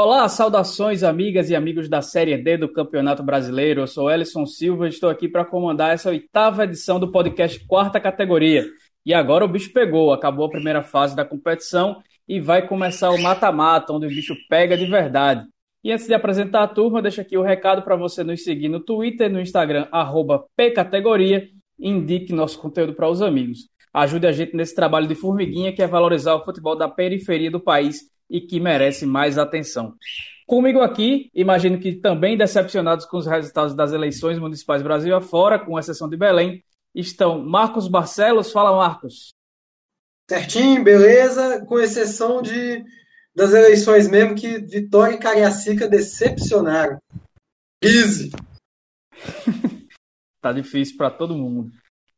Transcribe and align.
Olá, 0.00 0.28
saudações 0.28 1.02
amigas 1.02 1.50
e 1.50 1.56
amigos 1.56 1.88
da 1.88 2.00
Série 2.00 2.38
D 2.38 2.56
do 2.56 2.72
Campeonato 2.72 3.20
Brasileiro. 3.20 3.80
Eu 3.80 3.86
sou 3.88 4.08
Ellison 4.08 4.46
Silva 4.46 4.86
e 4.86 4.90
estou 4.90 5.10
aqui 5.10 5.28
para 5.28 5.44
comandar 5.44 5.92
essa 5.92 6.08
oitava 6.08 6.62
edição 6.62 7.00
do 7.00 7.10
podcast 7.10 7.58
Quarta 7.66 7.98
Categoria. 7.98 8.64
E 9.04 9.12
agora 9.12 9.44
o 9.44 9.48
bicho 9.48 9.72
pegou, 9.72 10.12
acabou 10.12 10.46
a 10.46 10.50
primeira 10.50 10.84
fase 10.84 11.16
da 11.16 11.24
competição 11.24 12.00
e 12.28 12.38
vai 12.38 12.64
começar 12.64 13.10
o 13.10 13.20
mata-mata, 13.20 13.92
onde 13.92 14.06
o 14.06 14.08
bicho 14.08 14.36
pega 14.48 14.78
de 14.78 14.86
verdade. 14.86 15.44
E 15.82 15.90
antes 15.90 16.06
de 16.06 16.14
apresentar 16.14 16.62
a 16.62 16.68
turma, 16.68 17.02
deixa 17.02 17.22
aqui 17.22 17.36
o 17.36 17.42
recado 17.42 17.82
para 17.82 17.96
você 17.96 18.22
nos 18.22 18.44
seguir 18.44 18.68
no 18.68 18.78
Twitter 18.78 19.28
no 19.28 19.40
Instagram, 19.40 19.88
pcategoria, 20.56 21.48
e 21.76 21.88
indique 21.88 22.32
nosso 22.32 22.56
conteúdo 22.60 22.94
para 22.94 23.08
os 23.08 23.20
amigos. 23.20 23.68
Ajude 23.92 24.28
a 24.28 24.32
gente 24.32 24.54
nesse 24.54 24.76
trabalho 24.76 25.08
de 25.08 25.16
formiguinha 25.16 25.72
que 25.72 25.82
é 25.82 25.88
valorizar 25.88 26.36
o 26.36 26.44
futebol 26.44 26.76
da 26.76 26.88
periferia 26.88 27.50
do 27.50 27.58
país 27.58 28.16
e 28.28 28.40
que 28.40 28.60
merece 28.60 29.06
mais 29.06 29.38
atenção. 29.38 29.94
Comigo 30.46 30.80
aqui, 30.80 31.30
imagino 31.34 31.78
que 31.78 31.92
também 31.92 32.36
decepcionados 32.36 33.04
com 33.04 33.18
os 33.18 33.26
resultados 33.26 33.74
das 33.74 33.92
eleições 33.92 34.38
municipais 34.38 34.82
Brasil 34.82 35.14
afora, 35.14 35.58
com 35.58 35.78
exceção 35.78 36.08
de 36.08 36.16
Belém, 36.16 36.64
estão 36.94 37.44
Marcos 37.44 37.86
Barcelos. 37.86 38.50
Fala, 38.50 38.74
Marcos. 38.76 39.34
Certinho, 40.28 40.82
beleza, 40.82 41.64
com 41.66 41.78
exceção 41.78 42.42
de 42.42 42.84
das 43.34 43.52
eleições 43.52 44.10
mesmo 44.10 44.34
que 44.34 44.58
Vitória 44.58 45.14
e 45.14 45.18
Cariacica 45.18 45.86
decepcionaram. 45.86 46.98
Easy. 47.80 48.32
tá 50.42 50.52
difícil 50.52 50.96
para 50.96 51.10
todo 51.10 51.36
mundo. 51.36 51.70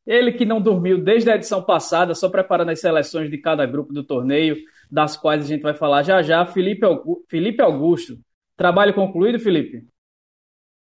Ele 0.07 0.33
que 0.33 0.47
não 0.47 0.63
dormiu 0.63 1.03
desde 1.03 1.31
a 1.31 1.37
edição 1.37 1.63
passada, 1.63 2.15
só 2.15 2.29
preparando 2.31 2.71
as 2.71 2.81
seleções 2.81 3.31
de 3.31 3.37
cada 3.39 3.67
grupo 3.67 3.93
do 3.93 4.03
torneio, 4.03 4.57
das 4.91 5.17
quais 5.17 5.45
a 5.45 5.47
gente 5.47 5.63
vai 5.63 5.75
falar 5.75 6.03
já 6.03 6.23
já. 6.23 6.45
Felipe, 6.47 6.87
Felipe 7.29 7.63
Augusto. 7.63 8.19
Trabalho 8.57 8.95
concluído, 8.95 9.39
Felipe? 9.39 9.87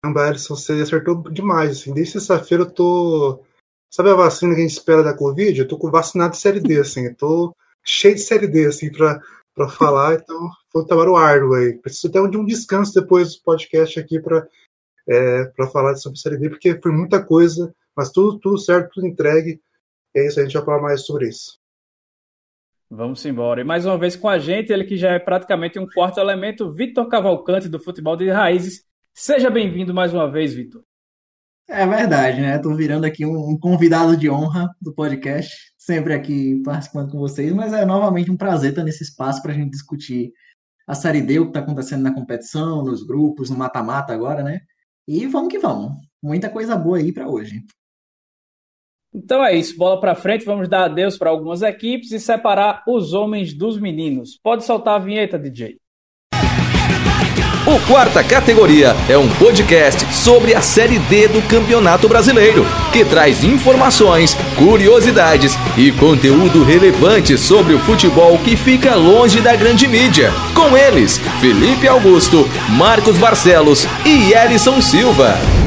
Caramba, 0.03 0.27
Alisson, 0.27 0.55
você 0.55 0.73
acertou 0.73 1.21
demais. 1.29 1.71
Assim. 1.71 1.93
Desde 1.93 2.13
sexta-feira 2.13 2.63
eu 2.63 2.71
tô. 2.71 3.43
Sabe 3.93 4.09
a 4.09 4.15
vacina 4.15 4.55
que 4.55 4.61
a 4.61 4.63
gente 4.63 4.77
espera 4.77 5.03
da 5.03 5.15
Covid? 5.15 5.59
Eu 5.59 5.67
tô 5.67 5.77
com 5.77 5.91
vacinado 5.91 6.31
de 6.31 6.39
série 6.39 6.59
D, 6.59 6.79
assim. 6.79 7.05
Eu 7.05 7.15
tô 7.15 7.55
cheio 7.83 8.15
de 8.15 8.21
série 8.21 8.47
D, 8.47 8.65
assim, 8.65 8.91
pra, 8.91 9.21
pra 9.53 9.69
falar. 9.69 10.15
Então, 10.15 10.49
foi 10.71 10.81
um 10.81 10.85
trabalho 10.85 11.15
árduo 11.15 11.53
aí. 11.53 11.77
Preciso 11.77 12.07
até 12.07 12.27
de 12.27 12.37
um 12.37 12.45
descanso 12.45 12.93
depois 12.93 13.35
do 13.35 13.43
podcast 13.43 13.99
aqui 13.99 14.19
pra, 14.19 14.47
é, 15.07 15.45
pra 15.45 15.67
falar 15.67 15.95
sobre 15.95 16.19
série 16.19 16.37
D, 16.37 16.49
porque 16.49 16.79
foi 16.81 16.91
muita 16.91 17.23
coisa, 17.23 17.73
mas 17.95 18.11
tudo, 18.11 18.39
tudo 18.39 18.57
certo, 18.57 18.91
tudo 18.93 19.07
entregue. 19.07 19.61
É 20.15 20.25
isso, 20.25 20.39
a 20.39 20.43
gente 20.43 20.53
vai 20.53 20.65
falar 20.65 20.81
mais 20.81 21.05
sobre 21.05 21.27
isso. 21.27 21.60
Vamos 22.93 23.25
embora. 23.25 23.61
E 23.61 23.63
mais 23.63 23.85
uma 23.85 23.97
vez 23.97 24.17
com 24.17 24.27
a 24.27 24.37
gente, 24.37 24.73
ele 24.73 24.83
que 24.83 24.97
já 24.97 25.11
é 25.11 25.17
praticamente 25.17 25.79
um 25.79 25.87
quarto 25.87 26.19
elemento, 26.19 26.69
Vitor 26.73 27.07
Cavalcante, 27.07 27.69
do 27.69 27.79
Futebol 27.79 28.17
de 28.17 28.29
Raízes. 28.29 28.83
Seja 29.13 29.49
bem-vindo 29.49 29.93
mais 29.93 30.13
uma 30.13 30.29
vez, 30.29 30.53
Vitor. 30.53 30.83
É 31.69 31.87
verdade, 31.87 32.41
né? 32.41 32.57
Estou 32.57 32.75
virando 32.75 33.05
aqui 33.05 33.25
um, 33.25 33.57
convidado 33.57 34.17
de 34.17 34.29
honra 34.29 34.69
do 34.81 34.93
podcast, 34.93 35.55
sempre 35.77 36.13
aqui 36.13 36.61
participando 36.65 37.11
com 37.11 37.17
vocês, 37.17 37.53
mas 37.53 37.71
é 37.71 37.85
novamente 37.85 38.29
um 38.29 38.35
prazer 38.35 38.71
estar 38.71 38.83
nesse 38.83 39.03
espaço 39.03 39.41
para 39.41 39.53
a 39.53 39.55
gente 39.55 39.71
discutir 39.71 40.33
a 40.85 40.93
Série 40.93 41.21
D, 41.21 41.39
o 41.39 41.43
que 41.43 41.51
está 41.51 41.61
acontecendo 41.61 42.01
na 42.01 42.13
competição, 42.13 42.83
nos 42.83 43.03
grupos, 43.03 43.49
no 43.49 43.55
mata-mata 43.55 44.11
agora, 44.11 44.43
né? 44.43 44.59
E 45.07 45.25
vamos 45.27 45.47
que 45.47 45.59
vamos. 45.59 45.93
Muita 46.21 46.49
coisa 46.49 46.75
boa 46.75 46.97
aí 46.97 47.13
para 47.13 47.29
hoje. 47.29 47.63
Então 49.13 49.43
é 49.43 49.55
isso, 49.55 49.77
bola 49.77 49.99
para 49.99 50.15
frente, 50.15 50.45
vamos 50.45 50.69
dar 50.69 50.85
adeus 50.85 51.17
para 51.17 51.29
algumas 51.29 51.61
equipes 51.61 52.11
e 52.11 52.19
separar 52.19 52.81
os 52.87 53.13
homens 53.13 53.53
dos 53.53 53.79
meninos. 53.79 54.39
Pode 54.41 54.63
soltar 54.63 54.95
a 54.95 54.99
vinheta, 54.99 55.37
DJ. 55.37 55.77
O 57.67 57.79
Quarta 57.87 58.23
Categoria 58.23 58.95
é 59.07 59.15
um 59.15 59.29
podcast 59.35 60.11
sobre 60.15 60.55
a 60.55 60.61
Série 60.61 60.97
D 60.97 61.27
do 61.27 61.47
Campeonato 61.47 62.09
Brasileiro, 62.09 62.65
que 62.91 63.05
traz 63.05 63.43
informações, 63.43 64.33
curiosidades 64.57 65.53
e 65.77 65.91
conteúdo 65.91 66.63
relevante 66.63 67.37
sobre 67.37 67.75
o 67.75 67.79
futebol 67.79 68.39
que 68.39 68.57
fica 68.57 68.95
longe 68.95 69.41
da 69.41 69.55
grande 69.55 69.87
mídia. 69.87 70.31
Com 70.55 70.75
eles, 70.75 71.19
Felipe 71.39 71.87
Augusto, 71.87 72.49
Marcos 72.69 73.17
Barcelos 73.19 73.85
e 74.05 74.33
Elison 74.33 74.81
Silva. 74.81 75.60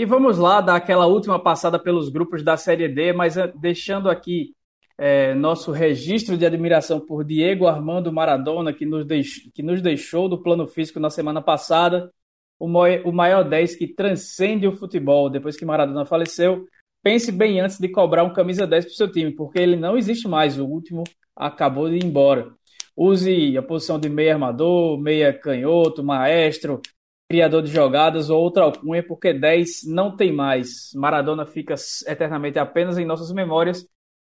E 0.00 0.04
vamos 0.06 0.38
lá 0.38 0.62
dar 0.62 0.76
aquela 0.76 1.06
última 1.06 1.38
passada 1.38 1.78
pelos 1.78 2.08
grupos 2.08 2.42
da 2.42 2.56
Série 2.56 2.88
D, 2.88 3.12
mas 3.12 3.36
eh, 3.36 3.52
deixando 3.54 4.08
aqui 4.08 4.54
é, 4.96 5.34
nosso 5.34 5.72
registro 5.72 6.38
de 6.38 6.46
admiração 6.46 6.98
por 6.98 7.22
Diego 7.22 7.66
Armando 7.66 8.10
Maradona, 8.10 8.72
que 8.72 8.86
nos, 8.86 9.04
deix, 9.04 9.46
que 9.52 9.62
nos 9.62 9.82
deixou 9.82 10.26
do 10.26 10.42
plano 10.42 10.66
físico 10.66 10.98
na 10.98 11.10
semana 11.10 11.42
passada, 11.42 12.10
o, 12.58 12.64
o 12.66 13.12
maior 13.12 13.46
10 13.46 13.76
que 13.76 13.88
transcende 13.88 14.66
o 14.66 14.72
futebol. 14.72 15.28
Depois 15.28 15.54
que 15.54 15.66
Maradona 15.66 16.06
faleceu, 16.06 16.64
pense 17.02 17.30
bem 17.30 17.60
antes 17.60 17.78
de 17.78 17.86
cobrar 17.90 18.24
um 18.24 18.32
camisa 18.32 18.66
10 18.66 18.86
para 18.86 18.92
o 18.92 18.96
seu 18.96 19.12
time, 19.12 19.32
porque 19.32 19.58
ele 19.58 19.76
não 19.76 19.98
existe 19.98 20.26
mais. 20.26 20.58
O 20.58 20.64
último 20.64 21.04
acabou 21.36 21.90
de 21.90 21.96
ir 21.96 22.04
embora. 22.06 22.50
Use 22.96 23.54
a 23.54 23.62
posição 23.62 24.00
de 24.00 24.08
meia 24.08 24.32
armador, 24.32 24.98
meia 24.98 25.30
canhoto, 25.30 26.02
maestro, 26.02 26.80
criador 27.30 27.62
de 27.62 27.70
jogadas 27.70 28.28
ou 28.28 28.42
outra 28.42 28.64
alcunha, 28.64 29.04
porque 29.04 29.32
10 29.32 29.84
não 29.86 30.16
tem 30.16 30.32
mais. 30.32 30.90
Maradona 30.96 31.46
fica 31.46 31.76
eternamente 32.04 32.58
apenas 32.58 32.98
em 32.98 33.04
nossas 33.04 33.30
memórias 33.30 33.86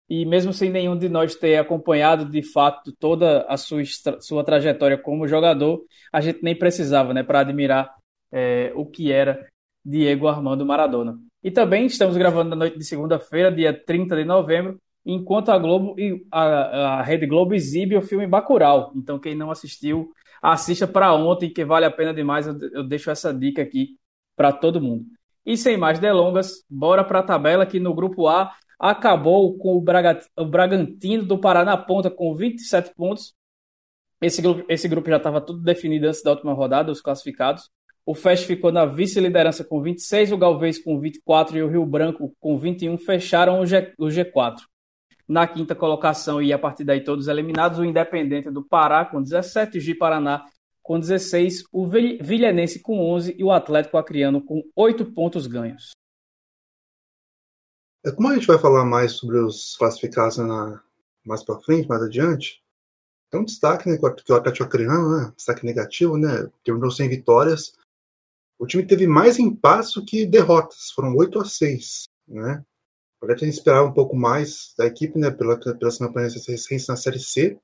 e 0.09 0.25
mesmo 0.25 0.53
sem 0.53 0.71
nenhum 0.71 0.97
de 0.97 1.09
nós 1.09 1.35
ter 1.35 1.57
acompanhado 1.57 2.25
de 2.25 2.45
fato 2.45 2.93
toda 2.93 3.43
a 3.49 3.57
sua, 3.57 3.83
sua 4.21 4.45
trajetória 4.45 4.97
como 4.97 5.27
jogador, 5.27 5.83
a 6.13 6.21
gente 6.21 6.45
nem 6.45 6.57
precisava 6.57 7.13
né, 7.13 7.25
para 7.25 7.41
admirar 7.41 7.93
é, 8.31 8.73
o 8.77 8.87
que 8.87 9.11
era 9.11 9.49
Diego 9.85 10.29
Armando 10.29 10.65
Maradona. 10.65 11.19
E 11.43 11.51
também 11.51 11.87
estamos 11.87 12.17
gravando 12.17 12.51
na 12.51 12.57
noite 12.57 12.79
de 12.79 12.85
segunda-feira, 12.85 13.51
dia 13.51 13.73
30 13.75 14.15
de 14.15 14.25
novembro, 14.25 14.79
enquanto 15.05 15.51
a 15.51 15.59
Globo 15.59 15.99
e 15.99 16.25
a, 16.31 16.99
a 16.99 17.03
Rede 17.03 17.27
Globo 17.27 17.53
exibe 17.53 17.97
o 17.97 18.03
filme 18.03 18.29
Bacurau. 18.29 18.93
Então, 18.95 19.19
quem 19.19 19.35
não 19.35 19.51
assistiu, 19.51 20.13
assista 20.43 20.89
para 20.89 21.15
ontem, 21.15 21.49
que 21.49 21.65
vale 21.65 21.87
a 21.87 21.91
pena 21.91 22.13
demais. 22.13 22.47
Eu, 22.47 22.59
eu 22.73 22.85
deixo 22.85 23.11
essa 23.11 23.33
dica 23.33 23.63
aqui 23.63 23.97
para 24.37 24.53
todo 24.53 24.81
mundo. 24.81 25.07
E 25.47 25.57
sem 25.57 25.77
mais 25.77 25.99
delongas, 26.01 26.65
bora 26.69 27.05
para 27.05 27.21
a 27.21 27.23
tabela 27.23 27.65
que 27.65 27.79
no 27.79 27.95
grupo 27.95 28.27
A 28.27 28.53
acabou 28.79 29.57
com 29.57 29.77
o, 29.77 29.81
Braga, 29.81 30.19
o 30.37 30.45
Bragantino 30.45 31.25
do 31.25 31.39
Pará 31.39 31.65
na 31.65 31.77
ponta 31.77 32.11
com 32.11 32.35
27 32.35 32.93
pontos. 32.95 33.35
Esse 34.21 34.43
grupo, 34.43 34.65
esse 34.69 34.89
grupo 34.89 35.09
já 35.09 35.17
estava 35.17 35.41
tudo 35.41 35.61
definido 35.61 36.07
antes 36.07 36.23
da 36.23 36.31
última 36.31 36.53
rodada, 36.53 36.91
os 36.91 37.01
classificados. 37.01 37.71
O 38.05 38.15
Fest 38.15 38.47
ficou 38.47 38.73
na 38.73 38.85
vice-liderança 38.85 39.63
com 39.63 39.81
26, 39.81 40.33
o 40.33 40.39
Galvez 40.39 40.83
com 40.83 40.99
24 40.99 41.57
e 41.57 41.63
o 41.63 41.69
Rio 41.69 41.87
Branco 41.87 42.35
com 42.41 42.59
21 42.59 42.99
fecharam 42.99 43.61
o, 43.61 43.67
G, 43.67 43.95
o 43.97 44.07
G4 44.07 44.63
na 45.29 45.47
quinta 45.47 45.75
colocação 45.75 46.43
e 46.43 46.53
a 46.53 46.59
partir 46.59 46.85
daí 46.85 47.03
todos 47.03 47.29
eliminados, 47.29 47.79
o 47.79 47.85
Independente 47.85 48.51
do 48.51 48.63
Pará 48.63 49.05
com 49.05 49.23
17, 49.23 49.79
o 49.79 49.99
Paraná 49.99 50.47
com 50.83 50.99
16, 50.99 51.65
o 51.73 51.87
Vilhanense 51.87 52.81
com 52.81 52.99
11 53.15 53.37
e 53.39 53.45
o 53.45 53.53
Atlético 53.53 53.97
Acreano 53.97 54.45
com 54.45 54.63
8 54.75 55.07
pontos 55.13 55.47
ganhos. 55.47 55.93
É, 58.05 58.11
como 58.11 58.29
a 58.29 58.35
gente 58.35 58.49
vai 58.49 58.59
falar 58.59 58.85
mais 58.85 59.13
sobre 59.13 59.39
os 59.39 59.77
classificados 59.77 60.39
na, 60.39 60.83
mais 61.25 61.45
para 61.45 61.61
frente, 61.61 61.89
mais 61.89 62.03
adiante, 62.03 62.61
tem 63.31 63.41
um 63.41 63.45
destaque 63.45 63.89
né, 63.89 63.97
que 63.97 64.33
o 64.33 64.37
Atlético 64.37 64.65
Acreano, 64.65 65.17
né, 65.17 65.33
destaque 65.37 65.65
negativo, 65.65 66.19
né, 66.19 66.51
terminou 66.65 66.91
sem 66.91 67.09
vitórias. 67.09 67.75
O 68.59 68.67
time 68.67 68.85
teve 68.85 69.07
mais 69.07 69.39
empates 69.39 69.95
que 70.07 70.27
derrotas, 70.27 70.91
foram 70.91 71.15
8 71.17 71.41
a 71.41 71.45
6, 71.45 72.05
né? 72.29 72.65
Agora 73.23 73.37
a 73.37 73.39
gente 73.39 73.55
esperava 73.55 73.87
um 73.87 73.93
pouco 73.93 74.17
mais 74.17 74.75
da 74.77 74.85
equipe, 74.85 75.17
né, 75.17 75.31
pela, 75.31 75.57
pela 75.57 75.97
campanha 75.97 76.29
recente 76.29 76.89
na 76.89 76.97
Série 76.97 77.21
C, 77.21 77.57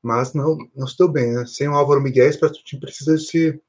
mas 0.00 0.34
não, 0.34 0.56
não 0.72 0.86
se 0.86 0.96
deu 0.96 1.08
bem, 1.08 1.32
né? 1.32 1.44
Sem 1.46 1.68
o 1.68 1.74
Álvaro 1.74 2.00
Miguel, 2.00 2.30
o 2.30 2.52
time 2.52 2.80
precisa 2.80 3.18
se, 3.18 3.60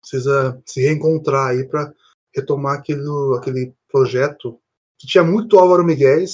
precisa 0.00 0.58
se 0.64 0.80
reencontrar 0.80 1.50
aí 1.50 1.64
para 1.64 1.92
retomar 2.34 2.78
aquele, 2.78 3.02
aquele 3.36 3.74
projeto 3.92 4.58
que 4.98 5.06
tinha 5.06 5.22
muito 5.22 5.58
Álvaro 5.58 5.84
Miguel, 5.84 6.24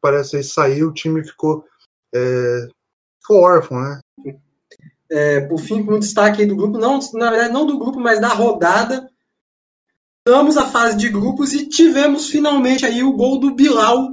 parece 0.00 0.36
que 0.36 0.42
saiu, 0.44 0.90
o 0.90 0.94
time 0.94 1.24
ficou, 1.24 1.64
é, 2.14 2.68
ficou 3.20 3.42
órfão, 3.42 3.80
né? 3.80 4.00
É, 5.10 5.40
por 5.40 5.58
fim, 5.58 5.84
com 5.84 5.94
um 5.94 5.98
destaque 5.98 6.46
do 6.46 6.54
grupo, 6.54 6.78
não, 6.78 7.00
na 7.14 7.30
verdade 7.30 7.52
não 7.52 7.66
do 7.66 7.76
grupo, 7.76 7.98
mas 7.98 8.20
da 8.20 8.28
rodada, 8.28 9.10
Chegamos 10.26 10.56
a 10.56 10.66
fase 10.66 10.96
de 10.96 11.08
grupos 11.08 11.52
e 11.52 11.68
tivemos 11.68 12.28
finalmente 12.28 12.84
aí 12.84 13.00
o 13.00 13.12
gol 13.12 13.38
do 13.38 13.54
Bilal 13.54 14.12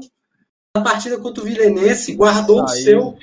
na 0.78 0.84
partida 0.84 1.20
contra 1.20 1.42
o 1.42 1.46
Vilenense, 1.46 2.14
guardou 2.14 2.64
o 2.64 2.68
seu. 2.68 3.18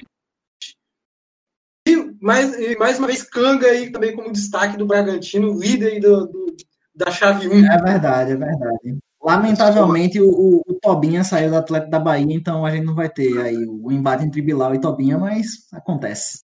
E 1.86 1.96
mais, 2.20 2.52
e 2.58 2.76
mais 2.76 2.98
uma 2.98 3.06
vez, 3.06 3.22
Canga 3.22 3.68
aí 3.68 3.92
também 3.92 4.16
como 4.16 4.32
destaque 4.32 4.76
do 4.76 4.86
Bragantino, 4.86 5.56
líder 5.56 6.00
do, 6.00 6.26
do, 6.26 6.56
da 6.92 7.12
chave 7.12 7.46
1. 7.46 7.64
É 7.64 7.78
verdade, 7.78 8.32
é 8.32 8.36
verdade. 8.36 8.98
Lamentavelmente, 9.22 10.20
o, 10.20 10.60
o, 10.66 10.74
Tobinha 10.82 11.22
saiu 11.22 11.50
do 11.50 11.58
Atlético 11.58 11.92
da 11.92 12.00
Bahia, 12.00 12.34
então 12.34 12.66
a 12.66 12.72
gente 12.72 12.86
não 12.86 12.94
vai 12.96 13.08
ter 13.08 13.40
aí 13.40 13.66
o 13.68 13.92
embate 13.92 14.24
entre 14.24 14.42
Bilal 14.42 14.74
e 14.74 14.80
Tobinha, 14.80 15.16
mas 15.16 15.68
acontece. 15.72 16.40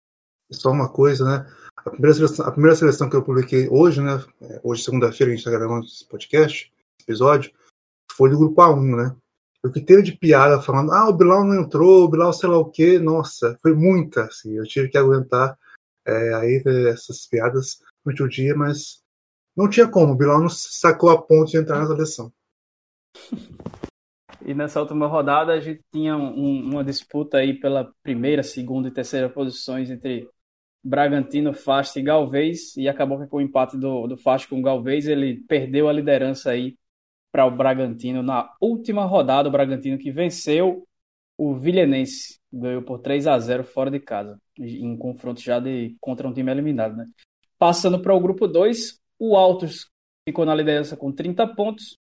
Só 0.52 0.70
uma 0.70 0.88
coisa, 0.88 1.25
né? 1.25 1.46
A 1.87 1.91
primeira 1.91 2.15
seleção, 2.15 2.47
a 2.47 2.50
primeira 2.50 2.77
seleção 2.77 3.09
que 3.09 3.15
eu 3.15 3.23
publiquei 3.23 3.69
hoje, 3.69 4.03
né? 4.03 4.21
Hoje, 4.65 4.83
segunda-feira, 4.83 5.33
a 5.33 5.37
gente 5.37 5.47
está 5.47 5.56
gravando 5.56 5.87
esse 5.87 6.05
podcast, 6.05 6.73
esse 6.99 7.05
episódio, 7.09 7.53
foi 8.11 8.29
do 8.29 8.38
grupo 8.38 8.61
A1, 8.61 8.97
né? 8.97 9.17
O 9.65 9.71
que 9.71 9.81
teve 9.81 10.03
de 10.03 10.12
piada 10.12 10.61
falando, 10.61 10.93
ah, 10.93 11.09
o 11.09 11.12
Bilal 11.12 11.44
não 11.44 11.62
entrou, 11.62 12.05
o 12.05 12.09
Bilal 12.09 12.33
sei 12.33 12.49
lá 12.49 12.59
o 12.59 12.71
quê, 12.71 12.99
nossa, 12.99 13.56
foi 13.62 13.73
muita, 13.73 14.25
assim, 14.25 14.56
eu 14.56 14.65
tive 14.65 14.88
que 14.88 14.99
aguentar 14.99 15.56
é, 16.05 16.35
aí 16.35 16.62
essas 16.88 17.27
piadas 17.27 17.81
durante 18.05 18.23
o 18.23 18.29
dia, 18.29 18.55
mas 18.56 19.03
não 19.56 19.69
tinha 19.69 19.89
como, 19.89 20.12
o 20.12 20.17
Bilal 20.17 20.41
não 20.41 20.49
sacou 20.49 21.11
a 21.11 21.21
ponto 21.21 21.50
de 21.50 21.56
entrar 21.56 21.79
na 21.79 21.87
seleção. 21.87 22.32
E 24.44 24.55
nessa 24.55 24.81
última 24.81 25.06
rodada 25.06 25.53
a 25.53 25.61
gente 25.61 25.82
tinha 25.93 26.17
um, 26.17 26.69
uma 26.69 26.85
disputa 26.85 27.39
aí 27.39 27.59
pela 27.59 27.93
primeira, 28.03 28.43
segunda 28.43 28.89
e 28.89 28.93
terceira 28.93 29.29
posições 29.29 29.91
entre 29.91 30.29
Bragantino, 30.87 31.53
Fast 31.53 31.99
e 31.99 32.03
Galvez, 32.03 32.77
e 32.77 32.88
acabou 32.88 33.27
com 33.27 33.38
o 33.38 33.41
empate 33.41 33.77
do, 33.77 34.06
do 34.06 34.17
Fast 34.17 34.47
com 34.47 34.61
o 34.61 34.62
Galvez, 34.62 35.09
ele 35.09 35.43
perdeu 35.49 35.88
a 35.88 35.93
liderança 35.93 36.50
aí 36.50 36.77
para 37.33 37.44
o 37.44 37.50
Bragantino 37.50 38.23
na 38.23 38.55
última 38.61 39.05
rodada, 39.05 39.49
o 39.49 39.53
Bragantino 39.53 39.99
que 39.99 40.12
venceu 40.12 40.87
o 41.37 41.56
Vilhenense, 41.56 42.38
ganhou 42.53 42.83
por 42.83 43.00
3 43.00 43.27
a 43.27 43.37
0 43.37 43.65
fora 43.65 43.91
de 43.91 43.99
casa, 43.99 44.41
em 44.56 44.97
confronto 44.97 45.41
já 45.41 45.59
de 45.59 45.97
contra 46.00 46.29
um 46.29 46.33
time 46.33 46.53
eliminado, 46.53 46.97
né? 46.97 47.06
Passando 47.59 48.00
para 48.00 48.15
o 48.15 48.21
grupo 48.21 48.47
2, 48.47 49.00
o 49.19 49.37
Altos 49.37 49.91
ficou 50.27 50.44
na 50.44 50.55
liderança 50.55 50.97
com 50.97 51.11
30 51.11 51.49
pontos, 51.49 51.99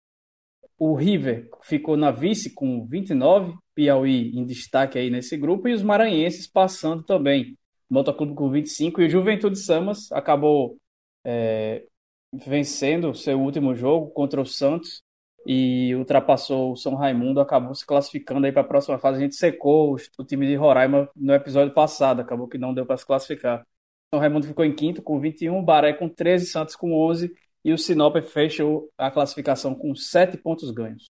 o 0.78 0.94
River 0.94 1.50
ficou 1.62 1.96
na 1.96 2.12
vice 2.12 2.54
com 2.54 2.86
29, 2.86 3.54
Piauí 3.74 4.30
em 4.30 4.46
destaque 4.46 4.98
aí 4.98 5.10
nesse 5.10 5.36
grupo, 5.36 5.66
e 5.68 5.74
os 5.74 5.82
maranhenses 5.82 6.46
passando 6.46 7.02
também. 7.02 7.56
Motoclube 7.90 8.34
com 8.34 8.50
25 8.50 9.00
e 9.00 9.06
o 9.06 9.10
Juventude 9.10 9.58
Samas 9.58 10.10
acabou 10.12 10.76
é, 11.24 11.84
vencendo 12.32 13.14
seu 13.14 13.40
último 13.40 13.74
jogo 13.74 14.10
contra 14.10 14.40
o 14.40 14.46
Santos 14.46 15.02
e 15.46 15.94
ultrapassou 15.94 16.72
o 16.72 16.76
São 16.76 16.94
Raimundo, 16.94 17.40
acabou 17.40 17.74
se 17.74 17.86
classificando 17.86 18.46
aí 18.46 18.52
para 18.52 18.62
a 18.62 18.68
próxima 18.68 18.98
fase. 18.98 19.18
A 19.18 19.20
gente 19.22 19.36
secou 19.36 19.96
o, 20.18 20.24
time 20.24 20.46
de 20.46 20.54
Roraima 20.56 21.08
no 21.16 21.32
episódio 21.32 21.72
passado, 21.72 22.20
acabou 22.20 22.48
que 22.48 22.58
não 22.58 22.74
deu 22.74 22.84
para 22.84 22.98
se 22.98 23.06
classificar. 23.06 23.66
São 24.12 24.20
Raimundo 24.20 24.46
ficou 24.46 24.64
em 24.64 24.74
quinto 24.74 25.02
com 25.02 25.18
21, 25.20 25.64
Baré 25.64 25.92
com 25.92 26.08
13, 26.08 26.46
Santos 26.46 26.76
com 26.76 26.92
11 26.92 27.34
e 27.64 27.72
o 27.72 27.78
Sinop 27.78 28.16
fechou 28.22 28.90
a 28.96 29.10
classificação 29.10 29.74
com 29.74 29.94
7 29.94 30.36
pontos 30.38 30.70
ganhos. 30.70 31.06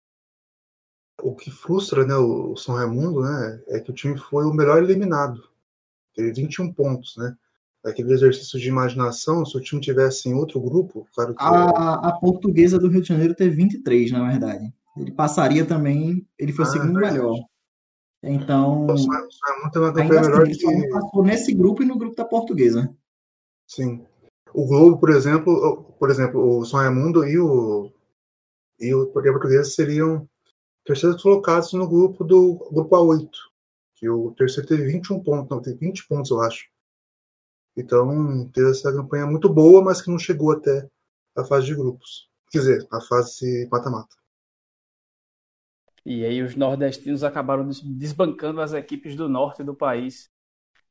O 1.21 1.35
que 1.35 1.49
frustra 1.49 2.05
né, 2.05 2.15
o 2.15 2.55
São 2.55 2.75
Raimundo 2.75 3.21
né, 3.21 3.63
é 3.67 3.79
que 3.79 3.91
o 3.91 3.93
time 3.93 4.17
foi 4.17 4.45
o 4.45 4.53
melhor 4.53 4.83
eliminado. 4.83 5.52
Teve 6.15 6.31
21 6.33 6.71
pontos, 6.73 7.15
né? 7.17 7.35
aquele 7.83 8.13
exercício 8.13 8.59
de 8.59 8.69
imaginação, 8.69 9.45
se 9.45 9.57
o 9.57 9.61
time 9.61 9.81
tivesse 9.81 10.29
em 10.29 10.33
outro 10.33 10.59
grupo, 10.61 11.05
claro 11.13 11.35
que... 11.35 11.43
A, 11.43 11.95
a 11.95 12.11
portuguesa 12.13 12.79
do 12.79 12.87
Rio 12.87 13.01
de 13.01 13.09
Janeiro 13.09 13.35
teve 13.35 13.55
23, 13.55 14.11
na 14.11 14.29
verdade. 14.29 14.73
Ele 14.95 15.11
passaria 15.11 15.65
também, 15.65 16.25
ele 16.39 16.53
foi 16.53 16.65
o 16.65 16.67
ah, 16.67 16.71
segundo 16.71 17.03
é 17.03 17.11
melhor. 17.11 17.35
Então, 18.23 18.85
o 18.85 18.97
Saimundo 18.97 19.79
uma 19.79 19.93
campanha 19.93 20.21
assim, 20.21 20.29
melhor 20.29 20.47
que... 20.47 20.89
passou 20.89 21.23
nesse 21.23 21.53
grupo 21.53 21.83
e 21.83 21.85
no 21.85 21.97
grupo 21.97 22.15
da 22.15 22.23
portuguesa. 22.23 22.89
Sim. 23.67 24.05
O 24.53 24.65
Globo, 24.65 24.97
por 24.97 25.09
exemplo, 25.09 25.83
por 25.99 26.09
exemplo, 26.09 26.59
o 26.59 26.63
Sonhamundo 26.63 27.27
e 27.27 27.37
o 27.37 27.91
e 28.79 28.93
o 28.93 29.07
portuguesa 29.07 29.63
seriam 29.63 30.27
terceiros 30.85 31.21
colocados 31.21 31.73
no 31.73 31.87
grupo 31.87 32.23
do 32.23 32.55
grupo 32.71 32.95
A8, 32.95 33.29
que 34.03 34.09
o 34.09 34.31
terceiro 34.31 34.67
teve 34.67 34.83
21 34.83 35.23
pontos, 35.23 35.49
não, 35.49 35.61
teve 35.61 35.77
20 35.77 36.05
pontos, 36.09 36.29
eu 36.29 36.41
acho. 36.41 36.67
Então, 37.77 38.49
teve 38.49 38.69
essa 38.69 38.91
campanha 38.91 39.25
muito 39.25 39.47
boa, 39.47 39.81
mas 39.81 40.01
que 40.01 40.11
não 40.11 40.19
chegou 40.19 40.51
até 40.51 40.89
a 41.37 41.45
fase 41.45 41.67
de 41.67 41.75
grupos. 41.75 42.29
Quer 42.51 42.59
dizer, 42.59 42.87
a 42.91 42.99
fase 42.99 43.65
mata-mata. 43.71 44.13
E 46.05 46.25
aí 46.25 46.41
os 46.41 46.53
nordestinos 46.53 47.23
acabaram 47.23 47.69
desbancando 47.81 48.59
as 48.59 48.73
equipes 48.73 49.15
do 49.15 49.29
norte 49.29 49.63
do 49.63 49.73
país 49.73 50.29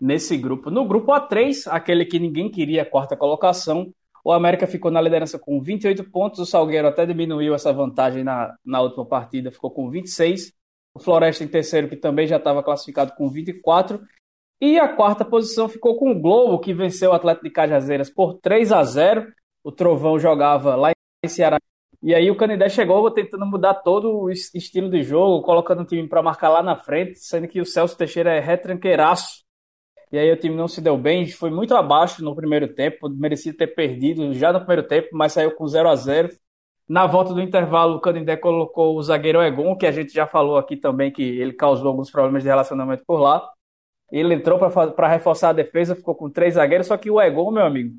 nesse 0.01 0.39
grupo. 0.39 0.71
No 0.71 0.89
grupo 0.89 1.13
A3, 1.13 1.67
aquele 1.67 2.07
que 2.07 2.19
ninguém 2.19 2.51
queria, 2.51 2.81
a 2.81 2.91
quarta 2.91 3.15
colocação, 3.15 3.93
o 4.25 4.33
América 4.33 4.67
ficou 4.67 4.91
na 4.91 5.03
liderança 5.03 5.39
com 5.39 5.61
28 5.61 6.11
pontos, 6.11 6.41
o 6.41 6.47
Salgueiro 6.47 6.89
até 6.89 7.05
diminuiu 7.05 7.55
essa 7.55 7.75
vantagem 7.75 8.25
na, 8.25 8.57
na 8.65 8.81
última 8.81 9.05
partida, 9.05 9.53
ficou 9.53 9.71
com 9.71 9.91
26. 9.91 10.55
O 10.95 11.01
Floresta 11.01 11.43
em 11.43 11.49
terceiro, 11.49 11.89
que 11.89 11.97
também 11.97 12.27
já 12.27 12.37
estava 12.37 12.63
classificado 12.63 13.15
com 13.15 13.29
24. 13.29 14.01
E 14.61 14.79
a 14.79 14.89
quarta 14.89 15.25
posição 15.25 15.69
ficou 15.69 15.97
com 15.97 16.13
o 16.13 16.21
Globo, 16.21 16.61
que 16.61 16.73
venceu 16.73 17.11
o 17.11 17.15
Atlético 17.15 17.47
de 17.47 17.53
Cajazeiras 17.53 18.11
por 18.11 18.35
3 18.35 18.71
a 18.73 18.85
0 18.85 19.33
O 19.65 19.73
Trovão 19.73 20.19
jogava 20.19 20.77
lá 20.77 20.93
em 21.25 21.29
Ceará. 21.29 21.59
E 22.03 22.15
aí 22.15 22.31
o 22.31 22.37
Canindé 22.37 22.69
chegou 22.69 23.09
tentando 23.11 23.47
mudar 23.47 23.75
todo 23.75 24.23
o 24.23 24.31
estilo 24.31 24.91
de 24.91 25.03
jogo, 25.03 25.43
colocando 25.43 25.83
o 25.83 25.85
time 25.85 26.09
para 26.09 26.23
marcar 26.23 26.49
lá 26.49 26.63
na 26.63 26.77
frente, 26.77 27.19
sendo 27.19 27.47
que 27.47 27.61
o 27.61 27.65
Celso 27.65 27.97
Teixeira 27.97 28.33
é 28.35 28.41
retranqueiraço. 28.41 29.45
E 30.11 30.19
aí 30.19 30.31
o 30.31 30.37
time 30.37 30.55
não 30.55 30.69
se 30.69 30.81
deu 30.81 30.99
bem, 30.99 31.27
foi 31.29 31.51
muito 31.51 31.75
abaixo 31.75 32.23
no 32.23 32.35
primeiro 32.35 32.69
tempo, 32.75 33.09
merecia 33.09 33.57
ter 33.57 33.69
perdido 33.69 34.35
já 34.35 34.53
no 34.53 34.59
primeiro 34.59 34.83
tempo, 34.87 35.09
mas 35.13 35.33
saiu 35.33 35.53
com 35.53 35.67
0 35.67 35.89
a 35.89 35.97
0 35.97 36.29
Na 36.93 37.07
volta 37.07 37.33
do 37.33 37.41
intervalo, 37.41 37.97
o 37.97 38.01
Canindé 38.03 38.37
colocou 38.37 38.99
o 38.99 39.03
zagueiro 39.03 39.41
Egon, 39.41 39.75
que 39.75 39.87
a 39.87 39.91
gente 39.91 40.13
já 40.13 40.27
falou 40.27 40.59
aqui 40.59 40.77
também 40.77 41.11
que 41.11 41.23
ele 41.23 41.55
causou 41.55 41.89
alguns 41.89 42.11
problemas 42.11 42.43
de 42.43 42.51
relacionamento 42.51 43.03
por 43.07 43.19
lá. 43.19 43.43
Ele 44.11 44.35
entrou 44.35 44.59
para 44.59 45.09
reforçar 45.09 45.49
a 45.49 45.53
defesa, 45.55 45.97
ficou 45.97 46.15
com 46.15 46.29
três 46.29 46.53
zagueiros, 46.53 46.89
só 46.89 46.99
que 46.99 47.11
o 47.11 47.19
Egon, 47.19 47.51
meu 47.51 47.65
amigo, 47.65 47.95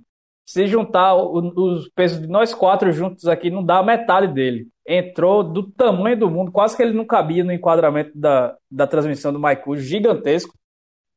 se 0.46 0.68
juntar 0.68 1.16
os 1.16 1.90
pesos 1.96 2.22
de 2.22 2.28
nós 2.28 2.54
quatro 2.54 2.92
juntos 2.92 3.28
aqui, 3.28 3.50
não 3.50 3.66
dá 3.66 3.80
a 3.80 3.84
metade 3.84 4.28
dele. 4.32 4.68
Entrou 4.88 5.44
do 5.44 5.64
tamanho 5.72 6.20
do 6.20 6.30
mundo, 6.30 6.52
quase 6.52 6.78
que 6.78 6.84
ele 6.84 6.94
não 6.94 7.04
cabia 7.04 7.44
no 7.44 7.52
enquadramento 7.52 8.12
da, 8.14 8.56
da 8.70 8.86
transmissão 8.86 9.34
do 9.34 9.40
Maicu, 9.40 9.76
gigantesco. 9.76 10.54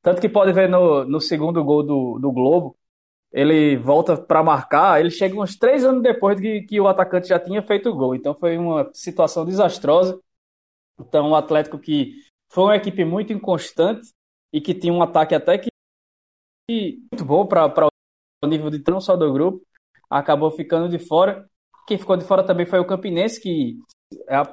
Tanto 0.01 0.23
que 0.23 0.31
pode 0.31 0.51
ver 0.51 0.67
no, 0.67 1.05
no 1.05 1.21
segundo 1.21 1.63
gol 1.63 1.83
do, 1.83 2.19
do 2.19 2.33
Globo, 2.33 2.75
ele 3.37 3.77
volta 3.77 4.17
para 4.17 4.43
marcar, 4.43 4.99
ele 4.99 5.11
chega 5.11 5.39
uns 5.39 5.57
três 5.57 5.85
anos 5.85 6.03
depois 6.03 6.37
de 6.37 6.43
que, 6.43 6.67
que 6.67 6.81
o 6.81 6.89
atacante 6.89 7.29
já 7.29 7.39
tinha 7.39 7.63
feito 7.63 7.91
o 7.91 7.95
gol. 7.95 8.15
Então 8.15 8.35
foi 8.35 8.57
uma 8.57 8.91
situação 8.95 9.45
desastrosa. 9.45 10.19
Então 10.99 11.31
o 11.31 11.37
Atlético 11.37 11.79
que 11.79 12.15
foi 12.51 12.65
uma 12.65 12.77
equipe 12.77 13.05
muito 13.05 13.33
inconstante, 13.33 14.09
e 14.53 14.61
que 14.61 14.73
tinha 14.73 14.93
um 14.93 15.03
ataque 15.03 15.35
até 15.35 15.59
que 15.59 15.69
muito 16.71 17.25
bom 17.27 17.47
para 17.47 17.87
o 18.43 18.47
nível 18.47 18.71
de 18.71 18.83
não 18.89 19.01
só 19.01 19.15
do 19.15 19.31
grupo, 19.31 19.61
acabou 20.09 20.51
ficando 20.51 20.89
de 20.89 20.99
fora. 20.99 21.47
Quem 21.87 21.99
ficou 21.99 22.17
de 22.17 22.25
fora 22.25 22.43
também 22.43 22.65
foi 22.65 22.79
o 22.79 22.87
Campinense, 22.87 23.41
que, 23.41 23.79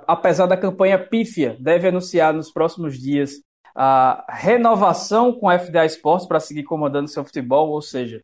apesar 0.06 0.46
da 0.46 0.58
campanha 0.58 1.00
pífia, 1.00 1.58
deve 1.60 1.88
anunciar 1.88 2.34
nos 2.34 2.52
próximos 2.52 3.00
dias 3.00 3.42
a 3.74 4.26
renovação 4.30 5.32
com 5.34 5.48
a 5.50 5.58
FDA 5.58 5.86
Esportes 5.86 6.28
para 6.28 6.40
seguir 6.40 6.64
comandando 6.64 7.08
seu 7.08 7.24
futebol, 7.24 7.70
ou 7.70 7.82
seja, 7.82 8.22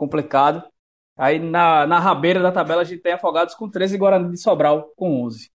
complicado. 0.00 0.64
Aí 1.14 1.38
na, 1.38 1.86
na 1.86 1.98
rabeira 1.98 2.40
da 2.40 2.50
tabela 2.50 2.80
a 2.80 2.84
gente 2.84 3.02
tem 3.02 3.12
Afogados 3.12 3.54
com 3.54 3.68
13 3.68 3.94
e 3.94 3.98
Guarani 3.98 4.30
de 4.30 4.40
Sobral 4.40 4.90
com 4.96 5.22
11. 5.26 5.50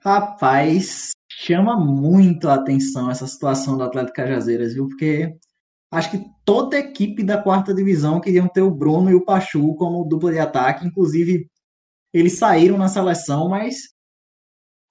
Rapaz, 0.00 1.10
chama 1.30 1.76
muito 1.76 2.48
a 2.48 2.54
atenção 2.54 3.10
essa 3.10 3.26
situação 3.26 3.76
do 3.76 3.84
Atlético 3.84 4.16
Cajazeiras, 4.16 4.72
viu? 4.72 4.88
Porque 4.88 5.36
acho 5.92 6.10
que 6.10 6.24
toda 6.44 6.78
equipe 6.78 7.22
da 7.22 7.40
quarta 7.40 7.74
divisão 7.74 8.20
queriam 8.20 8.48
ter 8.48 8.62
o 8.62 8.74
Bruno 8.74 9.10
e 9.10 9.14
o 9.14 9.24
Pachu 9.24 9.74
como 9.76 10.08
dupla 10.08 10.32
de 10.32 10.38
ataque. 10.38 10.86
Inclusive, 10.86 11.46
eles 12.12 12.38
saíram 12.38 12.78
na 12.78 12.88
seleção, 12.88 13.50
mas 13.50 13.92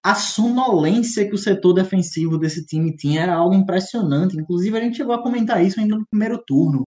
a 0.03 0.13
sonolência 0.13 1.27
que 1.27 1.35
o 1.35 1.39
setor 1.39 1.73
defensivo 1.73 2.37
desse 2.37 2.65
time 2.65 2.95
tinha 2.95 3.21
era 3.21 3.35
algo 3.35 3.55
impressionante. 3.55 4.39
Inclusive, 4.39 4.77
a 4.77 4.81
gente 4.81 4.97
chegou 4.97 5.15
a 5.15 5.21
comentar 5.21 5.65
isso 5.65 5.79
ainda 5.79 5.97
no 5.97 6.05
primeiro 6.07 6.41
turno. 6.45 6.83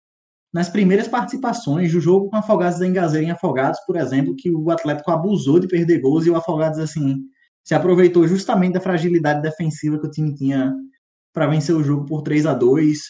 Nas 0.55 0.69
primeiras 0.69 1.09
participações 1.09 1.91
do 1.91 2.01
jogo 2.01 2.31
com 2.31 2.37
Afogados 2.37 2.79
da 2.79 2.87
Engazeira 2.87 3.27
em 3.27 3.31
Afogados, 3.33 3.81
por 3.85 3.97
exemplo, 3.97 4.37
que 4.39 4.53
o 4.53 4.71
Atlético 4.71 5.11
abusou 5.11 5.59
de 5.59 5.67
perder 5.67 6.01
gols 6.01 6.27
e 6.27 6.31
o 6.31 6.37
Afogados, 6.37 6.79
assim, 6.79 7.25
se 7.65 7.75
aproveitou 7.75 8.29
justamente 8.29 8.75
da 8.75 8.81
fragilidade 8.81 9.43
defensiva 9.43 9.99
que 9.99 10.07
o 10.07 10.11
time 10.11 10.33
tinha 10.33 10.73
para 11.33 11.49
vencer 11.49 11.75
o 11.75 11.83
jogo 11.83 12.07
por 12.07 12.23
3 12.23 12.47
a 12.47 12.55
2 12.55 13.01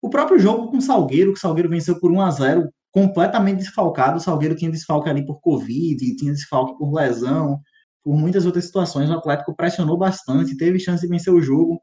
O 0.00 0.08
próprio 0.08 0.38
jogo 0.38 0.70
com 0.70 0.78
o 0.78 0.80
Salgueiro, 0.80 1.32
que 1.34 1.38
o 1.38 1.40
Salgueiro 1.42 1.68
venceu 1.68 2.00
por 2.00 2.10
1 2.10 2.22
a 2.22 2.30
0 2.30 2.70
completamente 2.90 3.58
desfalcado. 3.58 4.16
O 4.16 4.20
Salgueiro 4.20 4.56
tinha 4.56 4.70
desfalque 4.70 5.10
ali 5.10 5.26
por 5.26 5.40
Covid, 5.42 6.16
tinha 6.16 6.32
desfalque 6.32 6.78
por 6.78 6.94
lesão, 6.94 7.60
por 8.02 8.16
muitas 8.16 8.46
outras 8.46 8.64
situações. 8.64 9.10
O 9.10 9.12
Atlético 9.12 9.54
pressionou 9.54 9.98
bastante, 9.98 10.56
teve 10.56 10.78
chance 10.78 11.02
de 11.02 11.08
vencer 11.08 11.34
o 11.34 11.42
jogo. 11.42 11.82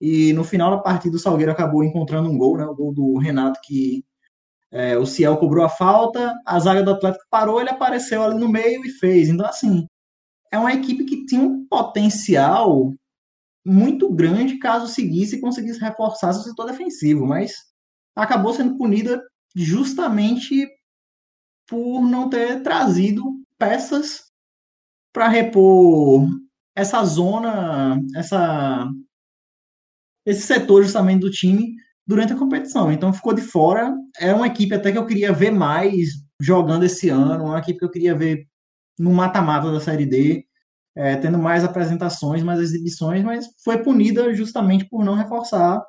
E 0.00 0.32
no 0.32 0.42
final 0.42 0.70
da 0.70 0.78
partida, 0.78 1.16
o 1.16 1.20
Salgueiro 1.20 1.52
acabou 1.52 1.84
encontrando 1.84 2.30
um 2.30 2.38
gol, 2.38 2.56
né? 2.56 2.64
O 2.64 2.74
gol 2.74 2.94
do 2.94 3.18
Renato, 3.18 3.60
que 3.62 4.04
é, 4.70 4.96
o 4.96 5.06
Ciel 5.06 5.36
cobrou 5.38 5.64
a 5.64 5.68
falta, 5.68 6.34
a 6.46 6.58
zaga 6.58 6.82
do 6.82 6.90
Atlético 6.90 7.24
parou, 7.30 7.60
ele 7.60 7.70
apareceu 7.70 8.22
ali 8.22 8.38
no 8.38 8.48
meio 8.48 8.84
e 8.84 8.90
fez. 8.90 9.28
Então, 9.28 9.46
assim, 9.46 9.86
é 10.52 10.58
uma 10.58 10.72
equipe 10.72 11.04
que 11.04 11.24
tinha 11.24 11.42
um 11.42 11.66
potencial 11.66 12.92
muito 13.64 14.12
grande 14.12 14.58
caso 14.58 14.86
seguisse 14.86 15.36
e 15.36 15.40
conseguisse 15.40 15.80
reforçar 15.80 16.32
seu 16.32 16.42
setor 16.42 16.66
defensivo, 16.66 17.26
mas 17.26 17.54
acabou 18.16 18.52
sendo 18.52 18.76
punida 18.76 19.22
justamente 19.54 20.66
por 21.66 22.02
não 22.02 22.30
ter 22.30 22.62
trazido 22.62 23.22
peças 23.58 24.22
para 25.12 25.28
repor 25.28 26.26
essa 26.74 27.04
zona, 27.04 28.00
essa 28.14 28.88
esse 30.24 30.42
setor 30.42 30.82
justamente 30.82 31.20
do 31.20 31.30
time 31.30 31.74
durante 32.08 32.32
a 32.32 32.36
competição. 32.36 32.90
Então 32.90 33.12
ficou 33.12 33.34
de 33.34 33.42
fora. 33.42 33.94
É 34.18 34.32
uma 34.34 34.46
equipe 34.46 34.74
até 34.74 34.90
que 34.90 34.96
eu 34.96 35.06
queria 35.06 35.30
ver 35.30 35.50
mais 35.50 36.08
jogando 36.40 36.84
esse 36.84 37.10
ano, 37.10 37.44
uma 37.44 37.58
equipe 37.58 37.78
que 37.78 37.84
eu 37.84 37.90
queria 37.90 38.14
ver 38.14 38.46
no 38.98 39.12
mata-mata 39.12 39.70
da 39.70 39.78
Série 39.78 40.06
D, 40.06 40.44
é, 40.96 41.16
tendo 41.16 41.38
mais 41.38 41.64
apresentações, 41.64 42.42
mais 42.42 42.60
exibições, 42.60 43.22
mas 43.22 43.46
foi 43.62 43.78
punida 43.82 44.32
justamente 44.34 44.88
por 44.88 45.04
não 45.04 45.14
reforçar 45.14 45.84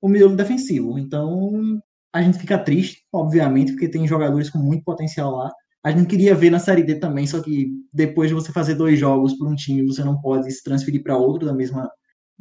o 0.00 0.08
miolo 0.08 0.34
defensivo. 0.34 0.98
Então 0.98 1.80
a 2.12 2.22
gente 2.22 2.38
fica 2.38 2.58
triste, 2.58 3.04
obviamente, 3.12 3.72
porque 3.72 3.88
tem 3.88 4.06
jogadores 4.08 4.48
com 4.48 4.58
muito 4.58 4.84
potencial 4.84 5.36
lá. 5.36 5.52
A 5.84 5.90
gente 5.90 6.06
queria 6.06 6.34
ver 6.34 6.50
na 6.50 6.58
Série 6.60 6.82
D 6.82 6.94
também, 6.96 7.26
só 7.26 7.42
que 7.42 7.72
depois 7.92 8.28
de 8.28 8.34
você 8.34 8.52
fazer 8.52 8.74
dois 8.74 8.98
jogos 8.98 9.34
por 9.34 9.48
um 9.48 9.54
time, 9.54 9.86
você 9.86 10.02
não 10.02 10.20
pode 10.20 10.50
se 10.50 10.62
transferir 10.62 11.02
para 11.02 11.16
outro 11.16 11.46
da 11.46 11.54
mesma 11.54 11.90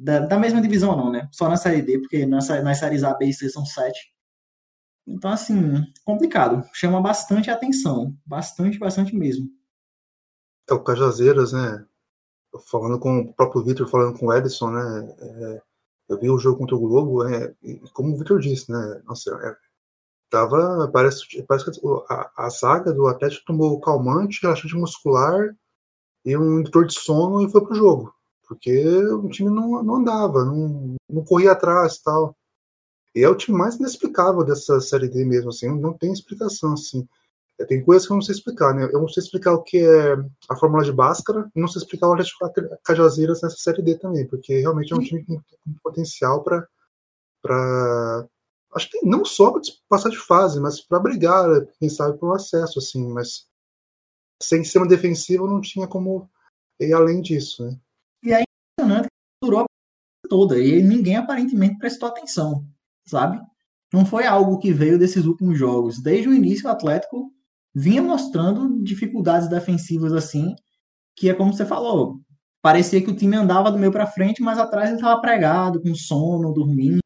da, 0.02 0.20
da, 0.20 0.40
mesma 0.40 0.62
divisão, 0.62 0.98
não, 0.98 1.12
né? 1.12 1.30
Só 1.32 1.48
na 1.48 1.56
Série 1.56 1.82
D, 1.84 2.00
porque 2.00 2.26
nas, 2.26 2.50
nas 2.50 2.80
séries 2.80 3.04
A, 3.04 3.14
B 3.14 3.26
e 3.26 3.34
C 3.34 3.50
são 3.50 3.64
sete. 3.66 4.12
Então, 5.06 5.32
assim, 5.32 5.84
complicado. 6.04 6.68
Chama 6.74 7.00
bastante 7.00 7.52
atenção. 7.52 8.16
Bastante, 8.26 8.80
bastante 8.80 9.16
mesmo. 9.16 9.48
É 10.68 10.74
o 10.74 10.84
Cajazeiras, 10.84 11.54
né? 11.54 11.86
Falando 12.70 13.00
com 13.00 13.20
o 13.20 13.34
próprio 13.34 13.64
Vitor, 13.64 13.88
falando 13.88 14.18
com 14.18 14.28
o 14.28 14.34
Edson, 14.34 14.72
né? 14.72 15.16
É, 15.20 15.62
eu 16.10 16.20
vi 16.20 16.30
o 16.30 16.40
jogo 16.40 16.58
contra 16.58 16.76
o 16.76 16.80
Globo, 16.80 17.28
é, 17.28 17.54
como 17.94 18.14
o 18.14 18.18
Vitor 18.18 18.40
disse, 18.40 18.72
né? 18.72 19.02
Nossa, 19.06 19.32
é, 19.32 19.56
tava, 20.30 20.90
parece, 20.92 21.44
parece 21.44 21.72
que 21.72 21.80
a, 22.10 22.46
a 22.46 22.50
saga 22.50 22.92
do 22.92 23.08
Atlético 23.08 23.46
tomou 23.46 23.80
calmante, 23.80 24.42
relaxante 24.42 24.76
muscular 24.76 25.56
e 26.26 26.36
um 26.36 26.60
indutor 26.60 26.86
de 26.88 26.94
sono 26.94 27.48
e 27.48 27.52
foi 27.52 27.62
pro 27.64 27.76
jogo 27.76 28.14
porque 28.52 28.86
o 28.98 29.30
time 29.30 29.50
não, 29.50 29.82
não 29.82 29.96
andava, 29.96 30.44
não, 30.44 30.98
não 31.10 31.24
corria 31.24 31.54
atrás 31.54 31.96
e 31.96 32.04
tal. 32.04 32.36
E 33.16 33.24
é 33.24 33.30
o 33.30 33.36
time 33.36 33.58
mais 33.58 33.78
inexplicável 33.78 34.44
dessa 34.44 34.82
série 34.82 35.08
D 35.08 35.24
mesmo, 35.24 35.52
assim, 35.52 35.70
não 35.80 35.94
tem 35.94 36.12
explicação, 36.12 36.74
assim. 36.74 37.08
É, 37.58 37.64
tem 37.64 37.82
coisas 37.82 38.06
que 38.06 38.12
eu 38.12 38.16
não 38.16 38.22
sei 38.22 38.36
explicar, 38.36 38.76
né? 38.76 38.90
Eu 38.92 39.00
não 39.00 39.08
sei 39.08 39.24
explicar 39.24 39.54
o 39.54 39.64
que 39.64 39.78
é 39.78 40.16
a 40.50 40.56
fórmula 40.58 40.84
de 40.84 40.92
Bhaskara 40.92 41.50
e 41.56 41.62
não 41.62 41.68
sei 41.70 41.82
explicar 41.82 42.10
o 42.10 42.12
Atlético 42.12 42.50
Cajazeiras 42.84 43.42
nessa 43.42 43.56
série 43.56 43.82
D 43.82 43.96
também, 43.96 44.28
porque 44.28 44.60
realmente 44.60 44.92
é 44.92 44.98
um 44.98 45.00
time 45.00 45.24
com, 45.24 45.38
com 45.38 45.74
potencial 45.82 46.44
para 46.44 46.68
para 47.42 48.28
acho 48.76 48.90
que 48.90 49.06
não 49.06 49.24
só 49.24 49.52
para 49.52 49.62
passar 49.88 50.10
de 50.10 50.18
fase, 50.18 50.60
mas 50.60 50.82
para 50.82 51.00
brigar, 51.00 51.48
quem 51.80 51.88
sabe, 51.88 52.18
por 52.18 52.30
um 52.30 52.34
acesso, 52.34 52.80
assim, 52.80 53.08
mas 53.08 53.48
sem 54.44 54.62
sistema 54.62 54.88
defensivo 54.88 55.48
não 55.48 55.62
tinha 55.62 55.88
como 55.88 56.30
ir 56.80 56.94
além 56.94 57.22
disso, 57.22 57.66
né? 57.66 57.80
E 58.24 58.32
é 58.34 58.44
impressionante 58.44 59.08
que 59.08 59.46
durou 59.46 59.62
a 59.62 59.66
toda 60.32 60.58
e 60.58 60.82
ninguém 60.82 61.18
aparentemente 61.18 61.78
prestou 61.78 62.08
atenção, 62.08 62.66
sabe? 63.06 63.38
Não 63.92 64.06
foi 64.06 64.26
algo 64.26 64.60
que 64.60 64.72
veio 64.72 64.98
desses 64.98 65.26
últimos 65.26 65.60
jogos. 65.60 66.02
Desde 66.02 66.30
o 66.30 66.34
início, 66.34 66.70
o 66.70 66.72
Atlético 66.72 67.30
vinha 67.76 68.02
mostrando 68.02 68.82
dificuldades 68.82 69.50
defensivas 69.50 70.14
assim, 70.14 70.56
que 71.18 71.30
é 71.30 71.34
como 71.34 71.52
você 71.52 71.66
falou, 71.66 72.22
parecia 72.62 73.02
que 73.04 73.10
o 73.10 73.16
time 73.16 73.36
andava 73.36 73.70
do 73.70 73.78
meio 73.78 73.92
para 73.92 74.08
frente, 74.08 74.42
mas 74.42 74.58
atrás 74.58 74.88
ele 74.88 75.00
estava 75.00 75.20
pregado, 75.20 75.82
com 75.82 75.94
sono, 75.94 76.54
dormindo. 76.54 77.02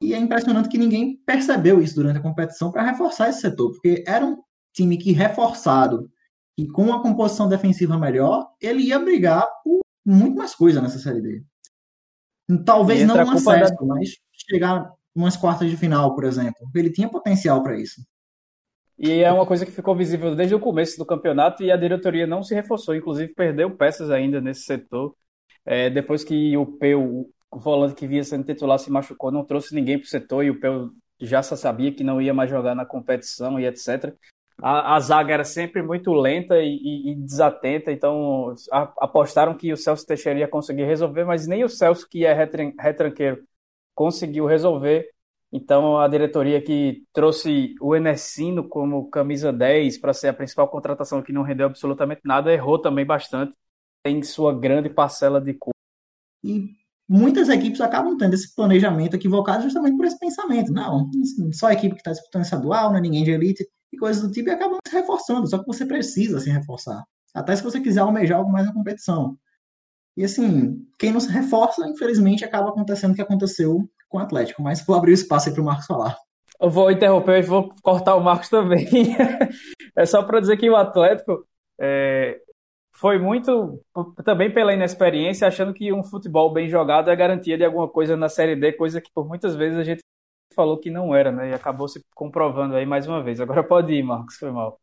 E 0.00 0.14
é 0.14 0.18
impressionante 0.18 0.68
que 0.68 0.78
ninguém 0.78 1.16
percebeu 1.26 1.82
isso 1.82 1.96
durante 1.96 2.20
a 2.20 2.22
competição 2.22 2.70
para 2.70 2.88
reforçar 2.88 3.28
esse 3.28 3.40
setor, 3.40 3.72
porque 3.72 4.04
era 4.06 4.24
um 4.24 4.36
time 4.72 4.96
que 4.96 5.10
reforçado 5.10 6.08
e 6.56 6.68
com 6.68 6.84
uma 6.84 7.02
composição 7.02 7.48
defensiva 7.48 7.98
melhor, 7.98 8.46
ele 8.60 8.84
ia 8.84 9.00
brigar 9.00 9.44
por 9.64 9.80
muito 10.06 10.36
mais 10.36 10.54
coisa 10.54 10.80
nessa 10.80 11.00
Série 11.00 11.20
D. 11.20 11.47
Talvez 12.64 13.04
não 13.04 13.16
um 13.16 13.30
acesso, 13.30 13.74
da... 13.74 13.86
mas 13.86 14.16
chegar 14.50 14.90
umas 15.14 15.36
quartas 15.36 15.68
de 15.70 15.76
final, 15.76 16.14
por 16.14 16.24
exemplo. 16.24 16.68
Ele 16.74 16.90
tinha 16.90 17.08
potencial 17.08 17.62
para 17.62 17.78
isso. 17.78 18.00
E 18.98 19.22
é 19.22 19.30
uma 19.30 19.46
coisa 19.46 19.64
que 19.64 19.70
ficou 19.70 19.94
visível 19.94 20.34
desde 20.34 20.54
o 20.54 20.60
começo 20.60 20.98
do 20.98 21.06
campeonato 21.06 21.62
e 21.62 21.70
a 21.70 21.76
diretoria 21.76 22.26
não 22.26 22.42
se 22.42 22.54
reforçou, 22.54 22.96
inclusive 22.96 23.32
perdeu 23.34 23.70
peças 23.76 24.10
ainda 24.10 24.40
nesse 24.40 24.62
setor. 24.62 25.14
É, 25.64 25.88
depois 25.88 26.24
que 26.24 26.56
o 26.56 26.66
Peu, 26.66 27.30
o 27.50 27.58
volante 27.58 27.94
que 27.94 28.06
vinha 28.06 28.24
sendo 28.24 28.44
titular, 28.44 28.78
se 28.78 28.90
machucou, 28.90 29.30
não 29.30 29.44
trouxe 29.44 29.74
ninguém 29.74 29.98
para 29.98 30.06
o 30.06 30.08
setor 30.08 30.44
e 30.44 30.50
o 30.50 30.58
Peu 30.58 30.90
já 31.20 31.42
sabia 31.42 31.92
que 31.92 32.02
não 32.02 32.20
ia 32.20 32.34
mais 32.34 32.50
jogar 32.50 32.74
na 32.74 32.86
competição 32.86 33.58
e 33.60 33.66
etc 33.66 34.16
a, 34.60 34.96
a 34.96 35.00
zaga 35.00 35.32
era 35.34 35.44
sempre 35.44 35.82
muito 35.82 36.12
lenta 36.12 36.58
e, 36.58 36.68
e, 36.68 37.12
e 37.12 37.14
desatenta, 37.14 37.92
então 37.92 38.54
a, 38.72 38.92
apostaram 38.98 39.56
que 39.56 39.72
o 39.72 39.76
Celso 39.76 40.06
Teixeira 40.06 40.40
ia 40.40 40.48
conseguir 40.48 40.84
resolver, 40.84 41.24
mas 41.24 41.46
nem 41.46 41.64
o 41.64 41.68
Celso, 41.68 42.08
que 42.08 42.24
é 42.24 42.32
retran, 42.32 42.72
retranqueiro, 42.78 43.44
conseguiu 43.94 44.46
resolver. 44.46 45.08
Então 45.52 45.98
a 45.98 46.08
diretoria 46.08 46.60
que 46.60 47.04
trouxe 47.12 47.74
o 47.80 47.94
Enesino 47.96 48.68
como 48.68 49.08
camisa 49.08 49.52
10 49.52 49.98
para 49.98 50.12
ser 50.12 50.28
a 50.28 50.34
principal 50.34 50.68
contratação 50.68 51.22
que 51.22 51.32
não 51.32 51.42
rendeu 51.42 51.66
absolutamente 51.66 52.22
nada, 52.24 52.52
errou 52.52 52.78
também 52.78 53.06
bastante. 53.06 53.54
Tem 54.02 54.22
sua 54.22 54.52
grande 54.52 54.90
parcela 54.90 55.40
de 55.40 55.54
culpa. 55.54 55.78
E 56.44 56.68
muitas 57.08 57.48
equipes 57.48 57.80
acabam 57.80 58.16
tendo 58.18 58.34
esse 58.34 58.54
planejamento 58.54 59.16
equivocado 59.16 59.62
justamente 59.62 59.96
por 59.96 60.04
esse 60.04 60.18
pensamento. 60.18 60.72
Não, 60.72 61.10
só 61.52 61.68
a 61.68 61.72
equipe 61.72 61.94
que 61.94 62.00
está 62.00 62.12
disputando 62.12 62.42
estadual, 62.42 62.90
não 62.90 62.98
é 62.98 63.00
ninguém 63.00 63.24
de 63.24 63.30
elite 63.30 63.66
e 63.92 63.96
coisas 63.96 64.22
do 64.22 64.30
tipo, 64.30 64.48
e 64.48 64.52
acabam 64.52 64.78
se 64.86 64.94
reforçando, 64.94 65.48
só 65.48 65.58
que 65.58 65.66
você 65.66 65.86
precisa 65.86 66.40
se 66.40 66.50
reforçar. 66.50 67.02
Até 67.34 67.54
se 67.54 67.62
você 67.62 67.80
quiser 67.80 68.00
almejar 68.00 68.38
algo 68.38 68.50
mais 68.50 68.66
na 68.66 68.72
competição. 68.72 69.36
E 70.16 70.24
assim, 70.24 70.84
quem 70.98 71.12
não 71.12 71.20
se 71.20 71.30
reforça, 71.30 71.86
infelizmente, 71.86 72.44
acaba 72.44 72.70
acontecendo 72.70 73.12
o 73.12 73.14
que 73.14 73.22
aconteceu 73.22 73.88
com 74.08 74.18
o 74.18 74.20
Atlético. 74.20 74.62
Mas 74.62 74.84
vou 74.84 74.96
abrir 74.96 75.12
o 75.12 75.14
espaço 75.14 75.48
aí 75.48 75.54
para 75.54 75.62
o 75.62 75.64
Marcos 75.64 75.86
falar. 75.86 76.16
Eu 76.60 76.70
vou 76.70 76.90
interromper 76.90 77.38
e 77.38 77.46
vou 77.46 77.72
cortar 77.82 78.16
o 78.16 78.24
Marcos 78.24 78.48
também. 78.48 78.86
é 79.96 80.04
só 80.04 80.24
para 80.24 80.40
dizer 80.40 80.56
que 80.56 80.68
o 80.68 80.74
Atlético 80.74 81.46
é, 81.80 82.36
foi 82.92 83.18
muito 83.18 83.80
também 84.24 84.52
pela 84.52 84.74
inexperiência, 84.74 85.46
achando 85.46 85.72
que 85.72 85.92
um 85.92 86.02
futebol 86.02 86.52
bem 86.52 86.68
jogado 86.68 87.10
é 87.10 87.16
garantia 87.16 87.56
de 87.56 87.64
alguma 87.64 87.88
coisa 87.88 88.16
na 88.16 88.28
Série 88.28 88.56
D, 88.56 88.72
coisa 88.72 89.00
que 89.00 89.10
por 89.14 89.26
muitas 89.28 89.54
vezes 89.54 89.78
a 89.78 89.84
gente 89.84 90.02
falou 90.58 90.76
que 90.76 90.90
não 90.90 91.14
era, 91.14 91.30
né? 91.30 91.50
E 91.50 91.54
acabou 91.54 91.86
se 91.86 92.04
comprovando 92.12 92.74
aí 92.74 92.84
mais 92.84 93.06
uma 93.06 93.22
vez. 93.22 93.40
Agora 93.40 93.62
pode 93.62 93.92
ir, 93.94 94.02
Marcos, 94.02 94.34
foi 94.34 94.50
mal. 94.50 94.80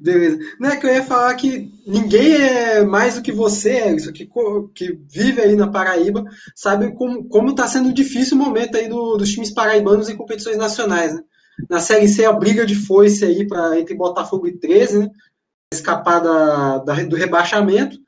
Beleza. 0.00 0.38
Não 0.58 0.70
é 0.70 0.76
que 0.76 0.86
eu 0.86 0.90
ia 0.90 1.02
falar 1.02 1.34
que 1.34 1.70
ninguém 1.86 2.34
é 2.34 2.82
mais 2.82 3.16
do 3.16 3.22
que 3.22 3.30
você, 3.30 3.94
isso 3.94 4.10
que, 4.10 4.26
que 4.74 4.98
vive 5.06 5.42
aí 5.42 5.54
na 5.54 5.70
Paraíba, 5.70 6.24
sabe 6.54 6.94
como, 6.94 7.28
como 7.28 7.54
tá 7.54 7.68
sendo 7.68 7.92
difícil 7.92 8.38
o 8.38 8.40
momento 8.40 8.78
aí 8.78 8.88
do, 8.88 9.18
dos 9.18 9.30
times 9.30 9.50
paraibanos 9.50 10.08
em 10.08 10.16
competições 10.16 10.56
nacionais, 10.56 11.14
né? 11.14 11.22
Na 11.68 11.80
Série 11.80 12.08
C, 12.08 12.24
a 12.24 12.32
briga 12.32 12.64
de 12.64 12.74
foice 12.74 13.22
aí 13.24 13.46
pra, 13.46 13.78
entre 13.78 13.94
Botafogo 13.94 14.46
e 14.46 14.56
13, 14.56 15.00
né? 15.00 15.10
Escapar 15.74 16.20
da, 16.20 16.78
da 16.78 16.94
do 17.02 17.16
rebaixamento. 17.16 17.98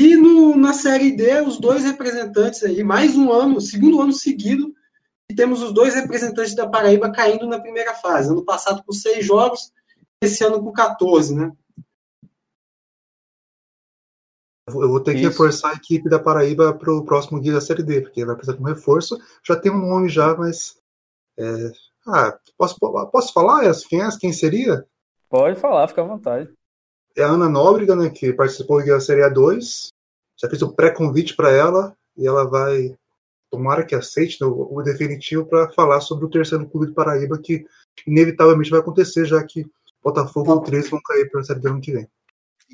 E 0.00 0.16
no, 0.16 0.56
na 0.56 0.72
Série 0.72 1.10
D, 1.10 1.42
os 1.42 1.58
dois 1.58 1.84
representantes 1.84 2.62
aí, 2.62 2.82
mais 2.82 3.14
um 3.14 3.30
ano, 3.30 3.60
segundo 3.60 4.00
ano 4.00 4.12
seguido, 4.12 4.72
e 5.30 5.34
temos 5.34 5.62
os 5.62 5.72
dois 5.72 5.94
representantes 5.94 6.54
da 6.54 6.68
Paraíba 6.68 7.10
caindo 7.10 7.46
na 7.46 7.60
primeira 7.60 7.94
fase. 7.94 8.30
Ano 8.30 8.44
passado 8.44 8.82
com 8.84 8.92
seis 8.92 9.24
jogos, 9.24 9.72
esse 10.20 10.44
ano 10.44 10.62
com 10.62 10.72
14, 10.72 11.34
né? 11.34 11.52
Eu 14.66 14.88
vou 14.88 15.00
ter 15.00 15.12
Isso. 15.12 15.20
que 15.20 15.28
reforçar 15.28 15.70
a 15.70 15.74
equipe 15.74 16.08
da 16.08 16.18
Paraíba 16.18 16.72
para 16.72 16.92
o 16.92 17.04
próximo 17.04 17.38
guia 17.38 17.52
da 17.52 17.60
Série 17.60 17.82
D, 17.82 18.00
porque 18.00 18.24
vai 18.24 18.34
precisar 18.34 18.56
de 18.56 18.62
um 18.62 18.66
reforço. 18.66 19.18
Já 19.46 19.56
tem 19.56 19.70
um 19.70 19.78
nome 19.78 20.08
já, 20.08 20.34
mas. 20.34 20.78
É... 21.38 21.72
Ah, 22.06 22.38
posso, 22.56 22.78
posso 22.78 23.32
falar 23.32 23.62
quem, 23.88 24.02
é, 24.02 24.08
quem 24.18 24.32
seria? 24.32 24.86
Pode 25.28 25.58
falar, 25.58 25.88
fica 25.88 26.02
à 26.02 26.06
vontade. 26.06 26.50
É 27.16 27.22
a 27.22 27.28
Ana 27.28 27.48
Nóbrega, 27.48 27.94
né, 27.94 28.10
que 28.10 28.32
participou 28.32 28.78
do 28.78 28.84
guia 28.84 28.94
da 28.94 29.00
Série 29.00 29.22
A2. 29.22 29.88
Já 30.36 30.48
fiz 30.48 30.60
o 30.62 30.72
pré-convite 30.72 31.36
para 31.36 31.50
ela 31.50 31.96
e 32.16 32.26
ela 32.26 32.48
vai 32.48 32.96
tomara 33.54 33.84
que 33.84 33.94
aceite 33.94 34.38
né, 34.40 34.46
o, 34.46 34.68
o, 34.74 34.82
definitivo 34.82 35.46
para 35.46 35.70
falar 35.70 36.00
sobre 36.00 36.24
o 36.24 36.30
terceiro 36.30 36.68
clube 36.68 36.88
do 36.88 36.94
Paraíba, 36.94 37.38
que 37.40 37.64
inevitavelmente 38.06 38.70
vai 38.70 38.80
acontecer, 38.80 39.24
já 39.24 39.42
que 39.44 39.64
Botafogo 40.02 40.52
e 40.52 40.54
o 40.54 40.60
13 40.60 40.90
vão 40.90 41.00
cair 41.02 41.30
para 41.30 41.40
a 41.40 41.44
Série 41.44 41.60
do 41.60 41.68
ano 41.68 41.80
que 41.80 41.92
vem. 41.92 42.06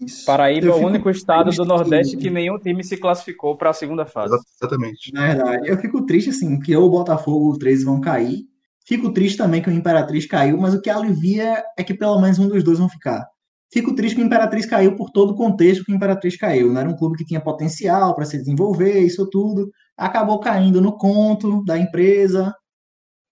Isso. 0.01 0.25
Paraíba 0.25 0.69
é 0.69 0.71
o 0.71 0.87
único 0.87 1.11
estado 1.11 1.51
do 1.51 1.65
Nordeste 1.65 2.17
que 2.17 2.31
nenhum 2.31 2.59
time 2.59 2.83
se 2.83 2.97
classificou 2.97 3.57
para 3.57 3.71
a 3.71 3.75
segunda 3.75 4.07
fase. 4.07 4.35
Exatamente. 4.59 5.13
Na 5.13 5.27
verdade, 5.27 5.69
eu 5.69 5.77
fico 5.77 6.07
triste 6.07 6.31
assim, 6.31 6.59
que 6.59 6.75
ou 6.75 6.87
o 6.87 6.91
Botafogo 6.91 7.47
ou 7.47 7.53
o 7.53 7.59
13 7.59 7.85
vão 7.85 8.01
cair. 8.01 8.47
Fico 8.87 9.13
triste 9.13 9.37
também 9.37 9.61
que 9.61 9.69
o 9.69 9.73
Imperatriz 9.73 10.27
caiu, 10.27 10.57
mas 10.57 10.75
o 10.75 10.81
que 10.81 10.89
alivia 10.89 11.63
é 11.77 11.85
que 11.85 11.93
pelo 11.93 12.19
menos 12.21 12.39
um 12.39 12.49
dos 12.49 12.65
dois 12.65 12.79
vão 12.79 12.89
ficar. 12.89 13.29
Fico 13.73 13.95
triste 13.95 14.17
que 14.17 14.23
o 14.23 14.25
Imperatriz 14.25 14.67
caiu 14.67 14.97
por 14.97 15.11
todo 15.11 15.31
o 15.31 15.37
contexto 15.37 15.85
que 15.85 15.93
o 15.93 15.95
Imperatriz 15.95 16.37
caiu. 16.37 16.73
Não 16.73 16.81
era 16.81 16.91
um 16.91 16.97
clube 16.97 17.19
que 17.19 17.25
tinha 17.25 17.41
potencial 17.41 18.15
para 18.15 18.25
se 18.25 18.39
desenvolver, 18.39 19.01
isso 19.01 19.29
tudo 19.29 19.71
acabou 20.01 20.41
caindo 20.41 20.81
no 20.81 20.97
conto 20.97 21.63
da 21.65 21.79
empresa. 21.79 22.57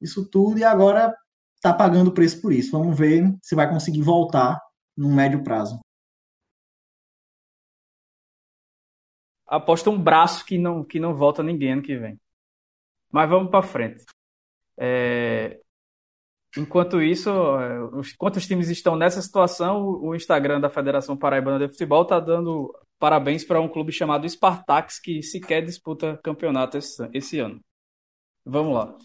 isso 0.00 0.28
tudo 0.30 0.58
e 0.58 0.64
agora 0.64 1.14
está 1.56 1.72
pagando 1.74 2.10
o 2.10 2.14
preço 2.14 2.40
por 2.42 2.52
isso. 2.52 2.70
Vamos 2.72 2.96
ver 2.96 3.24
se 3.42 3.54
vai 3.54 3.68
conseguir 3.68 4.02
voltar 4.02 4.60
no 4.96 5.10
médio 5.10 5.42
prazo. 5.42 5.80
Aposta 9.46 9.88
um 9.88 10.00
braço 10.00 10.44
que 10.44 10.58
não, 10.58 10.84
que 10.84 11.00
não 11.00 11.14
volta 11.14 11.42
ninguém 11.42 11.72
ano 11.72 11.82
que 11.82 11.96
vem. 11.96 12.20
Mas 13.10 13.30
vamos 13.30 13.50
para 13.50 13.62
frente. 13.62 14.04
É... 14.76 15.58
Enquanto 16.58 17.00
isso, 17.00 17.30
enquanto 18.14 18.36
os 18.36 18.46
times 18.46 18.68
estão 18.68 18.96
nessa 18.96 19.22
situação, 19.22 19.80
o 19.80 20.14
Instagram 20.14 20.60
da 20.60 20.68
Federação 20.68 21.16
Paraibana 21.16 21.58
de 21.58 21.72
Futebol 21.72 22.02
está 22.02 22.18
dando 22.18 22.74
parabéns 22.98 23.44
para 23.44 23.60
um 23.60 23.68
clube 23.68 23.92
chamado 23.92 24.28
Spartax, 24.28 24.98
que 24.98 25.22
sequer 25.22 25.64
disputa 25.64 26.18
campeonato 26.22 26.76
esse, 26.76 27.08
esse 27.12 27.38
ano. 27.38 27.60
Vamos 28.44 28.74
lá. 28.74 28.96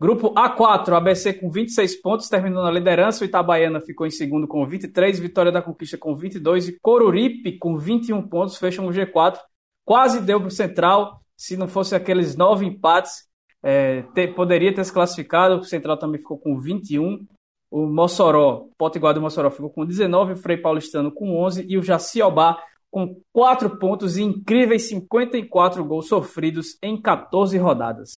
Grupo 0.00 0.34
A4, 0.34 0.96
ABC 0.96 1.34
com 1.34 1.48
26 1.48 2.00
pontos, 2.00 2.28
terminou 2.28 2.64
na 2.64 2.70
liderança. 2.72 3.22
O 3.22 3.24
Itabaiana 3.24 3.80
ficou 3.80 4.04
em 4.04 4.10
segundo 4.10 4.48
com 4.48 4.66
23, 4.66 5.20
Vitória 5.20 5.52
da 5.52 5.62
Conquista 5.62 5.96
com 5.96 6.16
22 6.16 6.66
e 6.66 6.78
Coruripe 6.80 7.58
com 7.58 7.78
21 7.78 8.28
pontos 8.28 8.56
fecham 8.56 8.86
o 8.88 8.90
G4. 8.90 9.38
Quase 9.84 10.20
deu 10.20 10.40
para 10.40 10.48
o 10.48 10.50
Central, 10.50 11.22
se 11.36 11.56
não 11.56 11.68
fosse 11.68 11.94
aqueles 11.94 12.34
nove 12.34 12.66
empates, 12.66 13.28
é, 13.62 14.02
ter, 14.14 14.34
poderia 14.34 14.74
ter 14.74 14.84
se 14.84 14.92
classificado. 14.92 15.60
O 15.60 15.64
Central 15.64 15.96
também 15.96 16.20
ficou 16.20 16.38
com 16.38 16.58
21. 16.58 17.24
O 17.70 17.86
Mossoró, 17.86 18.66
Potiguar 18.76 19.14
do 19.14 19.20
Mossoró 19.20 19.50
ficou 19.50 19.70
com 19.70 19.86
19, 19.86 20.34
o 20.34 20.36
Frei 20.36 20.58
Paulistano 20.58 21.10
com 21.10 21.36
11 21.42 21.64
e 21.66 21.78
o 21.78 21.82
Jaciobá 21.82 22.58
com 22.90 23.16
4 23.32 23.78
pontos 23.78 24.18
e 24.18 24.22
incríveis 24.22 24.82
54 24.88 25.82
gols 25.82 26.08
sofridos 26.08 26.76
em 26.82 27.00
14 27.00 27.56
rodadas. 27.56 28.12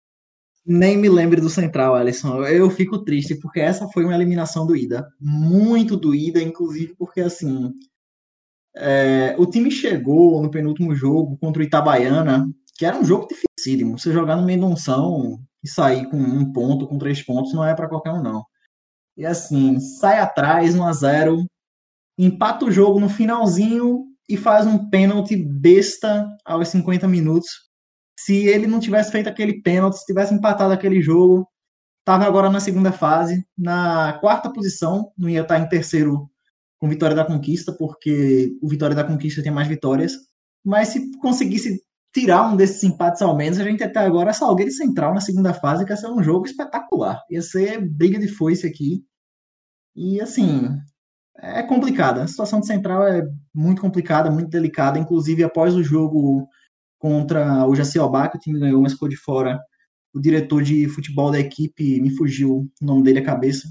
Nem 0.66 0.96
me 0.96 1.08
lembre 1.08 1.40
do 1.40 1.48
Central, 1.48 1.94
Alisson. 1.94 2.42
Eu 2.44 2.68
fico 2.70 3.04
triste, 3.04 3.36
porque 3.36 3.60
essa 3.60 3.86
foi 3.88 4.04
uma 4.04 4.14
eliminação 4.14 4.66
doída. 4.66 5.06
Muito 5.20 5.96
doída, 5.96 6.42
inclusive 6.42 6.94
porque, 6.98 7.20
assim, 7.20 7.72
é, 8.74 9.36
o 9.38 9.46
time 9.46 9.70
chegou 9.70 10.42
no 10.42 10.50
penúltimo 10.50 10.94
jogo 10.94 11.36
contra 11.38 11.62
o 11.62 11.64
Itabaiana, 11.64 12.50
que 12.76 12.84
era 12.84 12.98
um 12.98 13.04
jogo 13.04 13.28
Você 13.92 14.12
jogar 14.12 14.36
no 14.36 14.44
Mendonção 14.44 15.40
e 15.62 15.68
sair 15.68 16.08
com 16.08 16.16
um 16.16 16.52
ponto, 16.52 16.86
com 16.86 16.98
três 16.98 17.22
pontos, 17.22 17.52
não 17.52 17.64
é 17.64 17.74
para 17.74 17.88
qualquer 17.88 18.12
um, 18.12 18.22
não. 18.22 18.44
E 19.16 19.24
assim, 19.24 19.78
sai 19.80 20.18
atrás, 20.18 20.74
1 20.74 20.84
a 20.84 20.92
0 20.92 21.46
empata 22.18 22.64
o 22.64 22.70
jogo 22.70 23.00
no 23.00 23.08
finalzinho 23.08 24.04
e 24.28 24.36
faz 24.36 24.66
um 24.66 24.88
pênalti 24.88 25.36
besta 25.36 26.28
aos 26.44 26.68
50 26.68 27.08
minutos 27.08 27.64
se 28.18 28.46
ele 28.46 28.66
não 28.66 28.80
tivesse 28.80 29.10
feito 29.10 29.28
aquele 29.28 29.60
pênalti, 29.60 29.98
se 29.98 30.06
tivesse 30.06 30.32
empatado 30.32 30.72
aquele 30.72 31.02
jogo, 31.02 31.48
estava 32.00 32.24
agora 32.24 32.50
na 32.50 32.60
segunda 32.60 32.92
fase, 32.92 33.46
na 33.56 34.14
quarta 34.20 34.52
posição, 34.52 35.12
não 35.16 35.28
ia 35.28 35.42
estar 35.42 35.58
em 35.58 35.68
terceiro 35.68 36.30
com 36.78 36.88
Vitória 36.88 37.16
da 37.16 37.24
Conquista, 37.24 37.72
porque 37.72 38.56
o 38.62 38.68
Vitória 38.68 38.94
da 38.94 39.04
Conquista 39.04 39.42
tem 39.42 39.52
mais 39.52 39.68
vitórias. 39.68 40.12
Mas 40.64 40.88
se 40.88 41.10
conseguisse 41.18 41.82
tirar 42.14 42.48
um 42.48 42.56
desses 42.56 42.82
empates 42.84 43.20
ao 43.20 43.36
menos, 43.36 43.58
a 43.58 43.64
gente 43.64 43.82
até 43.82 43.98
agora 43.98 44.32
Salgueiro 44.32 44.70
Central 44.70 45.12
na 45.12 45.20
segunda 45.20 45.52
fase, 45.52 45.84
que 45.84 45.92
ia 45.92 45.96
ser 45.96 46.06
um 46.06 46.22
jogo 46.22 46.46
espetacular. 46.46 47.20
Ia 47.28 47.42
ser 47.42 47.80
briga 47.80 48.18
de 48.18 48.28
foice 48.28 48.64
aqui. 48.66 49.04
E 49.96 50.20
assim, 50.20 50.70
é 51.38 51.62
complicada. 51.64 52.22
A 52.22 52.28
situação 52.28 52.60
de 52.60 52.66
Central 52.66 53.06
é 53.06 53.22
muito 53.52 53.82
complicada, 53.82 54.30
muito 54.30 54.48
delicada. 54.48 54.98
Inclusive, 54.98 55.42
após 55.42 55.74
o 55.74 55.82
jogo 55.82 56.46
contra 56.98 57.66
o 57.66 57.74
Jaciobá, 57.74 58.28
que 58.28 58.36
o 58.36 58.40
time 58.40 58.60
ganhou, 58.60 58.80
mas 58.80 58.92
ficou 58.92 59.08
de 59.08 59.16
fora. 59.16 59.60
O 60.14 60.20
diretor 60.20 60.62
de 60.62 60.88
futebol 60.88 61.32
da 61.32 61.40
equipe, 61.40 62.00
me 62.00 62.16
fugiu 62.16 62.70
o 62.80 62.86
nome 62.86 63.02
dele 63.02 63.18
a 63.18 63.24
cabeça. 63.24 63.68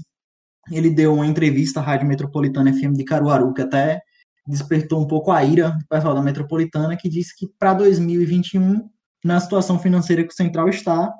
Ele 0.70 0.90
deu 0.90 1.14
uma 1.14 1.26
entrevista 1.26 1.80
à 1.80 1.82
Rádio 1.82 2.06
Metropolitana 2.06 2.72
FM 2.72 2.92
de 2.92 3.04
Caruaru, 3.04 3.54
que 3.54 3.62
até 3.62 4.00
despertou 4.46 5.00
um 5.00 5.06
pouco 5.06 5.30
a 5.30 5.42
ira 5.44 5.70
do 5.70 5.86
pessoal 5.86 6.14
da 6.14 6.22
Metropolitana, 6.22 6.96
que 6.96 7.08
disse 7.08 7.34
que 7.36 7.48
para 7.58 7.74
2021, 7.74 8.88
na 9.24 9.40
situação 9.40 9.78
financeira 9.78 10.22
que 10.22 10.32
o 10.32 10.36
Central 10.36 10.68
está, 10.68 11.12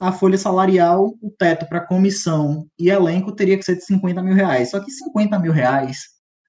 a 0.00 0.12
folha 0.12 0.38
salarial, 0.38 1.14
o 1.20 1.30
teto 1.30 1.68
para 1.68 1.84
comissão 1.84 2.68
e 2.78 2.88
elenco 2.88 3.32
teria 3.32 3.56
que 3.56 3.64
ser 3.64 3.76
de 3.76 3.84
50 3.84 4.22
mil 4.22 4.34
reais. 4.34 4.70
Só 4.70 4.78
que 4.78 4.90
50 4.90 5.38
mil 5.40 5.52
reais, 5.52 5.98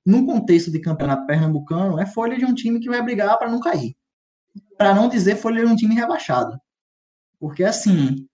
num 0.05 0.25
contexto 0.25 0.71
de 0.71 0.79
campeonato 0.79 1.25
pernambucano, 1.25 1.99
é 1.99 2.05
folha 2.05 2.37
de 2.37 2.45
um 2.45 2.53
time 2.53 2.79
que 2.79 2.89
vai 2.89 3.01
brigar 3.01 3.37
para 3.39 3.49
não 3.49 3.59
cair 3.59 3.95
para 4.79 4.95
não 4.95 5.09
dizer 5.09 5.35
folha 5.35 5.65
de 5.65 5.71
um 5.71 5.75
time 5.75 5.93
rebaixado. 5.93 6.57
Porque 7.37 7.65
assim, 7.65 8.25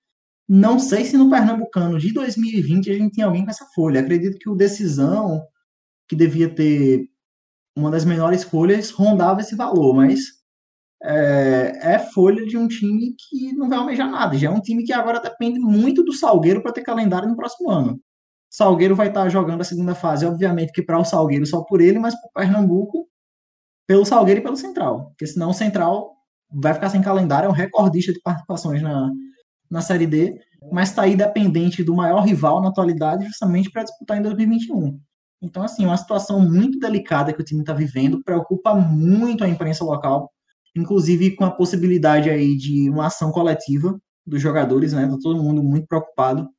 não 0.47 0.79
sei 0.79 1.03
se 1.03 1.17
no 1.17 1.29
Pernambucano 1.29 1.97
de 1.97 2.13
2020 2.13 2.91
a 2.91 2.93
gente 2.93 3.15
tem 3.15 3.23
alguém 3.23 3.43
com 3.43 3.49
essa 3.49 3.65
folha. 3.73 3.99
Acredito 3.99 4.37
que 4.37 4.47
o 4.47 4.55
Decisão, 4.55 5.43
que 6.07 6.15
devia 6.15 6.47
ter 6.47 7.09
uma 7.75 7.91
das 7.91 8.05
menores 8.05 8.43
folhas, 8.43 8.91
rondava 8.91 9.41
esse 9.41 9.55
valor, 9.55 9.93
mas 9.93 10.19
é, 11.03 11.93
é, 11.93 11.99
folha 11.99 12.45
de 12.45 12.57
um 12.57 12.67
time 12.67 13.15
que 13.17 13.53
não 13.53 13.69
vai 13.69 13.77
almejar 13.77 14.09
nada. 14.09 14.37
Já 14.37 14.47
é 14.47 14.51
um 14.51 14.61
time 14.61 14.83
que 14.83 14.93
agora 14.93 15.19
depende 15.19 15.59
muito 15.59 16.03
do 16.03 16.13
Salgueiro 16.13 16.63
para 16.63 16.71
ter 16.71 16.81
calendário 16.81 17.27
no 17.27 17.35
próximo 17.35 17.69
ano. 17.69 17.99
Salgueiro 18.49 18.95
vai 18.95 19.09
estar 19.09 19.27
jogando 19.29 19.61
a 19.61 19.65
segunda 19.65 19.93
fase, 19.93 20.25
obviamente 20.25 20.71
que 20.71 20.81
para 20.81 20.97
o 20.97 21.03
Salgueiro 21.03 21.45
só 21.45 21.61
por 21.63 21.81
ele, 21.81 21.99
mas 21.99 22.15
para 22.15 22.27
o 22.27 22.31
Pernambuco, 22.33 23.07
pelo 23.85 24.05
Salgueiro 24.05 24.39
e 24.39 24.43
pelo 24.43 24.55
Central. 24.55 25.07
Porque 25.09 25.27
senão 25.27 25.49
o 25.49 25.53
Central 25.53 26.15
vai 26.49 26.73
ficar 26.73 26.89
sem 26.89 27.01
calendário, 27.01 27.47
é 27.47 27.49
um 27.49 27.53
recordista 27.53 28.13
de 28.13 28.21
participações 28.21 28.81
na, 28.81 29.11
na 29.69 29.81
Série 29.81 30.07
D, 30.07 30.39
mas 30.71 30.89
está 30.89 31.03
aí 31.03 31.15
dependente 31.15 31.83
do 31.83 31.93
maior 31.93 32.21
rival 32.21 32.61
na 32.61 32.69
atualidade, 32.69 33.25
justamente 33.25 33.69
para 33.69 33.83
disputar 33.83 34.17
em 34.17 34.21
2021. 34.21 34.99
Então, 35.45 35.61
assim, 35.61 35.85
uma 35.85 35.95
situação 35.95 36.39
muito 36.39 36.79
delicada 36.79 37.31
que 37.31 37.39
o 37.39 37.45
time 37.45 37.61
está 37.61 37.71
vivendo, 37.71 38.23
preocupa 38.23 38.73
muito 38.73 39.43
a 39.43 39.47
imprensa 39.47 39.85
local, 39.85 40.31
inclusive 40.75 41.35
com 41.35 41.45
a 41.45 41.51
possibilidade 41.51 42.31
aí 42.31 42.57
de 42.57 42.89
uma 42.89 43.05
ação 43.05 43.31
coletiva 43.31 43.95
dos 44.25 44.41
jogadores, 44.41 44.91
né? 44.93 45.07
Tá 45.07 45.15
todo 45.21 45.43
mundo 45.43 45.61
muito 45.61 45.85
preocupado 45.87 46.49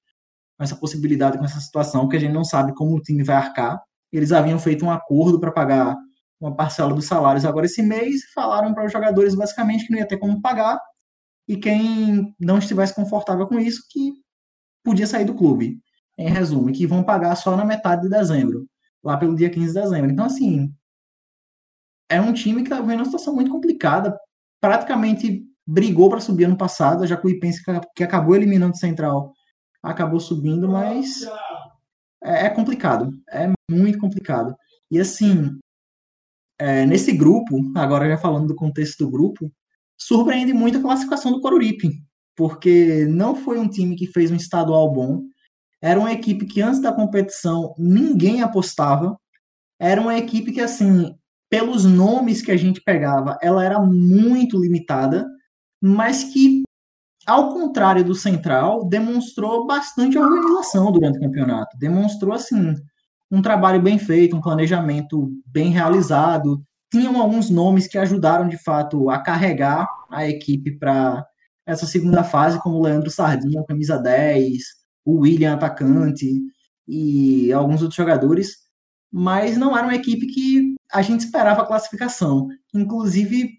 com 0.56 0.64
essa 0.64 0.76
possibilidade, 0.76 1.36
com 1.36 1.44
essa 1.44 1.58
situação, 1.58 2.02
porque 2.02 2.16
a 2.16 2.20
gente 2.20 2.32
não 2.32 2.44
sabe 2.44 2.72
como 2.74 2.96
o 2.96 3.00
time 3.00 3.24
vai 3.24 3.34
arcar. 3.34 3.82
Eles 4.12 4.30
haviam 4.30 4.58
feito 4.58 4.84
um 4.84 4.90
acordo 4.90 5.40
para 5.40 5.50
pagar 5.50 5.96
uma 6.40 6.54
parcela 6.54 6.94
dos 6.94 7.06
salários 7.06 7.44
agora 7.44 7.66
esse 7.66 7.82
mês 7.82 8.22
e 8.22 8.32
falaram 8.32 8.72
para 8.72 8.86
os 8.86 8.92
jogadores 8.92 9.34
basicamente 9.34 9.86
que 9.86 9.92
não 9.92 9.98
ia 9.98 10.06
ter 10.06 10.18
como 10.18 10.40
pagar 10.40 10.78
e 11.48 11.56
quem 11.56 12.32
não 12.38 12.58
estivesse 12.58 12.94
confortável 12.94 13.48
com 13.48 13.58
isso 13.58 13.82
que 13.90 14.12
podia 14.84 15.08
sair 15.08 15.24
do 15.24 15.34
clube. 15.34 15.80
Em 16.16 16.30
resumo, 16.30 16.72
que 16.72 16.86
vão 16.86 17.02
pagar 17.02 17.34
só 17.34 17.56
na 17.56 17.64
metade 17.64 18.02
de 18.02 18.08
dezembro, 18.08 18.66
lá 19.06 19.16
pelo 19.16 19.36
dia 19.36 19.48
15 19.48 19.72
de 19.72 19.80
dezembro. 19.80 20.10
Então, 20.10 20.26
assim, 20.26 20.74
é 22.10 22.20
um 22.20 22.32
time 22.32 22.62
que 22.62 22.68
está 22.68 22.80
vivendo 22.80 22.98
uma 22.98 23.04
situação 23.04 23.32
muito 23.32 23.52
complicada. 23.52 24.18
Praticamente 24.60 25.46
brigou 25.64 26.10
para 26.10 26.20
subir 26.20 26.44
ano 26.44 26.56
passado, 26.56 27.04
a 27.04 27.06
Jacuipense 27.06 27.62
que 27.94 28.02
acabou 28.02 28.34
eliminando 28.34 28.74
o 28.74 28.78
Central 28.78 29.32
acabou 29.82 30.18
subindo, 30.18 30.68
mas 30.68 31.22
é, 32.22 32.46
é 32.46 32.50
complicado, 32.50 33.12
é 33.30 33.52
muito 33.70 33.98
complicado. 33.98 34.56
E 34.90 34.98
assim, 34.98 35.56
é, 36.58 36.84
nesse 36.84 37.12
grupo, 37.12 37.56
agora 37.76 38.08
já 38.08 38.18
falando 38.18 38.48
do 38.48 38.56
contexto 38.56 39.04
do 39.04 39.10
grupo, 39.10 39.52
surpreende 39.96 40.52
muito 40.52 40.78
a 40.78 40.82
classificação 40.82 41.30
do 41.30 41.40
Coruripe, 41.40 41.90
porque 42.34 43.06
não 43.06 43.36
foi 43.36 43.60
um 43.60 43.68
time 43.68 43.94
que 43.94 44.08
fez 44.08 44.32
um 44.32 44.36
estadual 44.36 44.92
bom, 44.92 45.22
era 45.86 46.00
uma 46.00 46.12
equipe 46.12 46.46
que 46.46 46.60
antes 46.60 46.80
da 46.80 46.92
competição 46.92 47.72
ninguém 47.78 48.42
apostava, 48.42 49.16
era 49.78 50.00
uma 50.00 50.18
equipe 50.18 50.50
que, 50.50 50.60
assim, 50.60 51.14
pelos 51.48 51.84
nomes 51.84 52.42
que 52.42 52.50
a 52.50 52.56
gente 52.56 52.80
pegava, 52.80 53.38
ela 53.40 53.64
era 53.64 53.78
muito 53.78 54.58
limitada, 54.58 55.24
mas 55.80 56.24
que, 56.24 56.64
ao 57.24 57.52
contrário 57.52 58.02
do 58.02 58.16
Central, 58.16 58.88
demonstrou 58.88 59.64
bastante 59.64 60.18
organização 60.18 60.90
durante 60.90 61.18
o 61.18 61.20
campeonato, 61.20 61.78
demonstrou, 61.78 62.34
assim, 62.34 62.74
um 63.30 63.40
trabalho 63.40 63.80
bem 63.80 63.96
feito, 63.96 64.36
um 64.36 64.40
planejamento 64.40 65.30
bem 65.46 65.70
realizado. 65.70 66.62
Tinham 66.90 67.20
alguns 67.20 67.48
nomes 67.48 67.86
que 67.86 67.96
ajudaram, 67.96 68.48
de 68.48 68.58
fato, 68.58 69.08
a 69.08 69.18
carregar 69.18 69.88
a 70.10 70.26
equipe 70.26 70.76
para 70.78 71.24
essa 71.64 71.86
segunda 71.86 72.24
fase, 72.24 72.60
como 72.60 72.76
o 72.76 72.82
Leandro 72.82 73.10
Sardinha, 73.10 73.64
camisa 73.64 73.98
10, 73.98 74.85
o 75.06 75.20
William, 75.20 75.54
atacante, 75.54 76.42
e 76.86 77.52
alguns 77.52 77.80
outros 77.80 77.96
jogadores, 77.96 78.66
mas 79.10 79.56
não 79.56 79.76
era 79.76 79.86
uma 79.86 79.94
equipe 79.94 80.26
que 80.26 80.74
a 80.92 81.00
gente 81.00 81.20
esperava 81.20 81.62
a 81.62 81.66
classificação. 81.66 82.48
Inclusive, 82.74 83.50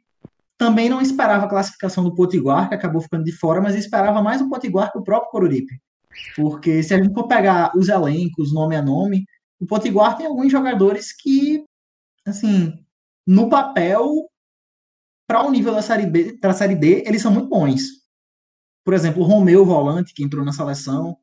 também 0.57 0.89
não 0.89 1.01
esperava 1.01 1.45
a 1.45 1.49
classificação 1.49 2.03
do 2.03 2.13
Potiguar, 2.13 2.67
que 2.67 2.75
acabou 2.75 3.01
ficando 3.01 3.23
de 3.23 3.31
fora, 3.31 3.61
mas 3.61 3.75
esperava 3.75 4.21
mais 4.21 4.41
o 4.41 4.49
Potiguar 4.49 4.91
que 4.91 4.97
o 4.97 5.03
próprio 5.03 5.31
Coruripe. 5.31 5.81
Porque 6.35 6.83
se 6.83 6.93
a 6.93 7.01
gente 7.01 7.13
for 7.13 7.27
pegar 7.27 7.71
os 7.75 7.87
elencos, 7.87 8.53
nome 8.53 8.75
a 8.75 8.81
nome, 8.81 9.25
o 9.59 9.65
Potiguar 9.65 10.17
tem 10.17 10.25
alguns 10.25 10.51
jogadores 10.51 11.15
que, 11.15 11.63
assim, 12.25 12.73
no 13.25 13.49
papel, 13.49 14.29
para 15.27 15.45
o 15.45 15.51
nível 15.51 15.73
da 15.73 15.81
série, 15.81 16.05
B, 16.05 16.37
da 16.39 16.53
série 16.53 16.75
D, 16.75 17.03
eles 17.05 17.21
são 17.21 17.31
muito 17.31 17.49
bons. 17.49 17.81
Por 18.83 18.93
exemplo, 18.93 19.21
o 19.21 19.25
Romeu, 19.25 19.65
volante, 19.65 20.13
que 20.13 20.23
entrou 20.23 20.45
na 20.45 20.53
seleção, 20.53 21.17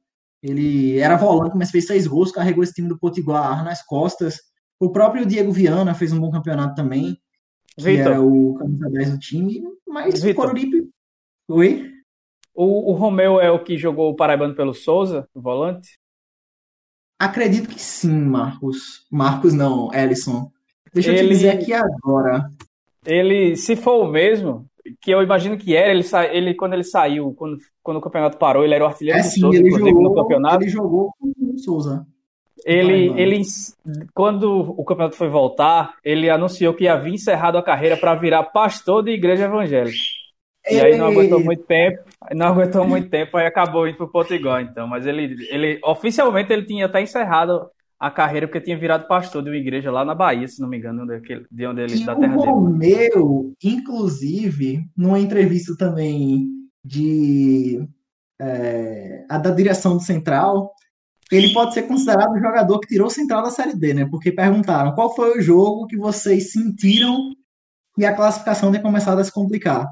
Ele 0.44 0.98
era 0.98 1.16
volante, 1.16 1.56
mas 1.56 1.70
fez 1.70 1.86
seis 1.86 2.06
gols, 2.06 2.30
carregou 2.30 2.62
esse 2.62 2.74
time 2.74 2.86
do 2.86 2.98
Potiguar 2.98 3.64
nas 3.64 3.82
costas. 3.82 4.36
O 4.78 4.90
próprio 4.90 5.24
Diego 5.24 5.50
Viana 5.50 5.94
fez 5.94 6.12
um 6.12 6.20
bom 6.20 6.30
campeonato 6.30 6.74
também, 6.74 7.16
que 7.74 7.82
Vitor. 7.82 8.12
era 8.12 8.20
o 8.20 8.54
camisa 8.58 8.90
10 8.90 9.10
do 9.12 9.18
time. 9.18 9.62
Mas 9.88 10.22
o 10.22 10.26
Vitor. 10.26 10.44
Coruripe... 10.44 10.90
Oi? 11.48 11.90
O, 12.54 12.92
o 12.92 12.94
Romeu 12.94 13.40
é 13.40 13.50
o 13.50 13.64
que 13.64 13.78
jogou 13.78 14.10
o 14.10 14.14
Paraibano 14.14 14.54
pelo 14.54 14.74
Souza, 14.74 15.26
o 15.34 15.40
volante? 15.40 15.98
Acredito 17.18 17.68
que 17.70 17.80
sim, 17.80 18.12
Marcos. 18.12 19.06
Marcos 19.10 19.54
não, 19.54 19.92
Ellison. 19.94 20.52
Deixa 20.92 21.10
eu 21.10 21.16
te 21.16 21.26
dizer 21.26 21.50
aqui 21.50 21.72
agora. 21.72 22.50
Ele, 23.06 23.56
se 23.56 23.76
for 23.76 24.04
o 24.04 24.10
mesmo, 24.10 24.68
que 25.00 25.10
eu 25.10 25.22
imagino 25.22 25.56
que 25.58 25.74
era, 25.76 25.90
ele, 25.90 26.02
sa- 26.02 26.26
ele 26.26 26.54
quando 26.54 26.74
ele 26.74 26.84
saiu, 26.84 27.34
quando, 27.34 27.58
quando 27.82 27.98
o 27.98 28.00
campeonato 28.00 28.38
parou, 28.38 28.64
ele 28.64 28.74
era 28.74 28.84
o 28.84 28.86
artilheiro 28.86 29.18
É 29.18 29.22
do 29.22 29.30
sim, 29.30 29.30
Souza, 29.30 29.62
ele 29.62 29.70
inclusive, 29.70 30.02
no 30.02 30.12
jogou, 30.12 30.12
campeonato. 30.12 30.64
ele 30.64 30.68
jogou 30.68 31.10
com 31.18 31.32
o 31.54 31.58
Souza. 31.58 32.06
Ele, 32.64 33.12
ele, 33.20 33.42
quando 34.14 34.50
o 34.60 34.84
campeonato 34.84 35.16
foi 35.16 35.28
voltar, 35.28 35.96
ele 36.04 36.30
anunciou 36.30 36.72
que 36.72 36.88
havia 36.88 37.12
encerrado 37.12 37.58
a 37.58 37.62
carreira 37.62 37.96
para 37.96 38.14
virar 38.14 38.44
pastor 38.44 39.02
de 39.02 39.10
igreja 39.10 39.44
evangélica. 39.44 39.98
E 40.70 40.80
aí 40.80 40.96
não 40.96 41.06
aguentou 41.06 41.40
muito 41.40 41.64
tempo, 41.64 42.02
não 42.34 42.46
aguentou 42.48 42.86
muito 42.86 43.10
tempo, 43.10 43.36
aí 43.36 43.46
acabou 43.46 43.86
indo 43.88 43.98
pro 43.98 44.10
Potiguar, 44.10 44.62
então. 44.62 44.86
Mas 44.88 45.06
ele, 45.06 45.36
ele, 45.50 45.80
oficialmente, 45.84 46.52
ele 46.52 46.64
tinha 46.66 46.86
até 46.86 47.02
encerrado 47.02 47.70
a 48.04 48.10
carreira 48.10 48.46
porque 48.46 48.60
tinha 48.60 48.78
virado 48.78 49.08
pastor 49.08 49.42
de 49.42 49.48
uma 49.48 49.56
igreja 49.56 49.90
lá 49.90 50.04
na 50.04 50.14
Bahia, 50.14 50.46
se 50.46 50.60
não 50.60 50.68
me 50.68 50.76
engano, 50.76 51.06
daquele, 51.06 51.46
de 51.50 51.66
onde 51.66 51.80
ele, 51.80 51.96
E 51.96 52.04
da 52.04 52.14
o 52.14 52.20
terra 52.20 52.36
dele. 52.36 52.50
Romeu, 52.50 53.54
inclusive, 53.64 54.84
numa 54.94 55.18
entrevista 55.18 55.74
também 55.74 56.50
de 56.84 57.88
é, 58.38 59.24
a 59.26 59.38
da 59.38 59.50
direção 59.50 59.96
do 59.96 60.02
Central, 60.02 60.70
ele 61.32 61.54
pode 61.54 61.72
ser 61.72 61.84
considerado 61.84 62.32
o 62.32 62.38
jogador 62.38 62.78
que 62.78 62.88
tirou 62.88 63.06
o 63.06 63.10
Central 63.10 63.42
da 63.42 63.50
Série 63.50 63.74
D, 63.74 63.94
né? 63.94 64.04
Porque 64.04 64.30
perguntaram 64.30 64.94
qual 64.94 65.16
foi 65.16 65.38
o 65.38 65.40
jogo 65.40 65.86
que 65.86 65.96
vocês 65.96 66.52
sentiram 66.52 67.30
que 67.96 68.04
a 68.04 68.14
classificação 68.14 68.70
tinha 68.70 68.82
começado 68.82 69.18
a 69.18 69.24
se 69.24 69.32
complicar. 69.32 69.88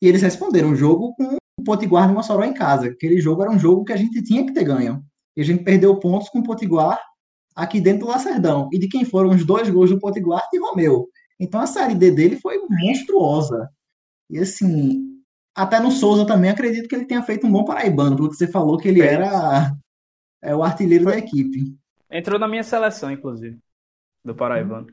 E 0.00 0.08
eles 0.08 0.22
responderam, 0.22 0.70
o 0.70 0.76
jogo 0.76 1.14
com 1.14 1.36
o 1.58 1.62
Potiguar 1.62 2.08
no 2.08 2.14
Mossoró 2.14 2.42
em 2.42 2.54
casa. 2.54 2.86
Aquele 2.86 3.20
jogo 3.20 3.42
era 3.42 3.50
um 3.50 3.58
jogo 3.58 3.84
que 3.84 3.92
a 3.92 3.98
gente 3.98 4.22
tinha 4.22 4.46
que 4.46 4.54
ter 4.54 4.64
ganho. 4.64 5.04
E 5.36 5.42
a 5.42 5.44
gente 5.44 5.62
perdeu 5.62 5.94
pontos 6.00 6.30
com 6.30 6.38
o 6.38 6.42
Potiguar 6.42 6.98
aqui 7.62 7.80
dentro 7.80 8.06
do 8.06 8.08
Lacerdão. 8.08 8.68
E 8.72 8.78
de 8.78 8.88
quem 8.88 9.04
foram 9.04 9.30
os 9.30 9.44
dois 9.44 9.68
gols 9.68 9.90
do 9.90 9.98
Potiguar 9.98 10.48
de 10.50 10.58
Romeu. 10.58 11.08
Então 11.38 11.60
a 11.60 11.66
série 11.66 11.94
D 11.94 12.10
dele 12.10 12.36
foi 12.36 12.58
monstruosa. 12.68 13.70
E 14.28 14.38
assim, 14.38 15.10
até 15.54 15.80
no 15.80 15.90
Souza 15.90 16.26
também 16.26 16.50
acredito 16.50 16.88
que 16.88 16.94
ele 16.94 17.06
tenha 17.06 17.22
feito 17.22 17.46
um 17.46 17.52
bom 17.52 17.64
paraibano, 17.64 18.16
porque 18.16 18.34
você 18.34 18.46
falou 18.46 18.78
que 18.78 18.88
ele 18.88 19.00
era 19.00 19.72
é, 20.42 20.54
o 20.54 20.62
artilheiro 20.62 21.04
da 21.06 21.18
equipe. 21.18 21.76
Entrou 22.10 22.38
na 22.38 22.48
minha 22.48 22.62
seleção, 22.62 23.10
inclusive, 23.10 23.58
do 24.24 24.34
Paraibano. 24.34 24.86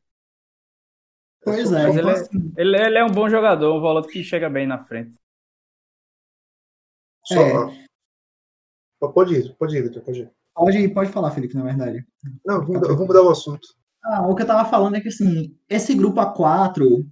Pois 1.43 1.71
é, 1.71 1.88
Mas 1.88 1.95
então, 1.95 2.10
ele 2.10 2.10
é- 2.10 2.21
assim, 2.21 2.53
Ele, 2.58 2.77
ele 2.77 2.97
é 2.97 3.03
um 3.03 3.12
bom 3.12 3.30
jogador, 3.30 3.75
um 3.75 3.80
volante 3.80 4.10
que 4.10 4.23
chega 4.23 4.49
bem 4.49 4.67
na 4.67 4.84
frente. 4.84 5.13
Só. 7.23 7.41
É. 7.41 7.88
Pode 8.99 9.36
ir, 9.36 9.56
pode 9.56 9.77
ir, 9.77 9.84
Vitor, 9.84 10.03
pode 10.03 10.21
ir. 10.21 10.32
Pode, 10.58 10.89
pode 10.89 11.12
falar, 11.12 11.32
Felipe, 11.32 11.56
na 11.56 11.63
verdade. 11.63 12.04
Não, 12.46 12.60
vamos 12.62 12.76
mudar, 12.76 12.88
vamos 12.88 13.08
mudar 13.08 13.22
o 13.22 13.30
assunto. 13.30 13.67
Ah, 14.04 14.28
o 14.28 14.36
que 14.36 14.41
eu 14.41 14.48
tava 14.48 14.67
falando 14.70 14.96
é 14.96 15.02
que 15.02 15.10
assim, 15.10 15.56
esse 15.70 15.93
grupo 15.93 16.20
A4, 16.20 17.06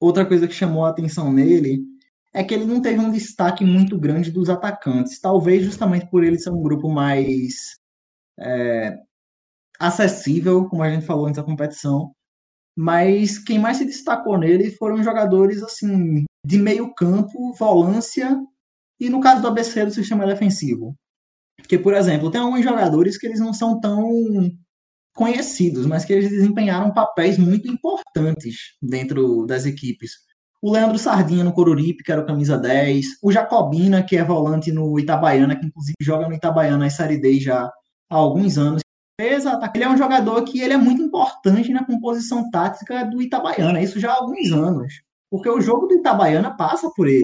outra 0.00 0.24
coisa 0.24 0.46
que 0.46 0.54
chamou 0.54 0.84
a 0.84 0.90
atenção 0.90 1.32
nele 1.32 1.82
é 2.32 2.44
que 2.44 2.54
ele 2.54 2.64
não 2.64 2.80
teve 2.80 2.98
um 2.98 3.10
destaque 3.10 3.64
muito 3.64 3.98
grande 3.98 4.30
dos 4.30 4.48
atacantes. 4.48 5.20
Talvez 5.20 5.64
justamente 5.64 6.08
por 6.08 6.22
ele 6.22 6.38
ser 6.38 6.50
um 6.50 6.62
grupo 6.62 6.88
mais 6.88 7.76
é, 8.38 8.96
acessível, 9.78 10.68
como 10.68 10.82
a 10.82 10.90
gente 10.90 11.04
falou 11.04 11.26
antes 11.26 11.36
da 11.36 11.44
competição. 11.44 12.12
Mas 12.76 13.38
quem 13.38 13.58
mais 13.58 13.78
se 13.78 13.84
destacou 13.84 14.38
nele 14.38 14.70
foram 14.72 15.02
jogadores 15.02 15.62
assim 15.62 16.24
de 16.46 16.58
meio 16.58 16.94
campo, 16.94 17.52
volância 17.54 18.40
e 18.98 19.10
no 19.10 19.20
caso 19.20 19.42
do 19.42 19.48
ABC 19.48 19.84
do 19.84 19.90
sistema 19.90 20.26
defensivo. 20.26 20.94
Porque, 21.72 21.82
por 21.82 21.94
exemplo, 21.94 22.30
tem 22.30 22.38
alguns 22.38 22.62
jogadores 22.62 23.16
que 23.16 23.26
eles 23.26 23.40
não 23.40 23.54
são 23.54 23.80
tão 23.80 24.06
conhecidos, 25.14 25.86
mas 25.86 26.04
que 26.04 26.12
eles 26.12 26.28
desempenharam 26.28 26.92
papéis 26.92 27.38
muito 27.38 27.66
importantes 27.66 28.74
dentro 28.82 29.46
das 29.46 29.64
equipes. 29.64 30.16
O 30.60 30.70
Leandro 30.70 30.98
Sardinha 30.98 31.42
no 31.42 31.54
Coruripe, 31.54 32.04
que 32.04 32.12
era 32.12 32.20
o 32.20 32.26
camisa 32.26 32.58
10, 32.58 33.06
o 33.22 33.32
Jacobina, 33.32 34.02
que 34.02 34.18
é 34.18 34.22
volante 34.22 34.70
no 34.70 35.00
Itabaiana, 35.00 35.56
que 35.56 35.64
inclusive 35.64 35.96
joga 35.98 36.28
no 36.28 36.34
Itabaiana 36.34 36.76
na 36.76 36.90
Série 36.90 37.16
D 37.16 37.40
já 37.40 37.62
há 37.64 37.70
alguns 38.14 38.58
anos. 38.58 38.82
Exato. 39.18 39.70
Ele 39.74 39.84
é 39.84 39.88
um 39.88 39.96
jogador 39.96 40.44
que 40.44 40.60
ele 40.60 40.74
é 40.74 40.76
muito 40.76 41.00
importante 41.00 41.72
na 41.72 41.86
composição 41.86 42.50
tática 42.50 43.02
do 43.06 43.22
Itabaiana, 43.22 43.80
isso 43.80 43.98
já 43.98 44.12
há 44.12 44.16
alguns 44.16 44.52
anos. 44.52 44.92
Porque 45.30 45.48
o 45.48 45.58
jogo 45.58 45.86
do 45.86 45.94
Itabaiana 45.94 46.54
passa 46.54 46.90
por 46.94 47.08
ele. 47.08 47.22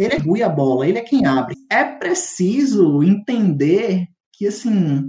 Ele 0.00 0.14
é 0.14 0.42
a 0.42 0.48
bola, 0.48 0.88
ele 0.88 0.96
é 0.96 1.02
quem 1.02 1.26
abre. 1.26 1.54
É 1.70 1.84
preciso 1.84 3.02
entender 3.02 4.06
que, 4.32 4.46
assim, 4.46 5.04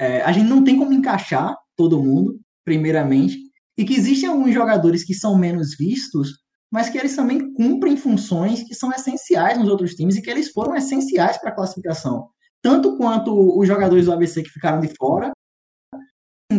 é, 0.00 0.20
a 0.22 0.32
gente 0.32 0.48
não 0.48 0.64
tem 0.64 0.76
como 0.76 0.92
encaixar 0.92 1.56
todo 1.76 2.02
mundo, 2.02 2.40
primeiramente, 2.64 3.38
e 3.78 3.84
que 3.84 3.94
existem 3.94 4.28
alguns 4.28 4.52
jogadores 4.52 5.04
que 5.04 5.14
são 5.14 5.38
menos 5.38 5.76
vistos, 5.76 6.40
mas 6.72 6.88
que 6.88 6.98
eles 6.98 7.14
também 7.14 7.54
cumprem 7.54 7.96
funções 7.96 8.64
que 8.64 8.74
são 8.74 8.90
essenciais 8.90 9.56
nos 9.56 9.68
outros 9.68 9.94
times 9.94 10.16
e 10.16 10.22
que 10.22 10.28
eles 10.28 10.50
foram 10.50 10.74
essenciais 10.74 11.38
para 11.38 11.50
a 11.50 11.54
classificação. 11.54 12.28
Tanto 12.60 12.96
quanto 12.96 13.56
os 13.56 13.68
jogadores 13.68 14.06
do 14.06 14.12
ABC 14.12 14.42
que 14.42 14.50
ficaram 14.50 14.80
de 14.80 14.92
fora, 14.98 15.30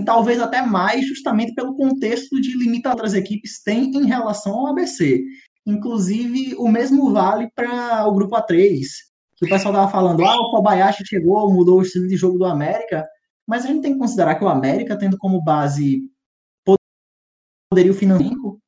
talvez 0.05 0.39
até 0.39 0.61
mais, 0.61 1.05
justamente 1.05 1.53
pelo 1.53 1.75
contexto 1.75 2.39
de 2.39 2.57
limitação 2.57 2.81
que 2.81 2.87
outras 2.87 3.13
equipes 3.13 3.61
têm 3.61 3.91
em 3.91 4.05
relação 4.05 4.53
ao 4.53 4.67
ABC. 4.67 5.21
Inclusive, 5.65 6.55
o 6.55 6.67
mesmo 6.67 7.11
vale 7.11 7.49
para 7.55 8.07
o 8.07 8.13
grupo 8.13 8.35
A3, 8.35 8.81
que 9.35 9.45
o 9.45 9.49
pessoal 9.49 9.73
estava 9.73 9.91
falando, 9.91 10.23
ah, 10.23 10.37
o 10.37 10.51
Kobayashi 10.51 11.05
chegou, 11.05 11.51
mudou 11.51 11.79
o 11.79 11.81
estilo 11.81 12.07
de 12.07 12.15
jogo 12.15 12.37
do 12.37 12.45
América, 12.45 13.07
mas 13.47 13.63
a 13.63 13.67
gente 13.67 13.81
tem 13.81 13.93
que 13.93 13.99
considerar 13.99 14.35
que 14.35 14.43
o 14.43 14.49
América, 14.49 14.97
tendo 14.97 15.17
como 15.17 15.43
base 15.43 16.01
poderio 17.69 17.93
financeiro, 17.93 18.59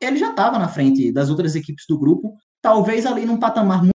ele 0.00 0.18
já 0.18 0.30
estava 0.30 0.58
na 0.58 0.68
frente 0.68 1.10
das 1.10 1.30
outras 1.30 1.54
equipes 1.54 1.86
do 1.88 1.98
grupo, 1.98 2.34
talvez 2.60 3.06
ali 3.06 3.24
num 3.24 3.38
patamar 3.38 3.78
muito, 3.78 3.94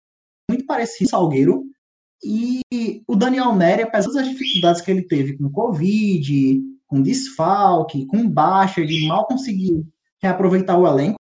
muito 0.48 0.66
parecido 0.66 1.10
ao 1.12 1.22
Salgueiro, 1.22 1.64
e 2.24 2.60
o 3.06 3.14
Daniel 3.14 3.54
Neri, 3.54 3.82
apesar 3.82 4.10
das 4.12 4.28
dificuldades 4.28 4.80
que 4.80 4.90
ele 4.90 5.02
teve 5.02 5.36
com 5.36 5.50
Covid, 5.50 6.60
com 6.86 7.02
desfalque, 7.02 8.06
com 8.06 8.28
baixa, 8.28 8.84
de 8.84 9.06
mal 9.06 9.26
conseguir 9.26 9.84
reaproveitar 10.22 10.78
o 10.78 10.86
elenco, 10.86 11.15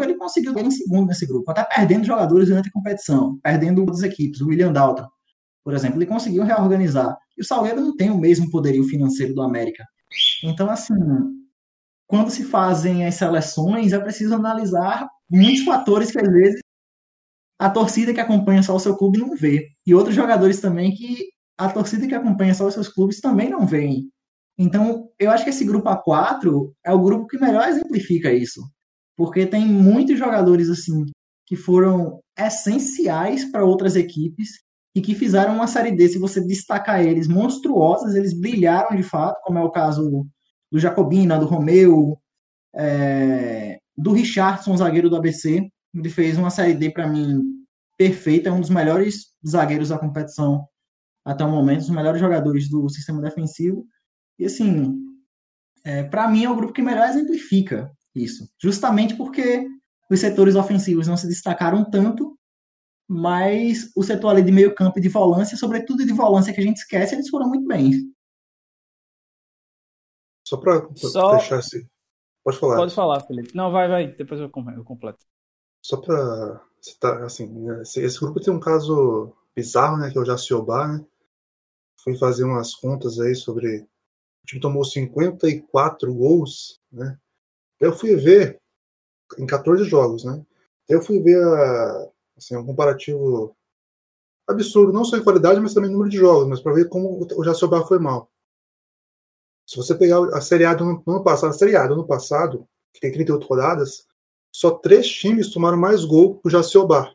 ele 0.00 0.16
conseguiu 0.16 0.54
ganhar 0.54 0.68
em 0.68 0.70
segundo 0.70 1.06
nesse 1.06 1.26
grupo, 1.26 1.50
até 1.50 1.64
perdendo 1.64 2.04
jogadores 2.04 2.48
durante 2.48 2.68
a 2.68 2.72
competição, 2.72 3.38
perdendo 3.42 3.80
outras 3.80 4.02
equipes, 4.02 4.40
o 4.40 4.48
William 4.48 4.72
Dalton, 4.72 5.06
por 5.64 5.74
exemplo, 5.74 5.98
ele 5.98 6.06
conseguiu 6.06 6.44
reorganizar. 6.44 7.16
E 7.36 7.42
o 7.42 7.44
Salgueiro 7.44 7.80
não 7.80 7.96
tem 7.96 8.10
o 8.10 8.18
mesmo 8.18 8.50
poderio 8.50 8.84
financeiro 8.84 9.34
do 9.34 9.42
América. 9.42 9.84
Então, 10.42 10.68
assim, 10.68 10.94
quando 12.06 12.30
se 12.30 12.44
fazem 12.44 13.06
as 13.06 13.14
seleções, 13.14 13.92
é 13.92 13.98
preciso 13.98 14.34
analisar 14.34 15.08
muitos 15.30 15.64
fatores 15.64 16.10
que, 16.10 16.18
às 16.18 16.28
vezes, 16.28 16.60
a 17.58 17.70
torcida 17.70 18.12
que 18.12 18.20
acompanha 18.20 18.62
só 18.62 18.74
o 18.74 18.80
seu 18.80 18.96
clube 18.96 19.18
não 19.18 19.36
vê. 19.36 19.68
E 19.86 19.94
outros 19.94 20.14
jogadores 20.14 20.60
também 20.60 20.94
que 20.94 21.28
a 21.56 21.70
torcida 21.70 22.08
que 22.08 22.14
acompanha 22.14 22.54
só 22.54 22.66
os 22.66 22.74
seus 22.74 22.88
clubes 22.88 23.20
também 23.20 23.48
não 23.48 23.66
veem. 23.66 24.10
Então, 24.58 25.08
eu 25.18 25.30
acho 25.30 25.44
que 25.44 25.50
esse 25.50 25.64
grupo 25.64 25.88
A4 25.88 26.72
é 26.84 26.92
o 26.92 27.00
grupo 27.00 27.26
que 27.26 27.38
melhor 27.38 27.68
exemplifica 27.68 28.32
isso. 28.32 28.60
Porque 29.16 29.46
tem 29.46 29.66
muitos 29.66 30.18
jogadores, 30.18 30.68
assim, 30.68 31.04
que 31.46 31.56
foram 31.56 32.20
essenciais 32.38 33.44
para 33.50 33.64
outras 33.64 33.96
equipes 33.96 34.50
e 34.94 35.00
que 35.00 35.14
fizeram 35.14 35.54
uma 35.54 35.66
série 35.66 35.92
D, 35.92 36.08
se 36.08 36.18
você 36.18 36.40
destacar 36.44 37.02
eles, 37.02 37.28
monstruosas, 37.28 38.14
eles 38.14 38.38
brilharam 38.38 38.96
de 38.96 39.02
fato, 39.02 39.40
como 39.42 39.58
é 39.58 39.62
o 39.62 39.70
caso 39.70 40.26
do 40.70 40.78
Jacobina, 40.78 41.38
do 41.38 41.46
Romeu, 41.46 42.18
é, 42.74 43.78
do 43.96 44.12
Richardson, 44.12 44.76
zagueiro 44.76 45.08
do 45.08 45.16
ABC. 45.16 45.66
Ele 45.94 46.08
fez 46.08 46.38
uma 46.38 46.50
série 46.50 46.74
D 46.74 46.90
para 46.90 47.06
mim 47.06 47.42
perfeita, 47.96 48.48
é 48.48 48.52
um 48.52 48.60
dos 48.60 48.70
melhores 48.70 49.26
zagueiros 49.46 49.90
da 49.90 49.98
competição 49.98 50.66
até 51.24 51.44
o 51.44 51.50
momento, 51.50 51.82
os 51.82 51.90
melhores 51.90 52.20
jogadores 52.20 52.68
do 52.68 52.88
sistema 52.88 53.20
defensivo. 53.20 53.86
E 54.38 54.44
assim, 54.44 54.94
é, 55.84 56.02
para 56.02 56.28
mim 56.28 56.44
é 56.44 56.50
o 56.50 56.56
grupo 56.56 56.72
que 56.72 56.82
melhor 56.82 57.08
exemplifica 57.08 57.90
isso, 58.14 58.48
justamente 58.60 59.16
porque 59.16 59.66
os 60.10 60.20
setores 60.20 60.54
ofensivos 60.54 61.06
não 61.06 61.16
se 61.16 61.26
destacaram 61.26 61.88
tanto, 61.88 62.38
mas 63.08 63.90
o 63.96 64.02
setor 64.02 64.30
ali 64.30 64.42
de 64.42 64.52
meio 64.52 64.74
campo 64.74 64.98
e 64.98 65.02
de 65.02 65.08
volância, 65.08 65.56
sobretudo 65.56 66.04
de 66.04 66.12
volância 66.12 66.52
que 66.52 66.60
a 66.60 66.64
gente 66.64 66.76
esquece, 66.78 67.14
eles 67.14 67.28
foram 67.28 67.48
muito 67.48 67.66
bem. 67.66 68.12
Só 70.46 70.56
para 70.56 70.88
Só- 70.96 71.36
deixar 71.36 71.58
esse. 71.60 71.88
Pode 72.44 72.58
falar. 72.58 72.76
Pode 72.76 72.94
falar, 72.94 73.20
Felipe. 73.20 73.54
Não, 73.54 73.70
vai, 73.70 73.88
vai. 73.88 74.12
Depois 74.14 74.40
eu 74.40 74.50
com- 74.50 74.68
eu 74.70 74.84
completo. 74.84 75.24
Só 75.84 75.96
para 75.96 76.62
citar, 76.80 77.22
assim, 77.22 77.48
esse, 77.80 78.00
esse 78.00 78.18
grupo 78.18 78.40
tem 78.40 78.52
um 78.52 78.60
caso 78.60 79.32
bizarro, 79.54 79.96
né, 79.98 80.10
que 80.10 80.18
é 80.18 80.20
o 80.20 80.24
Jaciobá, 80.24 80.88
né? 80.88 81.04
fui 82.02 82.16
fazer 82.18 82.44
umas 82.44 82.74
contas 82.74 83.20
aí 83.20 83.34
sobre. 83.34 83.82
O 84.42 84.46
time 84.46 84.60
tomou 84.60 84.84
54 84.84 86.12
gols, 86.12 86.80
né? 86.90 87.16
Eu 87.82 87.92
fui 87.92 88.14
ver 88.14 88.60
em 89.36 89.44
14 89.44 89.82
jogos, 89.82 90.24
né? 90.24 90.40
Eu 90.88 91.02
fui 91.02 91.20
ver 91.20 91.42
a, 91.42 92.10
assim, 92.36 92.56
um 92.56 92.64
comparativo 92.64 93.56
absurdo, 94.48 94.92
não 94.92 95.04
só 95.04 95.16
em 95.16 95.24
qualidade, 95.24 95.58
mas 95.58 95.74
também 95.74 95.90
em 95.90 95.92
número 95.92 96.08
de 96.08 96.16
jogos, 96.16 96.46
mas 96.46 96.60
para 96.60 96.74
ver 96.74 96.88
como 96.88 97.26
o 97.36 97.44
Jacobá 97.44 97.84
foi 97.84 97.98
mal. 97.98 98.30
Se 99.66 99.76
você 99.76 99.96
pegar 99.96 100.22
a 100.32 100.40
Série 100.40 100.64
A 100.64 100.74
do 100.74 100.84
ano 100.84 101.24
passado, 101.24 101.50
a 101.50 101.54
Série 101.54 101.74
A 101.74 101.84
do 101.88 101.94
ano 101.94 102.06
passado, 102.06 102.68
que 102.94 103.00
tem 103.00 103.10
38 103.10 103.44
rodadas, 103.44 104.06
só 104.54 104.70
três 104.70 105.08
times 105.08 105.52
tomaram 105.52 105.78
mais 105.78 106.04
gol 106.04 106.38
que 106.38 106.46
o 106.46 106.50
Jaciobá, 106.50 107.12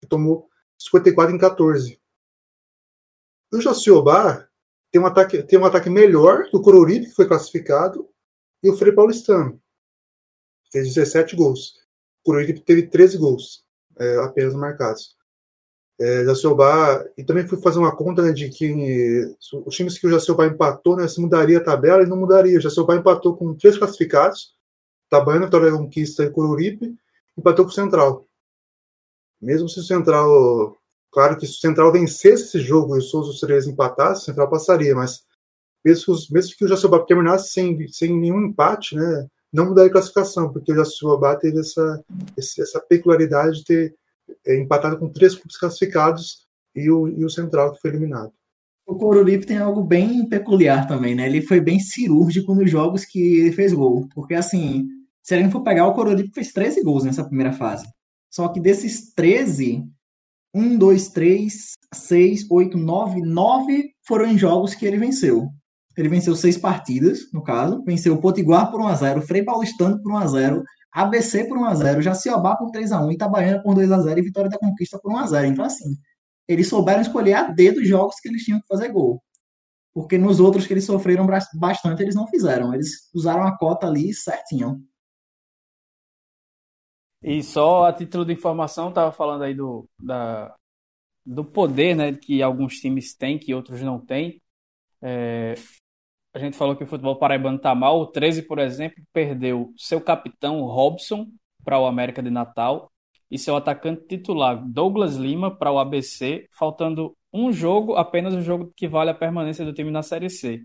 que 0.00 0.06
tomou 0.08 0.48
54 0.78 1.34
em 1.34 1.38
14. 1.38 2.00
O 3.52 3.60
Jaciobá 3.60 4.46
tem 4.92 5.00
um 5.00 5.06
ataque, 5.06 5.42
tem 5.42 5.58
um 5.58 5.64
ataque 5.64 5.90
melhor 5.90 6.48
do 6.52 6.62
Coruripe, 6.62 7.06
que 7.06 7.14
foi 7.14 7.26
classificado, 7.26 8.08
e 8.62 8.70
o 8.70 8.76
Frei 8.76 8.92
Paulistano. 8.92 9.60
Fez 10.74 10.92
17 10.92 11.36
gols. 11.36 11.74
O 12.26 12.34
teve 12.64 12.88
13 12.88 13.16
gols 13.16 13.62
é, 13.96 14.16
apenas 14.16 14.54
marcados. 14.54 15.14
É, 16.00 16.24
Jaciobá, 16.24 17.04
e 17.16 17.22
também 17.22 17.46
fui 17.46 17.62
fazer 17.62 17.78
uma 17.78 17.94
conta 17.94 18.22
né, 18.22 18.32
de 18.32 18.50
que 18.50 19.36
os 19.64 19.76
times 19.76 19.96
que 19.96 20.08
o 20.08 20.10
Jaciobá 20.10 20.48
empatou, 20.48 20.96
né, 20.96 21.06
se 21.06 21.20
mudaria 21.20 21.58
a 21.58 21.64
tabela 21.64 22.02
e 22.02 22.06
não 22.06 22.16
mudaria. 22.16 22.58
O 22.58 22.60
Jaciobá 22.60 22.96
empatou 22.96 23.36
com 23.36 23.54
três 23.54 23.78
classificados, 23.78 24.52
Tabana, 25.08 25.44
Vitória 25.44 25.70
da 25.70 25.78
Conquista 25.78 26.24
e 26.24 26.30
Coruripe, 26.30 26.92
empatou 27.38 27.64
com 27.64 27.70
o 27.70 27.74
Central. 27.74 28.26
Mesmo 29.40 29.68
se 29.68 29.78
o 29.78 29.84
Central, 29.84 30.76
claro 31.12 31.36
que 31.36 31.46
se 31.46 31.52
o 31.52 31.60
Central 31.60 31.92
vencesse 31.92 32.46
esse 32.46 32.58
jogo 32.58 32.96
e 32.96 32.98
os 32.98 33.14
outros 33.14 33.38
três 33.38 33.68
empatassem, 33.68 34.22
o 34.22 34.24
Central 34.24 34.50
passaria, 34.50 34.96
mas 34.96 35.24
mesmo 35.84 36.06
que, 36.06 36.10
os, 36.10 36.28
mesmo 36.30 36.56
que 36.56 36.64
o 36.64 36.68
Jaciobá 36.68 36.98
terminasse 37.04 37.52
sem, 37.52 37.86
sem 37.86 38.18
nenhum 38.18 38.46
empate, 38.46 38.96
né, 38.96 39.28
não 39.54 39.66
mudaria 39.66 39.88
a 39.88 39.92
classificação, 39.92 40.52
porque 40.52 40.72
o 40.72 40.74
Jaciobá 40.74 41.36
teve 41.36 41.60
essa, 41.60 42.04
essa 42.36 42.80
peculiaridade 42.80 43.58
de 43.58 43.64
ter 43.64 43.94
é, 44.44 44.58
empatado 44.60 44.98
com 44.98 45.08
três 45.08 45.34
clubes 45.34 45.56
classificados 45.56 46.48
e 46.74 46.90
o, 46.90 47.06
e 47.06 47.24
o 47.24 47.30
Central 47.30 47.72
que 47.72 47.80
foi 47.80 47.90
eliminado. 47.90 48.32
O 48.84 48.96
Coruripe 48.96 49.46
tem 49.46 49.58
algo 49.58 49.84
bem 49.84 50.28
peculiar 50.28 50.88
também, 50.88 51.14
né? 51.14 51.26
Ele 51.26 51.40
foi 51.40 51.60
bem 51.60 51.78
cirúrgico 51.78 52.52
nos 52.52 52.68
jogos 52.68 53.04
que 53.04 53.40
ele 53.40 53.52
fez 53.52 53.72
gol. 53.72 54.08
Porque, 54.12 54.34
assim, 54.34 54.88
se 55.22 55.34
a 55.34 55.38
gente 55.38 55.52
for 55.52 55.62
pegar, 55.62 55.86
o 55.86 55.94
Coruripe 55.94 56.34
fez 56.34 56.52
13 56.52 56.82
gols 56.82 57.04
nessa 57.04 57.24
primeira 57.24 57.52
fase. 57.52 57.86
Só 58.28 58.48
que 58.48 58.60
desses 58.60 59.14
13, 59.14 59.84
1, 60.52 60.76
2, 60.76 61.08
3, 61.10 61.72
6, 61.94 62.50
8, 62.50 62.76
9, 62.76 63.22
9 63.22 63.90
foram 64.06 64.26
em 64.26 64.36
jogos 64.36 64.74
que 64.74 64.84
ele 64.84 64.98
venceu. 64.98 65.48
Ele 65.96 66.08
venceu 66.08 66.34
seis 66.34 66.58
partidas, 66.58 67.30
no 67.32 67.42
caso. 67.42 67.82
Venceu 67.84 68.14
o 68.14 68.20
Potiguar 68.20 68.70
por 68.70 68.80
1x0, 68.80 69.22
Frei 69.22 69.44
Paulistano 69.44 70.02
por 70.02 70.12
1x0, 70.12 70.62
ABC 70.92 71.44
por 71.44 71.58
1x0, 71.58 72.00
Jaciobá 72.02 72.56
por 72.56 72.70
3x1, 72.70 73.12
Itabaiana 73.12 73.62
por 73.62 73.74
2x0 73.74 74.18
e 74.18 74.22
Vitória 74.22 74.50
da 74.50 74.58
Conquista 74.58 74.98
por 74.98 75.12
1x0. 75.12 75.46
Então, 75.46 75.64
assim, 75.64 75.96
eles 76.46 76.68
souberam 76.68 77.02
escolher 77.02 77.34
a 77.34 77.42
dedo 77.44 77.80
os 77.80 77.88
jogos 77.88 78.16
que 78.20 78.28
eles 78.28 78.42
tinham 78.44 78.60
que 78.60 78.66
fazer 78.66 78.90
gol. 78.92 79.22
Porque 79.92 80.18
nos 80.18 80.40
outros 80.40 80.66
que 80.66 80.72
eles 80.72 80.84
sofreram 80.84 81.26
bastante, 81.54 82.02
eles 82.02 82.14
não 82.14 82.26
fizeram. 82.26 82.74
Eles 82.74 83.10
usaram 83.14 83.44
a 83.44 83.56
cota 83.56 83.86
ali 83.86 84.12
certinho. 84.12 84.84
E 87.22 87.42
só 87.42 87.84
a 87.84 87.92
título 87.92 88.24
de 88.24 88.32
informação, 88.32 88.88
estava 88.88 89.10
falando 89.10 89.44
aí 89.44 89.54
do, 89.54 89.88
da, 89.98 90.54
do 91.24 91.44
poder 91.44 91.94
né, 91.96 92.12
que 92.12 92.42
alguns 92.42 92.74
times 92.74 93.14
têm, 93.14 93.38
que 93.38 93.54
outros 93.54 93.80
não 93.82 93.98
têm. 93.98 94.42
É, 95.00 95.54
a 96.34 96.38
gente 96.40 96.56
falou 96.56 96.74
que 96.74 96.82
o 96.82 96.86
futebol 96.86 97.16
paraibano 97.16 97.56
está 97.56 97.74
mal. 97.74 98.00
O 98.00 98.06
13, 98.06 98.42
por 98.42 98.58
exemplo, 98.58 99.02
perdeu 99.12 99.72
seu 99.76 100.00
capitão, 100.00 100.62
Robson, 100.62 101.28
para 101.64 101.78
o 101.78 101.86
América 101.86 102.20
de 102.20 102.28
Natal, 102.28 102.90
e 103.30 103.38
seu 103.38 103.56
atacante 103.56 104.06
titular, 104.06 104.62
Douglas 104.66 105.16
Lima, 105.16 105.56
para 105.56 105.70
o 105.70 105.78
ABC, 105.78 106.48
faltando 106.52 107.16
um 107.32 107.52
jogo, 107.52 107.94
apenas 107.94 108.34
o 108.34 108.38
um 108.38 108.42
jogo 108.42 108.72
que 108.76 108.86
vale 108.86 109.10
a 109.10 109.14
permanência 109.14 109.64
do 109.64 109.72
time 109.72 109.90
na 109.90 110.02
Série 110.02 110.28
C. 110.28 110.62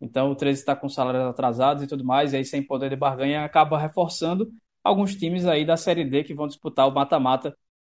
Então 0.00 0.30
o 0.30 0.34
13 0.34 0.60
está 0.60 0.74
com 0.74 0.88
salários 0.88 1.24
atrasados 1.24 1.82
e 1.82 1.86
tudo 1.86 2.04
mais, 2.04 2.32
e 2.32 2.36
aí 2.36 2.44
sem 2.44 2.62
poder 2.62 2.90
de 2.90 2.96
barganha 2.96 3.44
acaba 3.44 3.78
reforçando 3.78 4.50
alguns 4.82 5.14
times 5.14 5.46
aí 5.46 5.64
da 5.64 5.76
Série 5.76 6.04
D 6.04 6.24
que 6.24 6.34
vão 6.34 6.46
disputar 6.46 6.88
o 6.88 6.92
mata-mata 6.92 7.56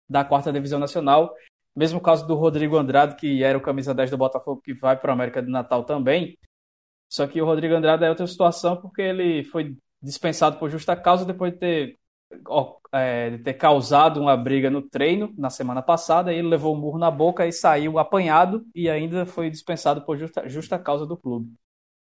da 0.09 0.23
quarta 0.23 0.51
divisão 0.51 0.79
nacional. 0.79 1.33
Mesmo 1.75 1.99
caso 1.99 2.27
do 2.27 2.36
Rodrigo 2.36 2.77
Andrade, 2.77 3.15
que 3.15 3.43
era 3.43 3.57
o 3.57 3.62
camisa 3.62 3.93
10 3.93 4.12
do 4.12 4.17
Botafogo, 4.17 4.62
que 4.62 4.73
vai 4.73 4.95
para 4.95 5.12
a 5.12 5.15
América 5.15 5.41
do 5.41 5.49
Natal 5.49 5.83
também. 5.83 6.38
Só 7.13 7.28
que 7.28 7.39
o 7.39 7.45
Rodrigo 7.45 7.76
Andrade 7.76 8.04
é 8.04 8.10
outra 8.10 8.26
situação, 8.26 8.76
porque 8.76 8.99
ele 9.04 9.43
foi 9.43 9.78
dispensado 10.02 10.58
por 10.58 10.67
justa 10.67 10.95
causa 10.95 11.23
depois 11.23 11.54
de 11.54 11.60
ter, 11.60 11.99
é, 12.91 13.30
de 13.30 13.38
ter 13.38 13.54
causado 13.54 14.19
uma 14.19 14.36
briga 14.36 14.67
no 14.71 14.82
treino 14.82 15.32
na 15.38 15.52
semana 15.52 15.84
passada. 15.84 16.34
Ele 16.34 16.47
levou 16.47 16.76
um 16.76 16.80
murro 16.80 16.97
na 16.97 17.12
boca 17.12 17.45
e 17.45 17.52
saiu 17.52 17.99
apanhado 17.99 18.65
e 18.73 18.89
ainda 18.89 19.28
foi 19.28 19.52
dispensado 19.52 20.02
por 20.02 20.17
justa, 20.17 20.49
justa 20.49 20.80
causa 20.80 21.06
do 21.06 21.15
clube. 21.15 21.54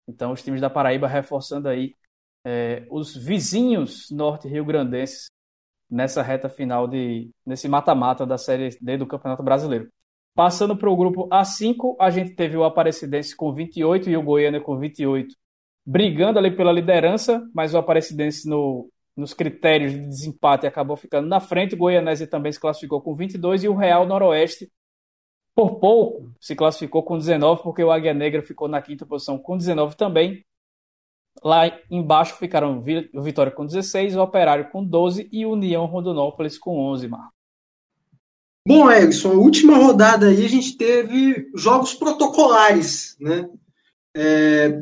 Então, 0.08 0.32
os 0.32 0.42
times 0.42 0.62
da 0.62 0.70
Paraíba 0.70 1.06
reforçando 1.06 1.68
aí 1.68 1.94
é, 2.42 2.86
os 2.90 3.14
vizinhos 3.14 4.10
norte-rio-grandenses 4.10 5.26
nessa 5.90 6.22
reta 6.22 6.48
final 6.48 6.88
de 6.88 7.30
nesse 7.44 7.68
mata-mata 7.68 8.24
da 8.24 8.38
Série 8.38 8.70
D 8.80 8.96
do 8.96 9.06
Campeonato 9.06 9.42
Brasileiro. 9.42 9.92
Passando 10.34 10.76
para 10.76 10.90
o 10.90 10.96
grupo 10.96 11.28
A5, 11.28 11.96
a 12.00 12.10
gente 12.10 12.34
teve 12.34 12.56
o 12.56 12.64
Aparecidense 12.64 13.36
com 13.36 13.52
28 13.52 14.08
e 14.08 14.16
o 14.16 14.22
Goiânia 14.22 14.60
com 14.60 14.78
28, 14.78 15.34
brigando 15.84 16.38
ali 16.38 16.50
pela 16.50 16.72
liderança, 16.72 17.46
mas 17.54 17.74
o 17.74 17.78
Aparecidense 17.78 18.48
no, 18.48 18.90
nos 19.16 19.34
critérios 19.34 19.92
de 19.92 20.00
desempate 20.00 20.66
acabou 20.66 20.96
ficando 20.96 21.28
na 21.28 21.40
frente. 21.40 21.74
O 21.74 21.78
Goianese 21.78 22.26
também 22.26 22.52
se 22.52 22.60
classificou 22.60 23.00
com 23.00 23.14
22 23.14 23.64
e 23.64 23.68
o 23.68 23.74
Real 23.74 24.06
Noroeste, 24.06 24.70
por 25.54 25.78
pouco, 25.78 26.32
se 26.40 26.56
classificou 26.56 27.02
com 27.02 27.18
19, 27.18 27.62
porque 27.62 27.84
o 27.84 27.90
Águia 27.90 28.14
Negra 28.14 28.42
ficou 28.42 28.68
na 28.68 28.80
quinta 28.80 29.04
posição 29.04 29.38
com 29.38 29.56
19 29.56 29.96
também. 29.96 30.44
Lá 31.42 31.64
embaixo 31.90 32.36
ficaram 32.36 32.78
o 32.78 33.22
Vitória 33.22 33.52
com 33.52 33.66
16, 33.66 34.16
o 34.16 34.22
Operário 34.22 34.70
com 34.70 34.84
12 34.84 35.28
e 35.32 35.44
o 35.44 35.52
União 35.52 35.84
Rondonópolis 35.86 36.58
com 36.58 36.78
11, 36.78 37.08
Marco. 37.08 37.41
Bom, 38.66 38.90
Erickson, 38.90 39.32
a 39.32 39.36
última 39.36 39.76
rodada 39.76 40.28
aí 40.28 40.44
a 40.44 40.48
gente 40.48 40.76
teve 40.76 41.50
jogos 41.54 41.94
protocolares, 41.94 43.16
né? 43.18 43.48
É, 44.16 44.80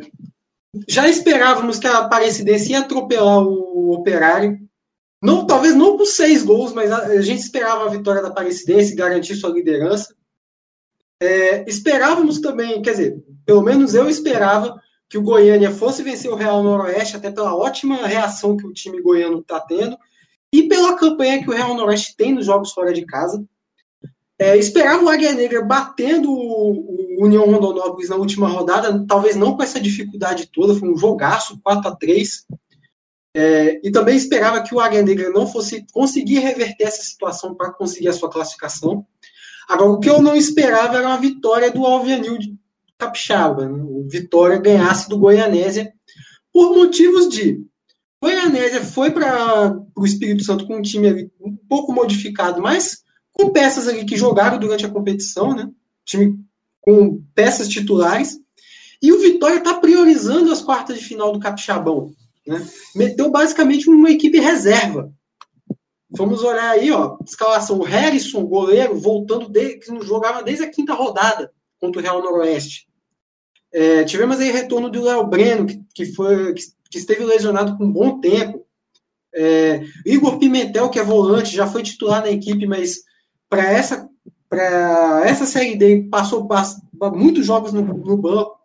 já 0.88 1.09
esperávamos 1.09 1.79
que 1.79 1.87
a 1.87 1.99
Aparecidense 1.99 2.73
ia 2.73 2.81
atropelar 2.81 3.43
o 3.43 3.93
Operário. 3.93 4.59
Não, 5.23 5.47
talvez 5.47 5.75
não 5.75 5.97
por 5.97 6.07
seis 6.07 6.43
gols, 6.43 6.73
mas 6.73 6.90
a, 6.93 7.21
gente 7.21 7.40
esperava 7.40 7.85
a 7.85 7.90
vitória 7.90 8.23
da 8.23 8.29
Aparecidense 8.29 8.95
garantir 8.95 9.35
sua 9.35 9.51
liderança. 9.51 10.14
É, 11.23 11.69
esperávamos 11.69 12.40
também, 12.40 12.81
quer 12.83 12.93
dizer, 12.93 13.25
pelo 13.45 13.62
menos 13.62 13.95
eu 13.95 14.09
esperava 14.09 14.81
que 15.09 15.19
o 15.19 15.23
Goiânia 15.23 15.71
fosse 15.71 16.03
vencer 16.03 16.31
o 16.31 16.37
Real 16.37 16.62
Noroeste, 16.62 17.16
até 17.16 17.31
pela 17.31 17.55
ótima 17.55 18.07
reação 18.07 18.57
que 18.57 18.66
o 18.66 18.73
time 18.73 19.03
goiano 19.03 19.40
está 19.40 19.59
tendo, 19.61 19.99
e 20.55 20.69
pela 20.69 20.97
campanha 20.97 21.43
que 21.43 21.51
o 21.51 21.53
Real 21.53 21.75
Noroeste 21.75 22.16
tem 22.16 22.33
nos 22.33 22.47
jogos 22.47 22.73
fora 22.73 22.93
de 22.93 23.05
casa. 23.05 23.45
É, 24.40 24.57
esperava 24.57 25.05
o 25.05 25.09
Águia 25.11 25.35
Negra 25.35 25.62
batendo 25.62 26.33
o 26.33 27.22
União 27.22 27.44
Rondonópolis 27.44 28.09
na 28.09 28.16
última 28.16 28.48
rodada, 28.48 29.05
talvez 29.07 29.37
não 29.37 29.55
com 29.55 29.62
essa 29.62 29.79
dificuldade 29.79 30.48
toda, 30.50 30.74
foi 30.74 30.90
um 30.90 30.96
jogaço 30.96 31.61
4 31.62 31.90
a 31.90 31.94
3 31.94 32.46
é, 33.37 33.87
E 33.87 33.90
também 33.90 34.16
esperava 34.16 34.62
que 34.62 34.74
o 34.74 34.81
Águia 34.81 35.03
Negra 35.03 35.29
não 35.29 35.46
fosse 35.46 35.85
conseguir 35.92 36.38
reverter 36.38 36.85
essa 36.85 37.03
situação 37.03 37.55
para 37.55 37.70
conseguir 37.70 38.09
a 38.09 38.14
sua 38.14 38.31
classificação. 38.31 39.05
Agora, 39.68 39.90
o 39.90 40.00
que 40.00 40.09
eu 40.09 40.22
não 40.22 40.35
esperava 40.35 40.96
era 40.96 41.07
uma 41.07 41.20
vitória 41.20 41.70
do 41.70 41.85
Alvianil 41.85 42.38
capixaba. 42.96 43.68
Né? 43.68 43.83
O 43.83 44.09
Vitória 44.09 44.57
ganhasse 44.57 45.07
do 45.07 45.18
Goianésia 45.18 45.92
por 46.50 46.74
motivos 46.74 47.29
de 47.29 47.62
Goianésia 48.22 48.83
foi 48.83 49.11
para 49.11 49.79
o 49.94 50.07
Espírito 50.07 50.44
Santo 50.44 50.66
com 50.66 50.76
um 50.76 50.83
time 50.83 51.31
um 51.40 51.55
pouco 51.68 51.92
modificado, 51.92 52.61
mas 52.62 53.03
com 53.33 53.51
peças 53.51 53.88
ali 53.88 54.05
que 54.05 54.16
jogaram 54.16 54.59
durante 54.59 54.85
a 54.85 54.90
competição, 54.90 55.55
né? 55.55 55.69
Time 56.05 56.38
com 56.81 57.23
peças 57.35 57.69
titulares. 57.69 58.38
E 59.03 59.12
o 59.12 59.21
Vitória 59.21 59.59
está 59.59 59.75
priorizando 59.75 60.53
as 60.53 60.61
quartas 60.61 60.99
de 60.99 61.05
final 61.05 61.33
do 61.33 61.40
Capixabão. 61.40 62.12
Né? 62.47 62.66
Meteu 62.95 63.31
basicamente 63.31 63.88
uma 63.88 64.11
equipe 64.11 64.38
reserva. 64.38 65.12
Vamos 66.11 66.43
olhar 66.43 66.71
aí, 66.71 66.90
ó, 66.90 67.16
escalação. 67.25 67.79
O 67.79 67.85
Harrison, 67.85 68.45
goleiro, 68.45 68.99
voltando 68.99 69.49
de, 69.49 69.79
que 69.79 69.90
não 69.90 70.03
jogava 70.03 70.43
desde 70.43 70.64
a 70.64 70.71
quinta 70.71 70.93
rodada 70.93 71.53
contra 71.79 72.01
o 72.01 72.03
Real 72.03 72.23
Noroeste. 72.23 72.88
É, 73.73 74.03
tivemos 74.05 74.40
aí 74.40 74.51
retorno 74.51 74.90
do 74.90 75.03
Léo 75.03 75.27
Breno, 75.27 75.66
que, 75.66 75.81
que, 75.95 76.07
foi, 76.07 76.53
que, 76.55 76.62
que, 76.90 76.99
esteve 76.99 77.25
lesionado 77.25 77.79
por 77.79 77.87
um 77.87 77.93
bom 77.93 78.21
tempo. 78.21 78.66
É, 79.33 79.85
Igor 80.05 80.38
Pimentel, 80.38 80.90
que 80.90 80.99
é 80.99 81.05
volante, 81.05 81.55
já 81.55 81.69
foi 81.69 81.85
titular 81.85 82.21
na 82.21 82.31
equipe, 82.31 82.66
mas 82.66 83.05
para 83.51 83.65
essa 83.65 84.09
para 84.49 85.23
essa 85.25 85.47
Série 85.47 85.77
D, 85.77 86.09
passou 86.11 86.49
muitos 87.15 87.47
jogos 87.47 87.73
no, 87.73 87.83
no, 87.83 88.17
banco. 88.17 88.59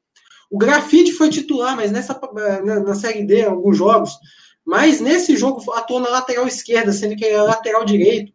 O 0.49 0.57
Grafite 0.57 1.13
foi 1.13 1.29
titular, 1.29 1.75
mas 1.75 1.91
nessa 1.91 2.19
na, 2.63 2.79
na 2.79 2.95
Série 2.95 3.23
D, 3.23 3.43
alguns 3.43 3.77
jogos. 3.77 4.17
Mas 4.65 4.99
nesse 4.99 5.37
jogo 5.37 5.71
atuou 5.73 5.99
na 5.99 6.09
lateral 6.09 6.47
esquerda, 6.47 6.91
sendo 6.91 7.15
que 7.15 7.23
é 7.23 7.39
lateral 7.39 7.85
direito. 7.85 8.33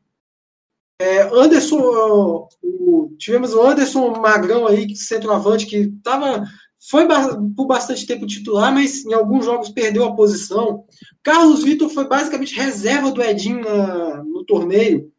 É, 1.01 1.23
Anderson, 1.23 2.49
o, 2.63 3.17
tivemos 3.19 3.53
o 3.53 3.63
Anderson 3.63 4.11
Magrão 4.21 4.69
aí, 4.69 4.95
centroavante, 4.95 5.67
que 5.67 5.89
tava, 6.05 6.45
foi 6.79 7.09
por 7.57 7.67
bastante 7.67 8.07
tempo 8.07 8.27
titular, 8.27 8.73
mas 8.73 9.05
em 9.05 9.13
alguns 9.13 9.45
jogos 9.45 9.71
perdeu 9.71 10.05
a 10.05 10.15
posição. 10.15 10.85
Carlos 11.21 11.65
Vitor 11.65 11.89
foi 11.89 12.07
basicamente 12.07 12.55
reserva 12.55 13.11
do 13.11 13.23
Edinho 13.23 13.61
na, 13.61 14.23
no 14.23 14.45
torneio. 14.45 15.11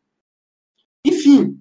Enfim, 1.05 1.59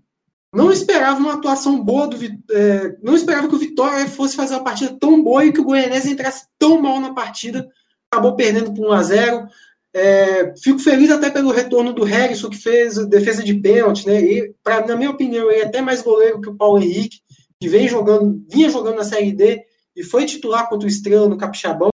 não 0.53 0.73
esperava 0.73 1.19
uma 1.19 1.35
atuação 1.35 1.83
boa 1.83 2.09
do 2.09 2.17
é, 2.51 2.97
não 3.03 3.15
esperava 3.15 3.49
que 3.49 3.55
o 3.55 3.59
Vitória 3.59 4.07
fosse 4.09 4.37
fazer 4.37 4.55
uma 4.55 4.65
partida 4.65 4.97
tão 4.99 5.23
boa 5.23 5.45
e 5.45 5.53
que 5.53 5.61
o 5.61 5.65
Goianese 5.65 6.11
entrasse 6.11 6.47
tão 6.59 6.81
mal 6.81 7.01
na 7.01 7.15
partida. 7.15 7.69
Acabou 8.11 8.35
perdendo 8.35 8.75
por 8.75 8.89
1 8.89 8.93
a 8.93 9.03
0 9.03 9.49
é, 9.93 10.55
fico 10.57 10.79
feliz 10.79 11.11
até 11.11 11.31
pelo 11.31 11.51
retorno 11.51 11.93
do 11.93 12.05
Harrison, 12.05 12.49
que 12.49 12.57
fez 12.57 12.97
defesa 13.09 13.43
de 13.43 13.55
pênalti, 13.55 14.07
né? 14.07 14.21
E, 14.21 14.55
pra, 14.63 14.87
na 14.87 14.97
minha 14.97 15.11
opinião, 15.11 15.51
ele 15.51 15.63
é 15.63 15.65
até 15.65 15.81
mais 15.81 16.01
goleiro 16.01 16.41
que 16.41 16.49
o 16.49 16.57
Paulo 16.57 16.81
Henrique, 16.81 17.21
que 17.61 17.69
vem 17.69 17.89
jogando, 17.89 18.41
vinha 18.49 18.71
jogando 18.71 18.97
na 18.97 19.05
Série 19.05 19.33
D 19.33 19.65
e 19.97 20.05
foi 20.05 20.27
titular 20.27 20.69
contra 20.69 20.87
o 20.87 20.91
Estrela 20.91 21.29
no 21.29 21.37
Capixabão, 21.37 21.91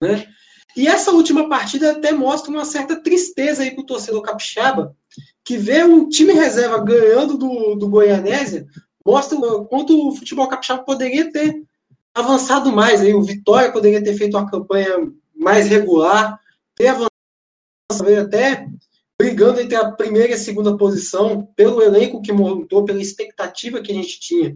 né? 0.00 0.26
E 0.76 0.86
essa 0.86 1.10
última 1.10 1.48
partida 1.48 1.92
até 1.92 2.12
mostra 2.12 2.50
uma 2.50 2.64
certa 2.64 3.02
tristeza 3.02 3.64
aí 3.64 3.74
o 3.76 3.84
torcedor 3.84 4.22
capixaba, 4.22 4.96
que 5.48 5.56
vê 5.56 5.82
um 5.82 6.10
time 6.10 6.34
reserva 6.34 6.78
ganhando 6.84 7.38
do, 7.38 7.74
do 7.74 7.88
Goianésia, 7.88 8.66
mostra 9.02 9.38
quanto 9.64 10.08
o 10.08 10.14
futebol 10.14 10.46
capixaba 10.46 10.82
poderia 10.82 11.32
ter 11.32 11.62
avançado 12.14 12.70
mais. 12.70 13.00
Aí. 13.00 13.14
O 13.14 13.22
Vitória 13.22 13.72
poderia 13.72 14.04
ter 14.04 14.12
feito 14.12 14.36
uma 14.36 14.50
campanha 14.50 15.10
mais 15.34 15.66
regular, 15.66 16.38
ter 16.76 16.88
avançado 16.88 18.20
até 18.20 18.68
brigando 19.18 19.58
entre 19.58 19.74
a 19.74 19.90
primeira 19.90 20.32
e 20.32 20.34
a 20.34 20.38
segunda 20.38 20.76
posição, 20.76 21.48
pelo 21.56 21.80
elenco 21.80 22.20
que 22.20 22.30
montou, 22.30 22.84
pela 22.84 23.00
expectativa 23.00 23.80
que 23.80 23.90
a 23.90 23.94
gente 23.94 24.20
tinha. 24.20 24.54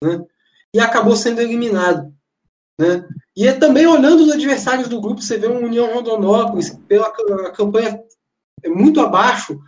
Né? 0.00 0.24
E 0.72 0.78
acabou 0.78 1.16
sendo 1.16 1.40
eliminado. 1.40 2.14
Né? 2.80 3.04
E 3.36 3.44
é 3.44 3.54
também 3.54 3.88
olhando 3.88 4.22
os 4.22 4.30
adversários 4.30 4.88
do 4.88 5.00
grupo, 5.00 5.20
você 5.20 5.36
vê 5.36 5.48
um 5.48 5.64
União 5.64 5.92
Rondonópolis, 5.92 6.78
pela 6.86 7.10
campanha 7.50 8.00
muito 8.68 9.00
abaixo, 9.00 9.60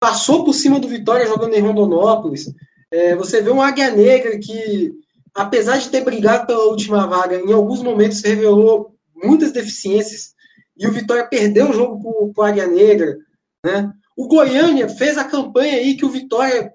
passou 0.00 0.44
por 0.44 0.54
cima 0.54 0.80
do 0.80 0.88
Vitória 0.88 1.26
jogando 1.26 1.54
em 1.54 1.60
Rondonópolis. 1.60 2.52
É, 2.90 3.14
você 3.14 3.42
vê 3.42 3.50
um 3.50 3.60
Águia 3.60 3.90
Negra 3.90 4.38
que, 4.38 4.90
apesar 5.34 5.76
de 5.76 5.90
ter 5.90 6.02
brigado 6.02 6.46
pela 6.46 6.64
última 6.64 7.06
vaga, 7.06 7.36
em 7.36 7.52
alguns 7.52 7.82
momentos 7.82 8.22
revelou 8.22 8.96
muitas 9.14 9.52
deficiências 9.52 10.34
e 10.76 10.86
o 10.88 10.92
Vitória 10.92 11.26
perdeu 11.28 11.68
o 11.68 11.74
jogo 11.74 12.32
para 12.32 12.42
o 12.42 12.46
Águia 12.46 12.66
Negra. 12.66 13.18
Né? 13.64 13.92
O 14.16 14.26
Goiânia 14.26 14.88
fez 14.88 15.18
a 15.18 15.24
campanha 15.24 15.76
aí 15.76 15.94
que 15.94 16.06
o 16.06 16.10
Vitória, 16.10 16.72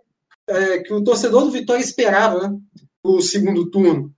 é, 0.48 0.78
que 0.80 0.94
o 0.94 1.04
torcedor 1.04 1.44
do 1.46 1.52
Vitória 1.52 1.82
esperava, 1.82 2.48
né? 2.48 2.58
O 3.04 3.20
segundo 3.22 3.70
turno. 3.70 4.12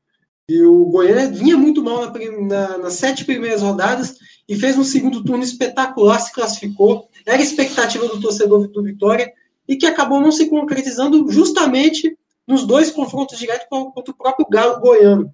E 0.49 0.61
o 0.61 0.85
Goiânia 0.85 1.29
vinha 1.29 1.57
muito 1.57 1.83
mal 1.83 2.05
na, 2.05 2.13
na, 2.47 2.77
nas 2.77 2.93
sete 2.93 3.25
primeiras 3.25 3.61
rodadas 3.61 4.15
e 4.47 4.55
fez 4.55 4.77
um 4.77 4.83
segundo 4.83 5.23
turno 5.23 5.43
espetacular, 5.43 6.19
se 6.19 6.31
classificou. 6.31 7.09
Era 7.25 7.41
expectativa 7.41 8.07
do 8.07 8.21
torcedor 8.21 8.67
do 8.67 8.83
Vitória 8.83 9.31
e 9.67 9.75
que 9.75 9.85
acabou 9.85 10.21
não 10.21 10.31
se 10.31 10.49
concretizando 10.49 11.29
justamente 11.29 12.17
nos 12.47 12.65
dois 12.65 12.89
confrontos 12.89 13.37
diretos 13.37 13.67
contra 13.69 14.11
o 14.11 14.17
próprio 14.17 14.47
Galo 14.49 14.79
Goiano, 14.79 15.33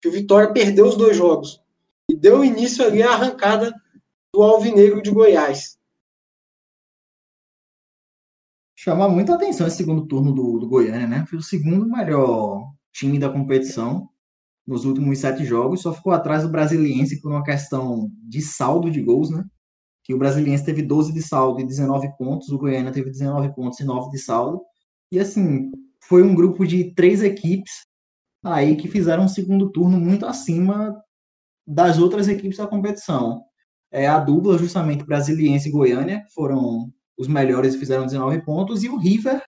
que 0.00 0.08
o 0.08 0.12
Vitória 0.12 0.52
perdeu 0.52 0.86
os 0.86 0.96
dois 0.96 1.16
jogos 1.16 1.60
e 2.10 2.16
deu 2.16 2.44
início 2.44 2.84
ali 2.84 3.02
à 3.02 3.12
arrancada 3.12 3.74
do 4.32 4.42
Alvinegro 4.42 5.02
de 5.02 5.10
Goiás. 5.10 5.78
Chama 8.76 9.08
muita 9.08 9.34
atenção 9.34 9.66
esse 9.66 9.76
segundo 9.76 10.06
turno 10.06 10.32
do, 10.32 10.58
do 10.58 10.68
Goiânia, 10.68 11.06
né? 11.06 11.24
Foi 11.28 11.38
o 11.38 11.42
segundo 11.42 11.86
melhor 11.86 12.70
time 12.92 13.18
da 13.18 13.30
competição 13.30 14.08
nos 14.66 14.84
últimos 14.84 15.18
sete 15.18 15.44
jogos, 15.44 15.82
só 15.82 15.92
ficou 15.92 16.12
atrás 16.12 16.42
do 16.42 16.48
Brasiliense 16.48 17.20
por 17.20 17.30
uma 17.30 17.42
questão 17.42 18.10
de 18.22 18.40
saldo 18.40 18.90
de 18.90 19.02
gols, 19.02 19.30
né? 19.30 19.44
Que 20.02 20.14
o 20.14 20.18
Brasiliense 20.18 20.64
teve 20.64 20.82
12 20.82 21.12
de 21.12 21.22
saldo 21.22 21.60
e 21.60 21.66
19 21.66 22.08
pontos, 22.16 22.48
o 22.48 22.58
Goiânia 22.58 22.92
teve 22.92 23.10
19 23.10 23.54
pontos 23.54 23.80
e 23.80 23.84
9 23.84 24.10
de 24.10 24.18
saldo. 24.18 24.60
E 25.12 25.18
assim, 25.18 25.70
foi 26.08 26.22
um 26.22 26.34
grupo 26.34 26.66
de 26.66 26.94
três 26.94 27.22
equipes 27.22 27.72
aí 28.44 28.76
que 28.76 28.88
fizeram 28.88 29.24
um 29.24 29.28
segundo 29.28 29.70
turno 29.70 29.98
muito 29.98 30.26
acima 30.26 30.94
das 31.66 31.98
outras 31.98 32.28
equipes 32.28 32.58
da 32.58 32.66
competição 32.66 33.42
é, 33.94 34.08
a 34.08 34.18
dupla, 34.18 34.58
justamente 34.58 35.06
Brasiliense 35.06 35.68
e 35.68 35.72
Goiânia, 35.72 36.24
foram 36.34 36.92
os 37.16 37.28
melhores 37.28 37.74
e 37.74 37.78
fizeram 37.78 38.04
19 38.04 38.44
pontos, 38.44 38.82
e 38.82 38.88
o 38.88 38.96
River 38.96 39.40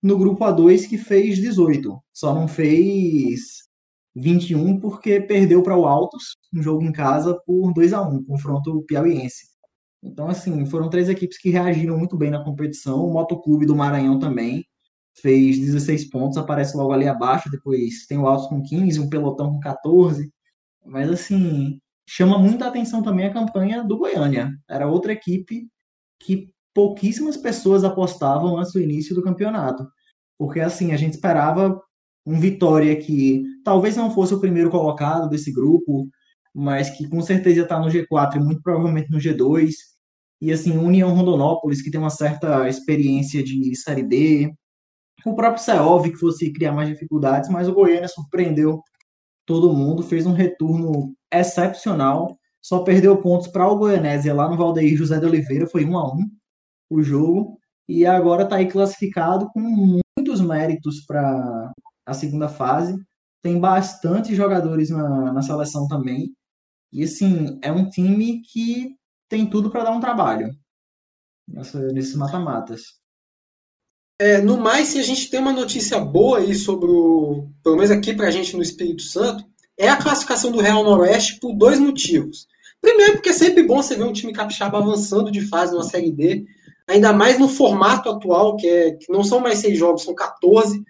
no 0.00 0.16
grupo 0.16 0.44
A2 0.44 0.88
que 0.88 0.96
fez 0.96 1.38
18. 1.38 2.00
Só 2.14 2.32
não 2.32 2.46
fez 2.46 3.68
21 4.14 4.80
porque 4.80 5.20
perdeu 5.20 5.62
para 5.62 5.76
o 5.76 5.86
Altos, 5.86 6.36
um 6.54 6.62
jogo 6.62 6.82
em 6.82 6.92
casa, 6.92 7.38
por 7.46 7.72
2 7.72 7.92
a 7.92 8.02
1 8.02 8.24
confronto 8.24 8.82
piauiense. 8.86 9.48
Então, 10.02 10.28
assim, 10.28 10.64
foram 10.66 10.88
três 10.88 11.08
equipes 11.08 11.38
que 11.38 11.50
reagiram 11.50 11.98
muito 11.98 12.16
bem 12.16 12.30
na 12.30 12.42
competição. 12.42 13.04
O 13.04 13.12
Motoclube 13.12 13.66
do 13.66 13.76
Maranhão 13.76 14.18
também 14.18 14.64
fez 15.20 15.58
16 15.58 16.10
pontos, 16.10 16.38
aparece 16.38 16.76
logo 16.76 16.92
ali 16.92 17.06
abaixo. 17.06 17.50
Depois 17.50 18.06
tem 18.06 18.18
o 18.18 18.26
Altos 18.26 18.48
com 18.48 18.62
15, 18.62 18.98
um 19.00 19.10
pelotão 19.10 19.52
com 19.52 19.60
14. 19.60 20.32
Mas, 20.86 21.10
assim, 21.10 21.78
chama 22.08 22.38
muita 22.38 22.66
atenção 22.66 23.02
também 23.02 23.26
a 23.26 23.32
campanha 23.32 23.84
do 23.84 23.98
Goiânia. 23.98 24.50
Era 24.68 24.88
outra 24.88 25.12
equipe 25.12 25.68
que 26.18 26.50
pouquíssimas 26.74 27.36
pessoas 27.36 27.84
apostavam 27.84 28.56
antes 28.58 28.72
do 28.72 28.80
início 28.80 29.14
do 29.14 29.22
campeonato. 29.22 29.86
Porque 30.38 30.60
assim, 30.60 30.92
a 30.92 30.96
gente 30.96 31.14
esperava 31.14 31.80
um 32.26 32.38
Vitória 32.38 32.96
que 32.96 33.42
talvez 33.64 33.96
não 33.96 34.10
fosse 34.10 34.34
o 34.34 34.40
primeiro 34.40 34.70
colocado 34.70 35.28
desse 35.28 35.52
grupo, 35.52 36.08
mas 36.54 36.90
que 36.90 37.08
com 37.08 37.20
certeza 37.22 37.62
está 37.62 37.78
no 37.78 37.88
G4 37.88 38.36
e 38.36 38.40
muito 38.40 38.62
provavelmente 38.62 39.10
no 39.10 39.18
G2. 39.18 39.70
E 40.40 40.52
assim, 40.52 40.76
União 40.76 41.14
Rondonópolis, 41.14 41.82
que 41.82 41.90
tem 41.90 42.00
uma 42.00 42.10
certa 42.10 42.68
experiência 42.68 43.42
de 43.42 43.74
Série 43.76 44.02
D. 44.02 44.52
O 45.24 45.34
próprio 45.34 45.62
Seov, 45.62 46.04
que 46.10 46.16
fosse 46.16 46.52
criar 46.52 46.72
mais 46.72 46.88
dificuldades, 46.88 47.50
mas 47.50 47.68
o 47.68 47.74
Goiânia 47.74 48.08
surpreendeu 48.08 48.82
todo 49.46 49.72
mundo, 49.72 50.02
fez 50.02 50.26
um 50.26 50.32
retorno 50.32 51.14
excepcional. 51.32 52.38
Só 52.62 52.80
perdeu 52.80 53.16
pontos 53.20 53.48
para 53.48 53.66
o 53.68 53.76
Goianésia 53.76 54.34
lá 54.34 54.48
no 54.48 54.56
Valdeir 54.56 54.96
José 54.96 55.18
de 55.18 55.26
Oliveira, 55.26 55.66
foi 55.66 55.84
1 55.84 55.98
a 55.98 56.14
1 56.14 56.18
o 56.90 57.02
jogo. 57.02 57.58
E 57.88 58.06
agora 58.06 58.44
está 58.44 58.56
aí 58.56 58.68
classificado 58.68 59.48
com 59.52 59.60
muitos 60.16 60.40
méritos 60.40 61.04
para 61.06 61.72
a 62.10 62.14
segunda 62.14 62.48
fase. 62.48 63.00
Tem 63.42 63.58
bastante 63.58 64.34
jogadores 64.34 64.90
na, 64.90 65.32
na 65.32 65.42
seleção 65.42 65.88
também. 65.88 66.34
E 66.92 67.04
assim, 67.04 67.58
é 67.62 67.70
um 67.72 67.88
time 67.88 68.42
que 68.42 68.96
tem 69.28 69.48
tudo 69.48 69.70
para 69.70 69.84
dar 69.84 69.92
um 69.92 70.00
trabalho 70.00 70.50
nesses 71.48 72.14
mata-matas. 72.14 73.00
É, 74.20 74.40
no 74.40 74.58
mais, 74.58 74.88
se 74.88 74.98
a 74.98 75.02
gente 75.02 75.30
tem 75.30 75.40
uma 75.40 75.52
notícia 75.52 75.98
boa 75.98 76.38
aí 76.38 76.54
sobre 76.54 76.90
o. 76.90 77.48
Pelo 77.62 77.76
menos 77.76 77.90
aqui 77.90 78.12
para 78.12 78.28
a 78.28 78.30
gente 78.30 78.54
no 78.54 78.62
Espírito 78.62 79.02
Santo, 79.02 79.44
é 79.78 79.88
a 79.88 79.96
classificação 79.96 80.52
do 80.52 80.60
Real 80.60 80.84
Noroeste 80.84 81.38
por 81.40 81.54
dois 81.54 81.78
motivos. 81.78 82.46
Primeiro, 82.82 83.14
porque 83.14 83.30
é 83.30 83.32
sempre 83.32 83.62
bom 83.62 83.82
você 83.82 83.96
ver 83.96 84.04
um 84.04 84.12
time 84.12 84.32
capixaba 84.32 84.78
avançando 84.78 85.30
de 85.30 85.40
fase 85.48 85.72
numa 85.72 85.84
Série 85.84 86.12
D, 86.12 86.44
ainda 86.86 87.12
mais 87.12 87.38
no 87.38 87.48
formato 87.48 88.10
atual, 88.10 88.56
que, 88.56 88.66
é, 88.66 88.90
que 88.92 89.10
não 89.10 89.24
são 89.24 89.40
mais 89.40 89.58
seis 89.58 89.78
jogos, 89.78 90.02
são 90.02 90.14
14. 90.14 90.82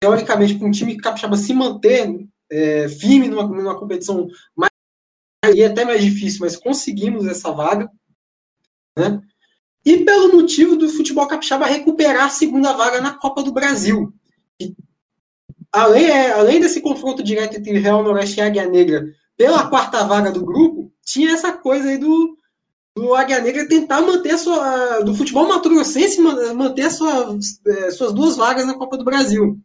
Teoricamente, 0.00 0.54
para 0.54 0.66
um 0.66 0.70
time 0.70 0.96
capixaba 0.96 1.36
se 1.36 1.52
manter 1.52 2.26
é, 2.50 2.88
firme 2.88 3.28
numa, 3.28 3.46
numa 3.46 3.78
competição 3.78 4.28
mais 4.56 4.70
e 5.54 5.64
até 5.64 5.84
mais 5.84 6.02
difícil, 6.02 6.40
mas 6.40 6.56
conseguimos 6.56 7.26
essa 7.26 7.50
vaga. 7.50 7.90
Né? 8.96 9.22
E 9.84 10.04
pelo 10.04 10.32
motivo 10.32 10.76
do 10.76 10.88
futebol 10.88 11.26
capixaba 11.26 11.66
recuperar 11.66 12.26
a 12.26 12.30
segunda 12.30 12.72
vaga 12.72 13.00
na 13.00 13.14
Copa 13.14 13.42
do 13.42 13.52
Brasil. 13.52 14.12
E 14.60 14.74
além, 15.72 16.06
é, 16.06 16.32
além 16.32 16.60
desse 16.60 16.80
confronto 16.80 17.22
direto 17.22 17.56
entre 17.56 17.78
Real 17.78 18.02
Noroeste 18.02 18.38
e 18.38 18.42
Águia 18.42 18.68
Negra 18.68 19.06
pela 19.36 19.68
quarta 19.68 20.04
vaga 20.04 20.30
do 20.30 20.44
grupo, 20.44 20.92
tinha 21.02 21.32
essa 21.32 21.52
coisa 21.52 21.88
aí 21.88 21.96
do, 21.96 22.36
do 22.94 23.14
Águia 23.14 23.40
Negra 23.40 23.66
tentar 23.66 24.02
manter 24.02 24.32
a 24.32 24.38
sua. 24.38 25.00
do 25.00 25.14
futebol 25.14 25.48
matrossense 25.48 26.20
manter 26.20 26.82
a 26.82 26.90
sua, 26.90 27.38
é, 27.66 27.90
suas 27.90 28.12
duas 28.12 28.36
vagas 28.36 28.66
na 28.66 28.74
Copa 28.74 28.98
do 28.98 29.04
Brasil. 29.04 29.58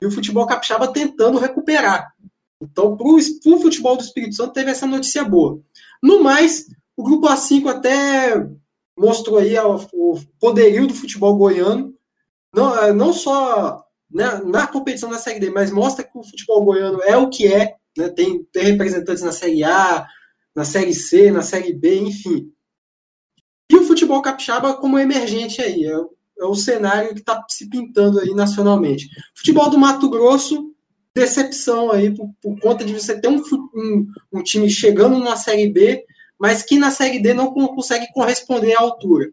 E 0.00 0.06
o 0.06 0.10
futebol 0.10 0.46
capixaba 0.46 0.92
tentando 0.92 1.38
recuperar. 1.38 2.12
Então, 2.60 2.96
para 2.96 3.06
o 3.06 3.60
futebol 3.60 3.96
do 3.96 4.02
Espírito 4.02 4.36
Santo, 4.36 4.52
teve 4.52 4.70
essa 4.70 4.86
notícia 4.86 5.24
boa. 5.24 5.60
No 6.02 6.22
mais, 6.22 6.66
o 6.96 7.02
grupo 7.02 7.28
A5 7.28 7.68
até 7.68 8.46
mostrou 8.96 9.38
aí 9.38 9.56
o 9.58 10.20
poderio 10.38 10.86
do 10.86 10.94
futebol 10.94 11.36
goiano 11.36 11.94
não, 12.54 12.78
é, 12.78 12.92
não 12.92 13.12
só 13.12 13.84
na, 14.10 14.42
na, 14.44 14.66
competição 14.66 15.10
da 15.10 15.18
Série 15.18 15.40
D, 15.40 15.50
mas 15.50 15.72
mostra 15.72 16.04
que 16.04 16.16
o 16.16 16.22
futebol 16.22 16.64
goiano 16.64 17.02
é 17.02 17.16
o 17.16 17.28
que 17.28 17.52
é, 17.52 17.74
né? 17.98 18.08
tem, 18.10 18.44
tem 18.44 18.64
representantes 18.64 19.24
na 19.24 19.32
Série 19.32 19.64
A, 19.64 20.06
na 20.54 20.64
Série 20.64 20.94
C, 20.94 21.32
na 21.32 21.42
Série 21.42 21.72
B, 21.72 21.98
enfim. 21.98 22.52
E 23.68 23.76
o 23.76 23.82
futebol 23.82 24.22
capixaba 24.22 24.74
como 24.74 24.98
emergente 24.98 25.60
aí, 25.60 25.84
é, 25.84 25.96
é 26.44 26.48
o 26.48 26.54
cenário 26.54 27.14
que 27.14 27.20
está 27.20 27.44
se 27.48 27.68
pintando 27.68 28.20
aí 28.20 28.34
nacionalmente. 28.34 29.08
Futebol 29.34 29.70
do 29.70 29.78
Mato 29.78 30.08
Grosso, 30.10 30.74
decepção 31.14 31.90
aí 31.90 32.14
por, 32.14 32.30
por 32.42 32.58
conta 32.60 32.84
de 32.84 32.92
você 32.92 33.18
ter 33.20 33.28
um, 33.28 33.40
um, 33.74 34.06
um, 34.32 34.42
time 34.42 34.68
chegando 34.68 35.18
na 35.20 35.36
Série 35.36 35.68
B, 35.68 36.04
mas 36.38 36.62
que 36.62 36.78
na 36.78 36.90
Série 36.90 37.20
D 37.20 37.32
não 37.32 37.52
consegue 37.52 38.12
corresponder 38.12 38.74
à 38.74 38.80
altura. 38.80 39.32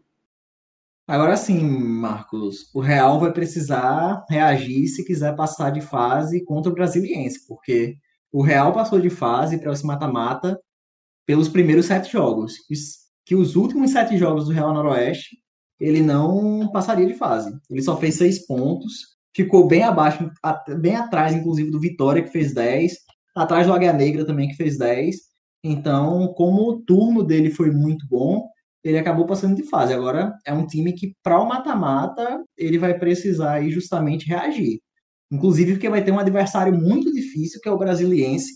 Agora 1.06 1.36
sim, 1.36 1.60
Marcos, 1.60 2.70
o 2.72 2.80
Real 2.80 3.18
vai 3.18 3.32
precisar 3.32 4.24
reagir 4.30 4.86
se 4.86 5.04
quiser 5.04 5.34
passar 5.34 5.70
de 5.70 5.80
fase 5.80 6.44
contra 6.44 6.70
o 6.70 6.74
Brasiliense, 6.74 7.46
porque 7.46 7.98
o 8.30 8.40
Real 8.40 8.72
passou 8.72 9.00
de 9.00 9.10
fase 9.10 9.58
para 9.58 9.72
esse 9.72 9.84
mata-mata 9.84 10.58
pelos 11.26 11.48
primeiros 11.48 11.86
sete 11.86 12.10
jogos. 12.10 12.54
Que 13.26 13.34
os 13.34 13.56
últimos 13.56 13.90
sete 13.90 14.16
jogos 14.16 14.46
do 14.46 14.52
Real 14.52 14.72
Noroeste 14.72 15.41
ele 15.82 16.00
não 16.00 16.70
passaria 16.70 17.06
de 17.06 17.14
fase. 17.14 17.52
Ele 17.68 17.82
só 17.82 17.96
fez 17.96 18.14
seis 18.14 18.46
pontos, 18.46 19.16
ficou 19.34 19.66
bem 19.66 19.82
abaixo, 19.82 20.30
bem 20.80 20.94
atrás, 20.94 21.34
inclusive, 21.34 21.72
do 21.72 21.80
Vitória, 21.80 22.22
que 22.22 22.30
fez 22.30 22.54
dez, 22.54 22.98
atrás 23.34 23.66
do 23.66 23.72
Águia 23.72 23.92
Negra 23.92 24.24
também, 24.24 24.48
que 24.48 24.54
fez 24.54 24.78
dez. 24.78 25.16
Então, 25.64 26.32
como 26.34 26.62
o 26.62 26.80
turno 26.82 27.24
dele 27.24 27.50
foi 27.50 27.72
muito 27.72 28.06
bom, 28.08 28.48
ele 28.84 28.96
acabou 28.96 29.26
passando 29.26 29.56
de 29.56 29.64
fase. 29.64 29.92
Agora, 29.92 30.32
é 30.46 30.52
um 30.52 30.66
time 30.66 30.92
que, 30.92 31.16
para 31.20 31.40
o 31.40 31.48
mata-mata, 31.48 32.44
ele 32.56 32.78
vai 32.78 32.96
precisar 32.96 33.54
aí 33.54 33.70
justamente 33.70 34.28
reagir. 34.28 34.78
Inclusive, 35.32 35.72
porque 35.72 35.90
vai 35.90 36.04
ter 36.04 36.12
um 36.12 36.18
adversário 36.18 36.72
muito 36.72 37.12
difícil, 37.12 37.60
que 37.60 37.68
é 37.68 37.72
o 37.72 37.78
Brasiliense, 37.78 38.52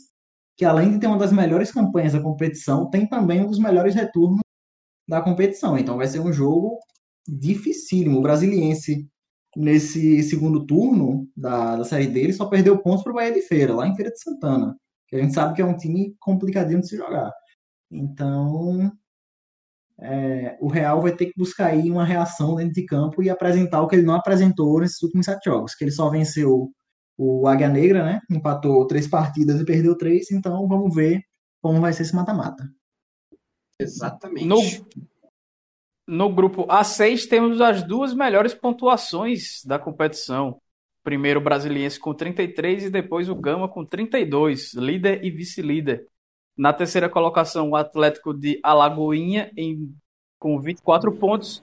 que 0.56 0.64
além 0.64 0.92
de 0.92 1.00
ter 1.00 1.08
uma 1.08 1.18
das 1.18 1.32
melhores 1.32 1.72
campanhas 1.72 2.12
da 2.12 2.20
competição, 2.20 2.88
tem 2.88 3.04
também 3.04 3.40
um 3.40 3.48
dos 3.48 3.58
melhores 3.58 3.96
retornos 3.96 4.40
da 5.08 5.20
competição. 5.20 5.76
Então 5.76 5.96
vai 5.96 6.06
ser 6.06 6.20
um 6.20 6.32
jogo 6.32 6.78
dificílimo. 7.28 8.18
O 8.18 8.22
Brasiliense, 8.22 9.08
nesse 9.56 10.22
segundo 10.22 10.66
turno 10.66 11.28
da, 11.36 11.76
da 11.76 11.84
Série 11.84 12.06
D, 12.06 12.20
ele 12.20 12.32
só 12.32 12.46
perdeu 12.46 12.78
pontos 12.78 13.02
para 13.02 13.12
o 13.12 13.14
Bahia 13.14 13.32
de 13.32 13.42
Feira, 13.42 13.74
lá 13.74 13.86
em 13.86 13.94
Feira 13.94 14.10
de 14.10 14.20
Santana. 14.20 14.76
Que 15.08 15.16
a 15.16 15.22
gente 15.22 15.34
sabe 15.34 15.54
que 15.54 15.62
é 15.62 15.64
um 15.64 15.76
time 15.76 16.14
complicadinho 16.20 16.80
de 16.80 16.88
se 16.88 16.96
jogar. 16.96 17.32
Então, 17.90 18.92
é, 19.98 20.58
o 20.60 20.68
Real 20.68 21.00
vai 21.00 21.12
ter 21.12 21.26
que 21.26 21.38
buscar 21.38 21.68
aí 21.68 21.90
uma 21.90 22.04
reação 22.04 22.56
dentro 22.56 22.74
de 22.74 22.84
campo 22.84 23.22
e 23.22 23.30
apresentar 23.30 23.80
o 23.82 23.88
que 23.88 23.96
ele 23.96 24.06
não 24.06 24.14
apresentou 24.14 24.80
nesses 24.80 25.02
últimos 25.02 25.26
sete 25.26 25.44
jogos, 25.44 25.74
que 25.74 25.84
ele 25.84 25.90
só 25.90 26.10
venceu 26.10 26.70
o 27.16 27.48
Águia 27.48 27.68
Negra, 27.68 28.04
né? 28.04 28.20
Empatou 28.30 28.86
três 28.86 29.08
partidas 29.08 29.60
e 29.60 29.64
perdeu 29.64 29.96
três, 29.96 30.30
então 30.30 30.68
vamos 30.68 30.94
ver 30.94 31.22
como 31.62 31.80
vai 31.80 31.92
ser 31.92 32.02
esse 32.02 32.14
mata-mata. 32.14 32.68
Exatamente. 33.80 34.46
No, 34.46 34.58
no 36.06 36.32
grupo 36.32 36.66
A6 36.66 37.28
temos 37.28 37.60
as 37.60 37.82
duas 37.82 38.14
melhores 38.14 38.54
pontuações 38.54 39.64
da 39.64 39.78
competição. 39.78 40.60
Primeiro 41.02 41.40
o 41.40 41.42
Brasiliense 41.42 41.98
com 41.98 42.14
33 42.14 42.84
e 42.84 42.90
depois 42.90 43.28
o 43.28 43.34
Gama 43.34 43.68
com 43.68 43.84
32, 43.84 44.74
líder 44.74 45.24
e 45.24 45.30
vice-líder. 45.30 46.06
Na 46.56 46.72
terceira 46.72 47.08
colocação, 47.08 47.70
o 47.70 47.76
Atlético 47.76 48.32
de 48.32 48.58
Alagoinha 48.62 49.50
em, 49.56 49.94
com 50.38 50.60
24 50.60 51.12
pontos 51.16 51.62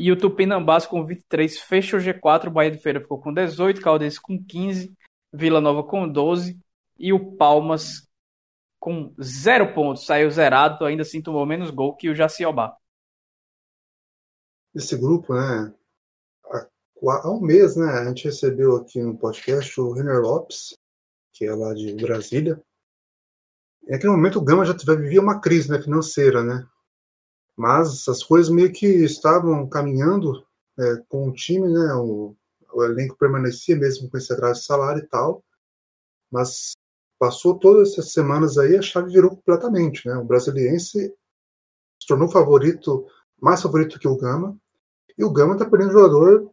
e 0.00 0.12
o 0.12 0.16
Tupinambás 0.16 0.86
com 0.86 1.04
23 1.04 1.58
fecha 1.60 1.96
o 1.96 2.00
G4, 2.00 2.48
o 2.48 2.50
Bahia 2.50 2.70
de 2.70 2.78
Feira 2.78 3.00
ficou 3.00 3.18
com 3.18 3.32
18, 3.32 3.80
Caldense 3.80 4.20
com 4.20 4.42
15, 4.42 4.92
Vila 5.32 5.60
Nova 5.60 5.82
com 5.82 6.06
12 6.06 6.58
e 6.98 7.12
o 7.12 7.36
Palmas 7.36 8.06
com 8.78 9.12
0 9.20 9.74
pontos. 9.74 10.04
Saiu 10.04 10.30
zerado, 10.30 10.84
ainda 10.84 11.02
assim 11.02 11.22
tomou 11.22 11.46
menos 11.46 11.70
gol 11.70 11.94
que 11.94 12.08
o 12.08 12.14
Jaciobá. 12.14 12.76
Esse 14.76 14.94
grupo, 14.94 15.34
né? 15.34 15.72
Há 17.02 17.30
um 17.30 17.40
mês, 17.40 17.76
né? 17.76 17.86
A 17.86 18.04
gente 18.08 18.26
recebeu 18.26 18.76
aqui 18.76 19.02
no 19.02 19.16
podcast 19.16 19.80
o 19.80 19.92
Renner 19.92 20.20
Lopes, 20.20 20.76
que 21.32 21.46
é 21.46 21.54
lá 21.54 21.72
de 21.72 21.94
Brasília. 21.94 22.62
Em 23.88 23.94
aquele 23.94 24.12
momento 24.12 24.38
o 24.38 24.44
Gama 24.44 24.66
já 24.66 24.74
vivia 24.74 25.22
uma 25.22 25.40
crise 25.40 25.70
né, 25.70 25.80
financeira, 25.80 26.44
né? 26.44 26.68
Mas 27.56 28.06
as 28.06 28.22
coisas 28.22 28.52
meio 28.52 28.70
que 28.70 28.86
estavam 28.86 29.66
caminhando 29.66 30.46
é, 30.78 30.96
com 31.08 31.30
o 31.30 31.32
time, 31.32 31.72
né? 31.72 31.94
O, 31.94 32.36
o, 32.74 32.84
elenco 32.84 33.16
permanecia 33.16 33.76
mesmo 33.76 34.10
com 34.10 34.18
esse 34.18 34.30
atraso 34.30 34.60
de 34.60 34.66
salário 34.66 35.02
e 35.02 35.06
tal. 35.06 35.42
Mas 36.30 36.72
passou 37.18 37.58
todas 37.58 37.92
essas 37.92 38.12
semanas 38.12 38.58
aí, 38.58 38.76
a 38.76 38.82
chave 38.82 39.10
virou 39.10 39.30
completamente, 39.30 40.06
né? 40.06 40.16
O 40.16 40.24
brasiliense 40.24 41.14
se 41.98 42.06
tornou 42.06 42.28
favorito, 42.28 43.06
mais 43.40 43.62
favorito 43.62 43.98
que 43.98 44.06
o 44.06 44.18
Gama. 44.18 44.54
E 45.18 45.24
o 45.24 45.32
Gama 45.32 45.54
está 45.54 45.64
perdendo 45.64 45.92
jogador 45.92 46.50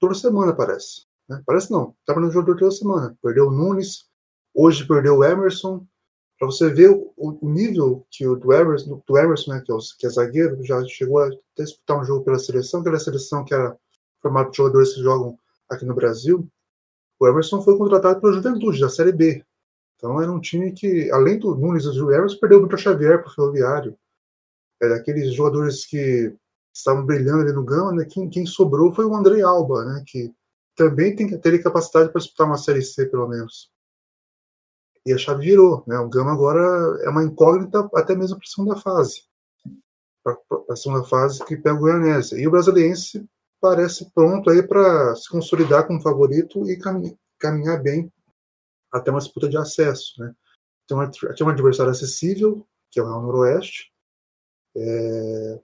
toda 0.00 0.14
semana, 0.14 0.54
parece. 0.54 1.06
Né? 1.28 1.42
Parece 1.44 1.70
não, 1.70 1.94
está 2.00 2.14
perdendo 2.14 2.32
jogador 2.32 2.58
toda 2.58 2.70
semana. 2.70 3.16
Perdeu 3.22 3.48
o 3.48 3.50
Nunes, 3.50 4.06
hoje 4.54 4.86
perdeu 4.86 5.16
o 5.16 5.24
Emerson, 5.24 5.86
para 6.38 6.46
você 6.46 6.70
ver 6.70 6.90
o, 6.90 7.12
o, 7.16 7.48
nível 7.48 8.06
que 8.10 8.26
o 8.26 8.36
do 8.36 8.52
Emerson, 8.52 9.02
do 9.06 9.18
Emerson 9.18 9.52
né, 9.52 9.62
que, 9.64 9.72
é, 9.72 9.76
que 9.98 10.06
é 10.06 10.10
zagueiro, 10.10 10.62
já 10.64 10.84
chegou 10.86 11.20
a 11.20 11.30
disputar 11.56 12.00
um 12.00 12.04
jogo 12.04 12.24
pela 12.24 12.38
seleção, 12.38 12.80
aquela 12.80 12.98
seleção 12.98 13.44
que 13.44 13.54
era 13.54 13.76
formada 14.20 14.50
de 14.50 14.56
jogadores 14.56 14.94
que 14.94 15.00
jogam 15.00 15.38
aqui 15.68 15.84
no 15.84 15.94
Brasil. 15.94 16.46
O 17.18 17.26
Emerson 17.26 17.62
foi 17.62 17.78
contratado 17.78 18.20
pela 18.20 18.34
Juventude, 18.34 18.80
da 18.80 18.90
Série 18.90 19.12
B. 19.12 19.42
Então 19.96 20.20
era 20.20 20.30
um 20.30 20.40
time 20.40 20.72
que, 20.72 21.10
além 21.10 21.38
do 21.38 21.54
Nunes 21.54 21.86
e 21.86 21.92
do 21.92 22.12
Emerson, 22.12 22.38
perdeu 22.38 22.58
o 22.58 22.62
Vitor 22.62 22.78
Xavier 22.78 23.22
para 23.22 23.30
o 23.30 23.34
Ferroviário. 23.34 23.98
É 24.82 24.90
daqueles 24.90 25.32
jogadores 25.32 25.86
que 25.86 26.34
estavam 26.78 27.04
brilhando 27.04 27.42
ali 27.42 27.52
no 27.52 27.64
Gama, 27.64 27.92
né, 27.92 28.04
quem, 28.04 28.28
quem 28.28 28.46
sobrou 28.46 28.94
foi 28.94 29.04
o 29.04 29.14
André 29.14 29.42
Alba, 29.42 29.84
né, 29.84 30.02
que 30.06 30.32
também 30.76 31.16
tem, 31.16 31.38
teria 31.40 31.62
capacidade 31.62 32.10
para 32.10 32.20
disputar 32.20 32.46
uma 32.46 32.58
Série 32.58 32.82
C, 32.82 33.06
pelo 33.06 33.26
menos. 33.26 33.70
E 35.06 35.12
a 35.12 35.18
chave 35.18 35.46
virou. 35.46 35.82
Né? 35.86 35.98
O 35.98 36.08
Gama 36.08 36.32
agora 36.32 36.60
é 37.02 37.08
uma 37.08 37.24
incógnita 37.24 37.88
até 37.94 38.14
mesmo 38.14 38.36
para 38.36 38.44
a 38.44 38.50
segunda 38.50 38.76
fase. 38.76 39.22
Para 40.22 40.36
a 40.68 40.76
segunda 40.76 41.04
fase 41.04 41.44
que 41.44 41.56
pega 41.56 41.76
o 41.76 41.78
Goianésia. 41.78 42.36
E 42.36 42.46
o 42.46 42.50
Brasiliense 42.50 43.24
parece 43.60 44.10
pronto 44.12 44.50
aí 44.50 44.62
para 44.62 45.14
se 45.14 45.30
consolidar 45.30 45.86
como 45.86 46.02
favorito 46.02 46.68
e 46.68 46.78
caminhar 47.38 47.80
bem 47.80 48.12
até 48.92 49.10
uma 49.10 49.20
disputa 49.20 49.48
de 49.48 49.56
acesso. 49.56 50.20
Né? 50.20 50.34
Tem, 50.88 50.96
uma, 50.96 51.10
tem 51.10 51.46
um 51.46 51.50
adversário 51.50 51.92
acessível, 51.92 52.66
que 52.90 52.98
é 52.98 53.02
o 53.02 53.06
Real 53.06 53.22
Noroeste. 53.22 53.92
É, 54.76 55.60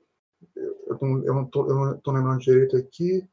eu 1.00 1.34
não 1.34 1.42
estou 1.44 2.14
lembrando 2.14 2.40
direito 2.40 2.76
aqui. 2.76 3.26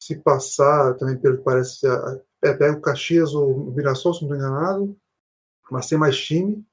Se 0.00 0.16
passar, 0.16 0.94
também 0.94 1.16
pelo 1.16 1.38
que 1.38 1.44
parece, 1.44 1.86
é, 1.86 2.54
pega 2.54 2.72
o 2.72 2.80
Caxias 2.80 3.34
ou 3.34 3.52
o 3.52 3.72
Mirassol, 3.72 4.14
se 4.14 4.24
não 4.24 4.32
estou 4.32 4.36
enganado, 4.36 4.96
mas 5.70 5.86
sem 5.86 5.96
mais 5.96 6.16
time. 6.16 6.64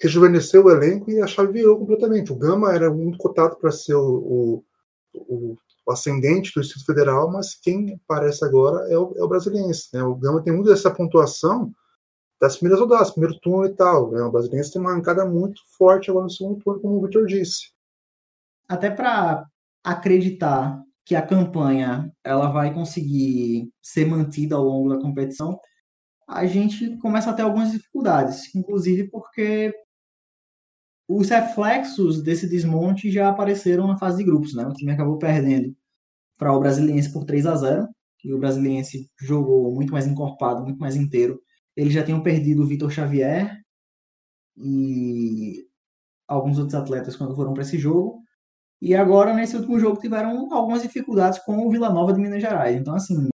Rejuvenesceu 0.00 0.64
o 0.64 0.70
elenco 0.70 1.10
e 1.10 1.20
a 1.20 1.26
chave 1.26 1.52
virou 1.52 1.78
completamente. 1.78 2.32
O 2.32 2.36
Gama 2.36 2.72
era 2.72 2.90
muito 2.90 3.18
cotado 3.18 3.56
para 3.56 3.72
ser 3.72 3.94
o, 3.94 4.62
o, 5.14 5.56
o, 5.86 5.90
ascendente 5.90 6.52
do 6.54 6.60
Distrito 6.60 6.86
Federal, 6.86 7.30
mas 7.30 7.54
quem 7.54 7.98
aparece 8.04 8.44
agora 8.44 8.86
é 8.92 8.98
o, 8.98 9.14
é 9.16 9.22
o. 9.22 9.28
Né? 9.92 10.02
O 10.02 10.14
Gama 10.14 10.42
tem 10.42 10.52
muito 10.52 10.68
dessa 10.68 10.90
pontuação 10.90 11.72
das 12.40 12.56
primeiras 12.56 12.80
rodadas, 12.80 13.10
primeiro 13.10 13.38
turno 13.40 13.66
e 13.66 13.74
tal. 13.74 14.10
Né? 14.10 14.22
O 14.22 14.30
Brasiliense 14.30 14.72
tem 14.72 14.80
uma 14.80 14.92
arrancada 14.92 15.24
muito 15.24 15.60
forte 15.76 16.10
agora 16.10 16.24
no 16.24 16.30
segundo 16.30 16.62
turno, 16.62 16.80
como 16.80 16.98
o 16.98 17.02
Victor 17.02 17.26
disse. 17.26 17.70
Até 18.68 18.90
para 18.90 19.46
acreditar 19.84 20.82
que 21.04 21.14
a 21.14 21.22
campanha 21.26 22.12
ela 22.24 22.48
vai 22.50 22.74
conseguir 22.74 23.70
ser 23.80 24.06
mantida 24.06 24.56
ao 24.56 24.64
longo 24.64 24.88
da 24.88 25.00
competição, 25.00 25.58
a 26.28 26.46
gente 26.46 26.96
começa 26.98 27.30
a 27.30 27.34
ter 27.34 27.42
algumas 27.42 27.72
dificuldades, 27.72 28.54
inclusive 28.54 29.10
porque 29.10 29.74
os 31.08 31.28
reflexos 31.30 32.22
desse 32.22 32.48
desmonte 32.48 33.10
já 33.10 33.28
apareceram 33.28 33.86
na 33.86 33.96
fase 33.98 34.18
de 34.18 34.24
grupos, 34.24 34.54
né? 34.54 34.64
O 34.66 34.72
time 34.72 34.92
acabou 34.92 35.18
perdendo 35.18 35.74
para 36.38 36.52
o 36.54 36.60
Brasiliense 36.60 37.12
por 37.12 37.24
3 37.24 37.46
a 37.46 37.56
0 37.56 37.88
e 38.24 38.34
o 38.34 38.38
Brasiliense 38.38 39.10
jogou 39.20 39.74
muito 39.74 39.92
mais 39.92 40.06
encorpado, 40.06 40.64
muito 40.64 40.78
mais 40.80 40.96
inteiro. 40.96 41.40
Eles 41.76 41.92
já 41.94 42.04
tinham 42.04 42.22
perdido 42.22 42.62
o 42.62 42.66
Vitor 42.66 42.90
Xavier 42.90 43.60
e 44.56 45.66
alguns 46.28 46.58
outros 46.58 46.74
atletas 46.74 47.16
quando 47.16 47.36
foram 47.36 47.54
para 47.54 47.62
esse 47.62 47.78
jogo. 47.78 48.22
E 48.80 48.94
agora, 48.94 49.32
nesse 49.32 49.56
último 49.56 49.78
jogo, 49.80 50.00
tiveram 50.00 50.52
algumas 50.52 50.82
dificuldades 50.82 51.38
com 51.40 51.66
o 51.66 51.70
Vila 51.70 51.90
Nova 51.90 52.12
de 52.12 52.20
Minas 52.20 52.42
Gerais. 52.42 52.76
Então, 52.76 52.94
assim, 52.94 53.28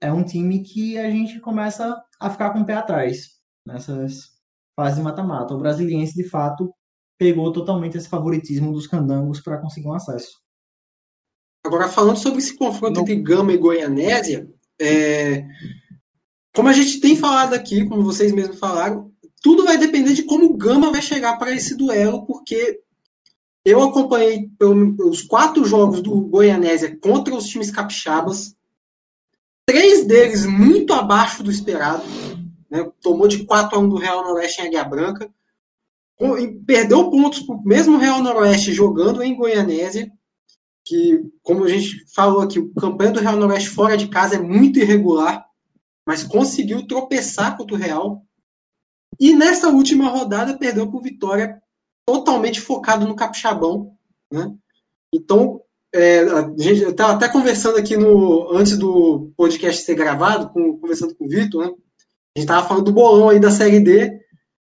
é 0.00 0.12
um 0.12 0.24
time 0.24 0.62
que 0.62 0.96
a 0.98 1.10
gente 1.10 1.40
começa 1.40 2.00
a 2.20 2.30
ficar 2.30 2.50
com 2.50 2.60
o 2.60 2.66
pé 2.66 2.74
atrás 2.74 3.38
nessas 3.66 4.38
fases 4.76 4.98
de 4.98 5.02
mata-mata. 5.02 5.54
O 5.54 5.58
Brasiliense, 5.58 6.14
de 6.14 6.28
fato, 6.28 6.72
pegou 7.18 7.52
totalmente 7.52 7.98
esse 7.98 8.08
favoritismo 8.08 8.72
dos 8.72 8.86
candangos 8.86 9.40
para 9.40 9.58
conseguir 9.58 9.88
um 9.88 9.94
acesso. 9.94 10.38
Agora, 11.66 11.88
falando 11.88 12.16
sobre 12.16 12.38
esse 12.38 12.56
confronto 12.56 13.00
entre 13.00 13.16
Gama 13.16 13.52
e 13.52 13.58
Goianésia, 13.58 14.48
é, 14.80 15.44
como 16.54 16.68
a 16.68 16.72
gente 16.72 17.00
tem 17.00 17.16
falado 17.16 17.54
aqui, 17.54 17.86
como 17.88 18.04
vocês 18.04 18.32
mesmos 18.32 18.58
falaram, 18.58 19.12
tudo 19.42 19.64
vai 19.64 19.76
depender 19.76 20.14
de 20.14 20.22
como 20.22 20.46
o 20.46 20.56
Gama 20.56 20.90
vai 20.90 21.02
chegar 21.02 21.36
para 21.36 21.52
esse 21.52 21.76
duelo, 21.76 22.24
porque 22.26 22.80
eu 23.68 23.82
acompanhei 23.82 24.50
os 25.00 25.20
quatro 25.20 25.64
jogos 25.64 26.00
do 26.00 26.20
Goianésia 26.22 26.96
contra 26.96 27.34
os 27.34 27.46
times 27.46 27.70
capixabas, 27.70 28.56
três 29.66 30.06
deles 30.06 30.46
muito 30.46 30.94
abaixo 30.94 31.42
do 31.42 31.50
esperado, 31.50 32.02
né? 32.70 32.90
tomou 33.02 33.28
de 33.28 33.44
4 33.44 33.76
a 33.76 33.80
1 33.80 33.88
do 33.88 33.96
Real 33.96 34.24
Noroeste 34.24 34.62
em 34.62 34.66
Águia 34.66 34.84
Branca, 34.84 35.30
perdeu 36.66 37.10
pontos 37.10 37.40
para 37.40 37.56
o 37.56 37.62
mesmo 37.62 37.98
Real 37.98 38.22
Noroeste 38.22 38.72
jogando 38.72 39.22
em 39.22 39.36
Goianésia, 39.36 40.10
que, 40.82 41.20
como 41.42 41.64
a 41.64 41.68
gente 41.68 42.06
falou 42.14 42.40
aqui, 42.40 42.58
o 42.58 42.72
campanha 42.72 43.12
do 43.12 43.20
Real 43.20 43.36
Noroeste 43.36 43.68
fora 43.68 43.98
de 43.98 44.08
casa 44.08 44.36
é 44.36 44.40
muito 44.40 44.78
irregular, 44.78 45.44
mas 46.06 46.24
conseguiu 46.24 46.86
tropeçar 46.86 47.54
contra 47.54 47.76
o 47.76 47.78
Real. 47.78 48.22
E 49.20 49.34
nessa 49.34 49.68
última 49.68 50.08
rodada 50.08 50.56
perdeu 50.56 50.90
por 50.90 51.02
Vitória 51.02 51.60
totalmente 52.08 52.58
focado 52.58 53.06
no 53.06 53.14
capixabão, 53.14 53.92
né? 54.32 54.50
Então, 55.14 55.60
é, 55.94 56.20
a 56.20 56.54
gente, 56.56 56.80
eu 56.80 56.90
estava 56.90 57.12
até 57.12 57.28
conversando 57.28 57.76
aqui 57.76 57.98
no 57.98 58.50
antes 58.50 58.78
do 58.78 59.30
podcast 59.36 59.82
ser 59.82 59.94
gravado, 59.94 60.48
com, 60.48 60.78
conversando 60.78 61.14
com 61.14 61.26
o 61.26 61.28
Vitor, 61.28 61.66
né? 61.66 61.66
A 61.66 62.40
gente 62.40 62.48
estava 62.48 62.66
falando 62.66 62.86
do 62.86 62.92
bolão 62.92 63.28
aí 63.28 63.38
da 63.38 63.50
Série 63.50 63.80
D 63.80 64.18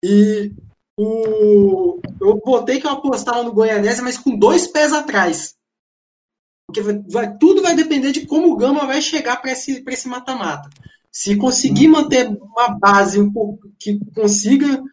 e 0.06 0.52
o, 0.96 2.00
eu 2.22 2.40
botei 2.46 2.80
que 2.80 2.86
eu 2.86 2.92
apostava 2.92 3.42
no 3.42 3.52
Goianese, 3.52 4.04
mas 4.04 4.20
com 4.20 4.38
dois 4.38 4.68
pés 4.68 4.94
atrás. 4.94 5.56
Porque 6.68 6.82
vai, 6.82 7.36
tudo 7.40 7.64
vai 7.64 7.76
depender 7.76 8.12
de 8.12 8.28
como 8.28 8.52
o 8.52 8.58
Gama 8.58 8.86
vai 8.86 9.02
chegar 9.02 9.38
para 9.38 9.54
esse 9.54 9.84
esse 9.88 10.08
mata-mata. 10.08 10.70
Se 11.12 11.36
conseguir 11.36 11.88
manter 11.88 12.28
uma 12.28 12.78
base 12.78 13.20
um 13.20 13.34
pouco 13.34 13.72
que 13.80 14.00
consiga 14.14 14.84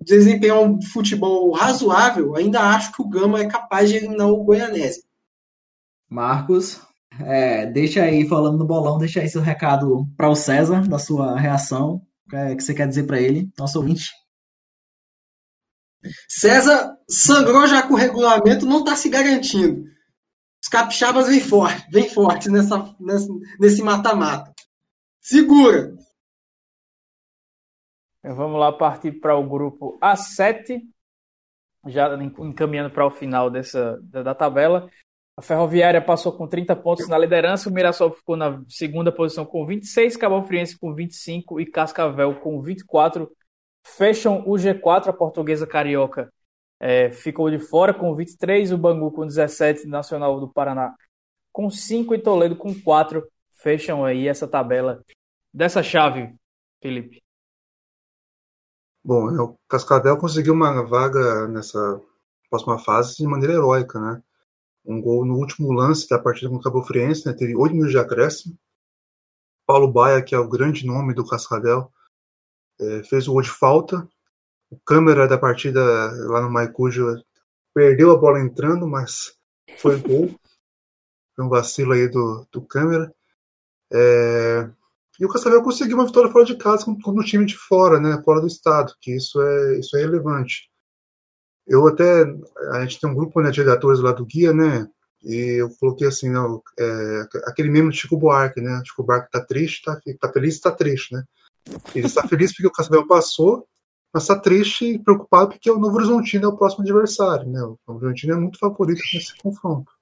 desempenhar 0.00 0.60
um 0.60 0.80
futebol 0.80 1.52
razoável, 1.52 2.36
ainda 2.36 2.60
acho 2.60 2.92
que 2.92 3.02
o 3.02 3.08
Gama 3.08 3.40
é 3.40 3.48
capaz 3.48 3.90
de 3.90 3.96
eliminar 3.96 4.28
o 4.28 4.44
Goianese. 4.44 5.04
Marcos, 6.08 6.80
é, 7.20 7.66
deixa 7.66 8.02
aí, 8.02 8.26
falando 8.26 8.58
no 8.58 8.66
bolão, 8.66 8.98
deixa 8.98 9.20
aí 9.20 9.28
seu 9.28 9.40
recado 9.40 10.06
para 10.16 10.28
o 10.28 10.34
César, 10.34 10.86
da 10.86 10.98
sua 10.98 11.38
reação, 11.38 12.02
é, 12.32 12.54
que 12.54 12.62
você 12.62 12.74
quer 12.74 12.88
dizer 12.88 13.04
para 13.04 13.20
ele, 13.20 13.50
nosso 13.58 13.78
ouvinte. 13.78 14.10
César 16.28 16.96
sangrou 17.08 17.66
já 17.66 17.82
com 17.82 17.94
o 17.94 17.96
regulamento, 17.96 18.66
não 18.66 18.80
está 18.80 18.96
se 18.96 19.08
garantindo. 19.08 19.84
Os 20.62 20.68
capixabas 20.68 21.28
vêm 21.28 21.40
forte, 21.40 21.86
vem 21.90 22.08
forte 22.08 22.48
nessa, 22.48 22.94
nesse 23.58 23.82
mata-mata. 23.82 24.52
Segura! 25.20 25.91
Vamos 28.22 28.58
lá 28.58 28.72
partir 28.72 29.12
para 29.12 29.36
o 29.36 29.48
grupo 29.48 29.98
A7, 30.00 30.80
já 31.86 32.14
encaminhando 32.38 32.90
para 32.90 33.06
o 33.06 33.10
final 33.10 33.50
dessa, 33.50 34.00
da, 34.02 34.22
da, 34.22 34.34
tabela. 34.34 34.88
A 35.36 35.42
Ferroviária 35.42 36.00
passou 36.00 36.32
com 36.32 36.46
30 36.46 36.76
pontos 36.76 37.08
na 37.08 37.18
liderança, 37.18 37.68
o 37.68 37.72
Mirassol 37.72 38.12
ficou 38.12 38.36
na 38.36 38.62
segunda 38.68 39.10
posição 39.10 39.44
com 39.44 39.66
26, 39.66 40.16
Cabo 40.16 40.44
Friense 40.44 40.78
com 40.78 40.94
25 40.94 41.60
e 41.60 41.66
Cascavel 41.66 42.36
com 42.36 42.60
24. 42.60 43.30
Fecham 43.84 44.44
o 44.46 44.52
G4, 44.52 45.08
a 45.08 45.12
portuguesa 45.12 45.66
carioca 45.66 46.32
é, 46.78 47.12
ficou 47.12 47.48
de 47.48 47.60
fora 47.60 47.94
com 47.94 48.12
23, 48.12 48.72
o 48.72 48.78
Bangu 48.78 49.12
com 49.12 49.24
17, 49.24 49.86
Nacional 49.86 50.40
do 50.40 50.52
Paraná 50.52 50.94
com 51.52 51.70
5 51.70 52.14
e 52.14 52.18
Toledo 52.18 52.56
com 52.56 52.74
4. 52.74 53.24
Fecham 53.52 54.04
aí 54.04 54.26
essa 54.26 54.48
tabela 54.48 55.04
dessa 55.54 55.82
chave, 55.82 56.34
Felipe. 56.82 57.21
Bom, 59.04 59.34
o 59.36 59.58
Cascavel 59.68 60.16
conseguiu 60.16 60.54
uma 60.54 60.82
vaga 60.84 61.48
nessa 61.48 62.00
próxima 62.48 62.78
fase 62.78 63.16
de 63.16 63.26
maneira 63.26 63.54
heróica, 63.54 63.98
né? 63.98 64.22
Um 64.84 65.00
gol 65.00 65.24
no 65.24 65.36
último 65.36 65.72
lance 65.72 66.08
da 66.08 66.18
partida 66.20 66.48
com 66.48 66.56
o 66.56 66.60
Cabo 66.60 66.82
Friense, 66.84 67.26
né? 67.26 67.32
Teve 67.32 67.56
oito 67.56 67.72
minutos 67.72 67.92
de 67.92 67.98
acréscimo. 67.98 68.56
Paulo 69.66 69.90
Baia, 69.90 70.22
que 70.22 70.34
é 70.34 70.38
o 70.38 70.48
grande 70.48 70.86
nome 70.86 71.14
do 71.14 71.26
Cascavel, 71.26 71.92
é, 72.80 73.02
fez 73.02 73.26
o 73.26 73.32
gol 73.32 73.42
de 73.42 73.50
falta. 73.50 74.08
O 74.70 74.78
câmera 74.78 75.26
da 75.26 75.36
partida 75.36 75.82
lá 76.28 76.40
no 76.40 76.50
Maicujo 76.50 77.22
perdeu 77.74 78.12
a 78.12 78.16
bola 78.16 78.40
entrando, 78.40 78.86
mas 78.86 79.36
foi 79.78 80.00
gol. 80.00 80.30
Foi 81.34 81.46
um 81.46 81.48
vacilo 81.48 81.92
aí 81.92 82.08
do, 82.08 82.46
do 82.52 82.60
câmera. 82.60 83.10
É, 83.90 84.70
e 85.22 85.24
o 85.24 85.28
Cascavel 85.28 85.62
conseguiu 85.62 85.96
uma 85.96 86.06
vitória 86.06 86.32
fora 86.32 86.44
de 86.44 86.56
casa 86.56 86.84
contra 86.84 87.08
o 87.08 87.22
time 87.22 87.46
de 87.46 87.56
fora, 87.56 88.00
né, 88.00 88.20
fora 88.24 88.40
do 88.40 88.48
estado, 88.48 88.92
que 89.00 89.14
isso 89.14 89.40
é, 89.40 89.78
isso 89.78 89.96
é 89.96 90.00
relevante. 90.00 90.68
Eu 91.64 91.86
até, 91.86 92.24
a 92.72 92.80
gente 92.80 92.98
tem 92.98 93.08
um 93.08 93.14
grupo 93.14 93.40
né, 93.40 93.52
de 93.52 93.60
redatores 93.60 94.00
lá 94.00 94.10
do 94.10 94.26
Guia, 94.26 94.52
né, 94.52 94.84
e 95.22 95.60
eu 95.60 95.70
coloquei 95.78 96.08
assim, 96.08 96.28
não, 96.28 96.60
é, 96.76 97.22
aquele 97.44 97.70
mesmo 97.70 97.92
Chico 97.92 98.16
Buarque, 98.16 98.60
né, 98.60 98.82
Chico 98.84 99.04
Buarque 99.04 99.30
tá 99.30 99.40
triste, 99.40 99.84
tá, 99.84 99.96
tá 100.18 100.32
feliz 100.32 100.58
tá 100.58 100.72
triste, 100.72 101.14
né. 101.14 101.22
Ele 101.94 102.06
está 102.06 102.26
feliz 102.26 102.50
porque 102.50 102.66
o 102.66 102.72
Cascavel 102.72 103.06
passou, 103.06 103.64
mas 104.12 104.24
está 104.24 104.36
triste 104.36 104.86
e 104.86 104.98
preocupado 104.98 105.50
porque 105.50 105.70
o 105.70 105.78
Novo 105.78 105.98
Horizontino 105.98 106.46
é 106.46 106.48
o 106.48 106.56
próximo 106.56 106.82
adversário, 106.82 107.48
né, 107.48 107.62
o 107.62 107.78
Novo 107.86 108.00
Horizontino 108.00 108.32
é 108.32 108.36
muito 108.40 108.58
favorito 108.58 109.00
nesse 109.14 109.40
confronto. 109.40 109.92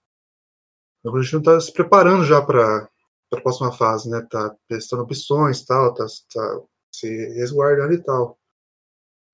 O 1.04 1.08
Novo 1.08 1.18
Horizontino 1.18 1.40
está 1.40 1.60
se 1.60 1.70
preparando 1.74 2.24
já 2.24 2.40
para 2.40 2.88
para 3.30 3.38
a 3.38 3.42
próxima 3.42 3.72
fase, 3.72 4.10
né? 4.10 4.20
Tá 4.30 4.54
testando 4.68 5.04
opções, 5.04 5.64
tal, 5.64 5.94
tá, 5.94 6.04
tá 6.34 6.60
se 6.92 7.08
resguardando 7.34 7.94
e 7.94 8.02
tal. 8.02 8.38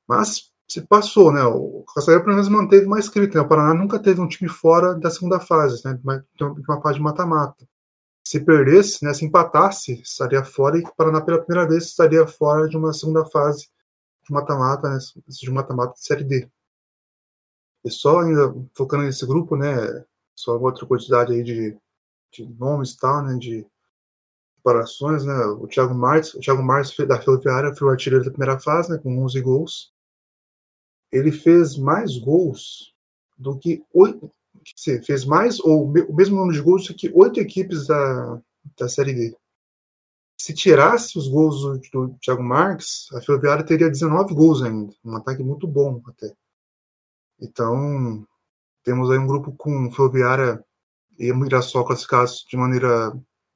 Mas 0.06 0.52
se 0.68 0.82
passou, 0.82 1.32
né? 1.32 1.42
O 1.44 1.84
Cascavel 1.94 2.20
pelo 2.22 2.34
menos 2.34 2.48
manteve 2.48 2.86
mais 2.86 3.06
escrito, 3.06 3.34
né? 3.34 3.40
O 3.40 3.48
Paraná 3.48 3.74
nunca 3.74 3.98
teve 3.98 4.20
um 4.20 4.28
time 4.28 4.48
fora 4.50 4.94
da 4.94 5.10
segunda 5.10 5.40
fase, 5.40 5.82
né? 5.84 5.94
De 6.34 6.44
uma 6.44 6.80
fase 6.82 6.96
de 6.96 7.02
mata-mata. 7.02 7.66
Se 8.24 8.40
perdesse, 8.40 9.04
né? 9.04 9.14
Se 9.14 9.24
empatasse, 9.24 10.00
estaria 10.02 10.44
fora 10.44 10.78
e 10.78 10.82
o 10.82 10.94
Paraná 10.94 11.20
pela 11.20 11.42
primeira 11.42 11.68
vez 11.68 11.84
estaria 11.84 12.26
fora 12.26 12.68
de 12.68 12.76
uma 12.76 12.92
segunda 12.92 13.24
fase 13.26 13.68
de 14.24 14.32
mata-mata, 14.32 14.90
né? 14.90 14.98
De 15.28 15.50
mata-mata 15.50 15.94
de 15.94 16.04
Série 16.04 16.24
D. 16.24 16.50
E 17.84 17.90
só 17.90 18.20
ainda 18.20 18.52
focando 18.74 19.04
nesse 19.04 19.24
grupo, 19.24 19.56
né? 19.56 20.04
Só 20.34 20.58
outra 20.58 20.84
quantidade 20.86 21.32
aí 21.32 21.42
de, 21.42 21.78
de 22.32 22.44
nomes 22.58 22.92
e 22.92 22.98
tal, 22.98 23.22
né? 23.22 23.38
De 23.38 23.66
comparações, 24.66 25.24
né? 25.24 25.32
O 25.60 25.68
Thiago 25.68 25.94
Marques, 25.94 26.34
o 26.34 26.40
Thiago 26.40 26.62
Marques 26.62 26.96
da 27.06 27.20
Ferroviária 27.20 27.74
foi 27.74 27.86
o 27.86 27.90
artilheiro 27.90 28.24
da 28.24 28.30
primeira 28.32 28.58
fase, 28.58 28.90
né, 28.90 28.98
com 28.98 29.22
11 29.22 29.40
gols. 29.40 29.92
Ele 31.12 31.30
fez 31.30 31.76
mais 31.76 32.18
gols 32.18 32.92
do 33.38 33.56
que 33.56 33.84
oito, 33.94 34.28
fez 35.04 35.24
mais 35.24 35.60
ou 35.60 35.84
o 35.84 36.14
mesmo 36.14 36.36
número 36.36 36.56
de 36.56 36.62
gols 36.62 36.84
do 36.88 36.94
que 36.94 37.12
oito 37.14 37.38
equipes 37.38 37.86
da, 37.86 38.42
da 38.76 38.88
Série 38.88 39.14
B. 39.14 39.36
Se 40.38 40.52
tirasse 40.52 41.16
os 41.16 41.28
gols 41.28 41.62
do, 41.62 42.08
do 42.08 42.18
Thiago 42.18 42.42
Marques, 42.42 43.06
a 43.12 43.20
Ferroviária 43.20 43.64
teria 43.64 43.88
19 43.88 44.34
gols 44.34 44.62
ainda, 44.62 44.92
um 45.04 45.16
ataque 45.16 45.44
muito 45.44 45.68
bom 45.68 46.02
até. 46.08 46.34
Então, 47.40 48.26
temos 48.82 49.10
aí 49.10 49.18
um 49.18 49.26
grupo 49.26 49.52
com 49.52 49.90
Ferroviária 49.92 50.62
e 51.18 51.32
Mirassol 51.32 51.84
classificados 51.84 52.44
de 52.48 52.56
maneira 52.56 53.12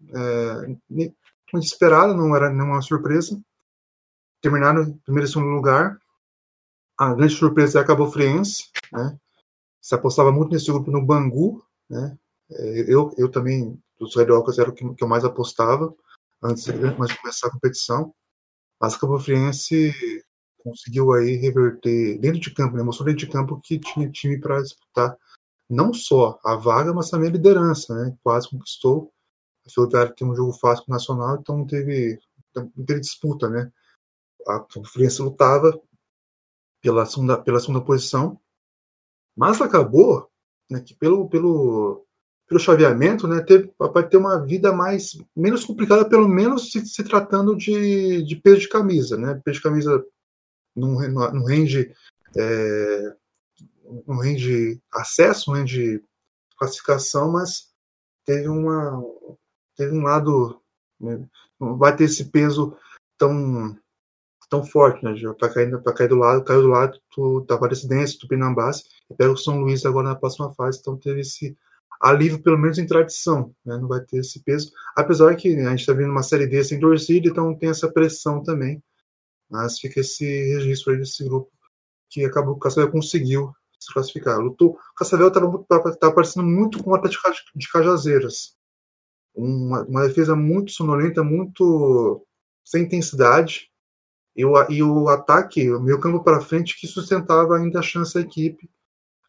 é, 0.08 1.58
esperada, 1.58 2.14
não 2.14 2.34
era 2.34 2.50
nenhuma 2.50 2.80
surpresa. 2.82 3.40
Terminaram 4.40 4.82
em 4.82 4.92
primeiro 4.98 5.28
e 5.28 5.32
segundo 5.32 5.50
lugar. 5.50 5.98
A 6.98 7.14
grande 7.14 7.34
surpresa 7.34 7.78
é 7.78 7.82
a 7.82 7.84
Cabo 7.84 8.10
Friense, 8.10 8.70
né? 8.92 9.18
Se 9.80 9.94
apostava 9.94 10.30
muito 10.30 10.52
nesse 10.52 10.70
grupo 10.70 10.90
no 10.90 11.04
Bangu, 11.04 11.64
né? 11.88 12.16
É, 12.50 12.92
eu, 12.92 13.14
eu 13.16 13.30
também, 13.30 13.80
dos 13.98 14.14
Rediocas, 14.16 14.58
era 14.58 14.70
o 14.70 14.72
que, 14.72 14.94
que 14.94 15.04
eu 15.04 15.08
mais 15.08 15.24
apostava 15.24 15.94
antes, 16.42 16.68
antes 16.68 17.08
de 17.08 17.18
começar 17.20 17.48
a 17.48 17.50
competição. 17.50 18.14
Mas 18.80 18.94
a 18.94 18.98
Cabo 18.98 19.18
Friense 19.18 19.94
conseguiu 20.62 21.12
aí 21.12 21.36
reverter 21.36 22.18
dentro 22.18 22.40
de 22.40 22.50
campo, 22.52 22.76
né? 22.76 22.82
mostrou 22.82 23.06
dentro 23.06 23.26
de 23.26 23.32
campo 23.32 23.60
que 23.62 23.78
tinha 23.78 24.10
time 24.10 24.38
para 24.38 24.60
disputar 24.60 25.16
não 25.68 25.94
só 25.94 26.38
a 26.44 26.56
vaga, 26.56 26.92
mas 26.92 27.08
também 27.08 27.28
a 27.28 27.32
liderança, 27.32 27.94
né? 27.94 28.16
Quase 28.22 28.50
conquistou 28.50 29.12
a 29.70 29.74
Ferroviária 29.74 30.14
tem 30.14 30.26
um 30.26 30.34
jogo 30.34 30.52
fácil 30.52 30.84
com 30.84 30.92
o 30.92 30.94
Nacional, 30.94 31.38
então 31.40 31.58
não 31.58 31.66
teve, 31.66 32.18
não 32.54 32.84
teve 32.84 33.00
disputa, 33.00 33.48
né? 33.48 33.70
A 34.46 34.64
Fluminense 34.70 35.22
lutava 35.22 35.80
pela 36.82 37.04
segunda, 37.06 37.40
pela 37.40 37.60
segunda 37.60 37.84
posição, 37.84 38.40
mas 39.36 39.60
acabou 39.60 40.30
né, 40.70 40.80
que 40.80 40.94
pelo, 40.94 41.28
pelo, 41.28 42.06
pelo 42.46 42.60
chaveamento, 42.60 43.28
né, 43.28 43.42
teve, 43.42 43.72
vai 43.78 44.08
ter 44.08 44.16
uma 44.16 44.44
vida 44.44 44.72
mais 44.72 45.18
menos 45.36 45.64
complicada, 45.64 46.08
pelo 46.08 46.28
menos 46.28 46.72
se, 46.72 46.84
se 46.86 47.04
tratando 47.04 47.56
de, 47.56 48.22
de 48.22 48.36
peso 48.36 48.60
de 48.60 48.68
camisa, 48.68 49.16
né? 49.16 49.40
Peso 49.44 49.58
de 49.58 49.62
camisa 49.62 50.04
não, 50.74 50.92
não 51.32 51.44
rende 51.44 51.94
é, 52.36 53.16
não 54.06 54.18
rende 54.18 54.80
acesso, 54.92 55.50
não 55.50 55.58
rende 55.58 56.02
classificação, 56.56 57.32
mas 57.32 57.70
teve 58.24 58.48
uma 58.48 59.02
teve 59.80 59.96
um 59.96 60.02
lado 60.02 60.60
né, 61.00 61.26
não 61.58 61.78
vai 61.78 61.96
ter 61.96 62.04
esse 62.04 62.26
peso 62.26 62.76
tão 63.16 63.74
tão 64.50 64.64
forte, 64.64 65.02
né? 65.04 65.14
Para 65.38 65.48
cair, 65.48 65.82
para 65.82 65.94
cair 65.94 66.08
do 66.08 66.16
lado, 66.16 66.44
caiu 66.44 66.62
do 66.62 66.68
lado 66.68 67.00
do, 67.16 67.40
da 67.42 67.54
Aparecidense, 67.54 68.18
do 68.18 68.26
Pinambás, 68.26 68.82
e 69.08 69.14
pega 69.14 69.30
o 69.30 69.36
São 69.36 69.60
Luís 69.60 69.86
agora 69.86 70.08
na 70.08 70.16
próxima 70.16 70.52
fase, 70.54 70.80
então 70.80 70.96
teve 70.96 71.20
esse 71.20 71.56
alívio, 72.02 72.42
pelo 72.42 72.58
menos 72.58 72.76
em 72.76 72.86
tradição, 72.86 73.54
né? 73.64 73.78
Não 73.78 73.86
vai 73.86 74.00
ter 74.00 74.18
esse 74.18 74.42
peso, 74.42 74.72
apesar 74.96 75.36
que 75.36 75.48
a 75.56 75.70
gente 75.70 75.80
está 75.80 75.92
vendo 75.92 76.10
uma 76.10 76.22
série 76.22 76.48
D 76.48 76.62
sem 76.64 76.80
torcida, 76.80 77.28
então 77.28 77.56
tem 77.56 77.70
essa 77.70 77.90
pressão 77.90 78.42
também, 78.42 78.82
mas 79.48 79.78
fica 79.78 80.00
esse 80.00 80.24
registro 80.54 80.92
aí 80.92 80.98
desse 80.98 81.24
grupo 81.24 81.50
que 82.10 82.24
acabou, 82.24 82.54
o 82.54 82.58
Cascavel 82.58 82.90
conseguiu 82.90 83.54
se 83.78 83.92
classificar. 83.94 84.40
Lutou, 84.40 84.70
o 84.72 84.94
Cascavel 84.96 85.28
estava 85.28 86.12
parecendo 86.12 86.46
muito 86.46 86.82
com 86.82 86.90
o 86.90 86.94
Atlético 86.94 87.30
de 87.54 87.68
Cajazeiras, 87.68 88.56
uma, 89.34 89.82
uma 89.84 90.06
defesa 90.06 90.34
muito 90.36 90.72
sonolenta, 90.72 91.22
muito 91.22 92.26
sem 92.64 92.84
intensidade, 92.84 93.70
e 94.36 94.44
o, 94.44 94.70
e 94.70 94.82
o 94.82 95.08
ataque, 95.08 95.70
o 95.70 95.80
meio 95.80 96.00
campo 96.00 96.22
para 96.22 96.40
frente, 96.40 96.78
que 96.78 96.86
sustentava 96.86 97.56
ainda 97.56 97.80
a 97.80 97.82
chance 97.82 98.14
da 98.14 98.20
equipe. 98.20 98.70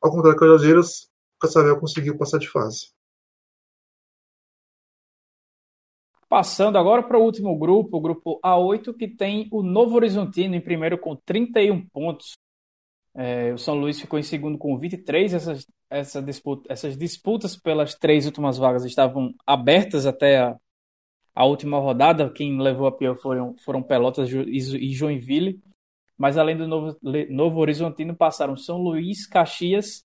Ao 0.02 0.12
contrário 0.12 0.38
que 0.38 0.46
o 0.46 0.52
Algeiras, 0.52 1.04
o 1.38 1.40
Cascavel 1.42 1.80
conseguiu 1.80 2.18
passar 2.18 2.38
de 2.38 2.48
fase. 2.48 2.92
Passando 6.30 6.78
agora 6.78 7.04
para 7.04 7.20
o 7.20 7.24
último 7.24 7.58
grupo, 7.58 7.98
o 7.98 8.02
grupo 8.02 8.40
A8, 8.42 8.96
que 8.96 9.08
tem 9.08 9.50
o 9.52 9.62
Novo 9.62 9.96
Horizontino 9.96 10.56
em 10.56 10.62
primeiro 10.62 10.98
com 10.98 11.14
31 11.14 11.86
pontos. 11.90 12.38
É, 13.14 13.52
o 13.54 13.58
São 13.58 13.76
Luís 13.76 14.00
ficou 14.00 14.18
em 14.18 14.24
segundo 14.24 14.58
com 14.58 14.78
23. 14.78 15.34
Essas, 15.34 15.68
essa 15.92 16.22
disputa, 16.22 16.72
essas 16.72 16.98
disputas 16.98 17.56
pelas 17.56 17.94
três 17.96 18.26
últimas 18.26 18.58
vagas 18.58 18.86
estavam 18.86 19.36
abertas 19.46 20.06
até 20.06 20.40
a, 20.40 20.56
a 21.36 21.46
última 21.46 21.78
rodada. 21.78 22.30
Quem 22.30 22.60
levou 22.60 22.88
a 22.88 22.92
pior 22.92 23.18
foram, 23.18 23.56
foram 23.64 23.84
Pelotas 23.84 24.30
e 24.32 24.94
Joinville. 24.94 25.60
Mas 26.18 26.38
além 26.38 26.56
do 26.56 26.68
Novo, 26.68 26.98
Novo 27.30 27.60
Horizontino, 27.60 28.16
passaram 28.16 28.56
São 28.56 28.78
Luís, 28.78 29.28
Caxias 29.28 30.04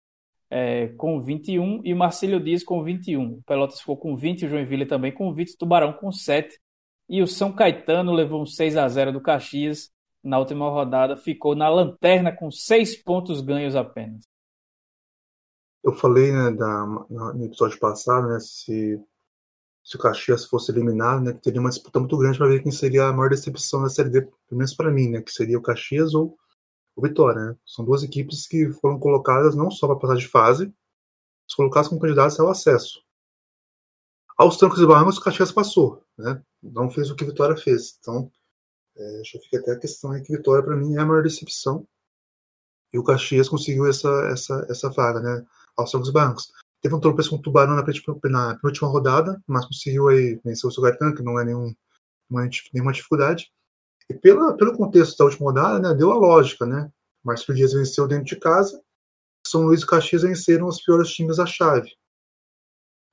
é, 0.51 0.89
com 0.97 1.21
21 1.21 1.83
e 1.85 1.95
Marcílio 1.95 2.41
Dias 2.41 2.65
com 2.65 2.83
21. 2.83 3.35
O 3.35 3.43
Pelotas 3.43 3.79
ficou 3.79 3.97
com 3.97 4.17
20, 4.17 4.47
o 4.47 4.49
Joinville 4.49 4.87
também 4.87 5.13
com 5.13 5.33
20, 5.33 5.57
Tubarão 5.57 5.93
com 5.93 6.11
7. 6.11 6.59
E 7.09 7.23
o 7.23 7.27
São 7.27 7.53
Caetano 7.53 8.13
levou 8.13 8.43
um 8.43 8.47
6 8.47 8.77
a 8.77 8.89
0 8.89 9.13
do 9.13 9.21
Caxias 9.21 9.91
na 10.23 10.39
última 10.41 10.69
rodada, 10.69 11.17
ficou 11.17 11.55
na 11.55 11.69
lanterna 11.69 12.33
com 12.33 12.51
6 12.51 12.97
pontos 13.05 13.41
ganhos 13.41 13.77
apenas. 13.77 14.25
Eu 15.87 15.93
falei 15.95 16.33
né, 16.33 16.51
da, 16.51 16.85
no 16.85 17.45
episódio 17.45 17.79
passado, 17.79 18.29
né, 18.29 18.41
se 18.41 19.01
se 19.87 19.95
o 19.95 20.01
Caxias 20.01 20.45
fosse 20.45 20.73
eliminado, 20.73 21.23
né, 21.23 21.33
que 21.33 21.41
teria 21.41 21.61
uma 21.61 21.71
disputa 21.71 22.01
muito 22.01 22.19
grande 22.19 22.37
para 22.37 22.49
ver 22.49 22.61
quem 22.61 22.73
seria 22.73 23.07
a 23.07 23.13
maior 23.13 23.31
decepção 23.31 23.81
da 23.85 23.89
Série 23.89 24.11
D, 24.11 24.23
pelo 24.23 24.59
menos 24.59 24.75
para 24.75 24.91
mim, 24.91 25.11
né, 25.11 25.23
que 25.23 25.31
seria 25.31 25.57
o 25.57 25.63
Caxias 25.63 26.13
ou 26.13 26.37
o 26.97 27.03
Vitória. 27.03 27.41
Né? 27.41 27.57
São 27.65 27.85
duas 27.85 28.03
equipes 28.03 28.49
que 28.49 28.69
foram 28.73 28.99
colocadas 28.99 29.55
não 29.55 29.71
só 29.71 29.87
para 29.87 29.95
passar 29.95 30.17
de 30.17 30.27
fase, 30.27 30.67
mas 30.67 31.55
colocadas 31.55 31.89
como 31.89 32.01
candidatas 32.01 32.41
ao 32.41 32.51
acesso. 32.51 33.01
Aos 34.37 34.57
trancos 34.57 34.81
e 34.81 34.87
barrancos, 34.87 35.19
o 35.19 35.23
Caxias 35.23 35.53
passou, 35.53 36.03
né? 36.19 36.43
não 36.61 36.91
fez 36.91 37.09
o 37.09 37.15
que 37.15 37.25
Vitória 37.25 37.57
fez. 37.57 37.97
Então, 38.01 38.29
é, 38.97 39.23
já 39.25 39.39
fica 39.39 39.61
até 39.61 39.71
a 39.71 39.79
questão 39.79 40.11
aí 40.11 40.21
que 40.21 40.37
Vitória, 40.37 40.65
para 40.65 40.75
mim, 40.75 40.97
é 40.97 40.99
a 40.99 41.07
maior 41.07 41.23
decepção. 41.23 41.87
E 42.93 42.99
o 42.99 43.05
Caxias 43.05 43.49
conseguiu 43.49 43.87
essa, 43.87 44.09
essa, 44.33 44.67
essa 44.69 44.91
vaga, 44.91 45.21
né? 45.21 45.47
Aos 45.77 45.93
e 45.93 46.13
barrancos. 46.13 46.53
Teve 46.81 46.95
um 46.95 47.01
tropeço 47.01 47.31
com 47.31 47.37
o 47.37 47.43
Tubarão 47.43 47.75
na, 47.75 48.59
na 48.59 48.89
rodada, 48.89 49.43
mas 49.47 49.67
conseguiu 49.67 50.09
aí 50.09 50.41
vencer 50.45 50.69
o 50.69 50.71
Sugartan, 50.71 51.15
que 51.15 51.23
não 51.23 51.39
é 51.39 51.45
nenhum, 51.45 51.75
nenhuma 52.73 52.93
dificuldade. 52.93 53.51
E 54.09 54.15
pela, 54.15 54.57
pelo 54.57 54.77
contexto 54.77 55.19
da 55.19 55.25
última 55.25 55.51
rodada, 55.51 55.79
né, 55.81 55.95
deu 55.95 56.13
a 56.13 56.17
lógica, 56.17 56.65
né? 56.65 56.91
Marcelo 57.25 57.57
Dias 57.57 57.73
venceu 57.73 58.07
dentro 58.07 58.27
de 58.27 58.37
casa, 58.37 58.81
São 59.45 59.63
Luís 59.63 59.83
e 59.83 59.87
Caxias 59.87 60.23
venceram 60.23 60.69
os 60.69 60.81
piores 60.81 61.11
times 61.11 61.39
da 61.39 61.47
chave. 61.47 61.91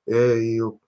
É, 0.06 0.38
e 0.38 0.62
o 0.62 0.78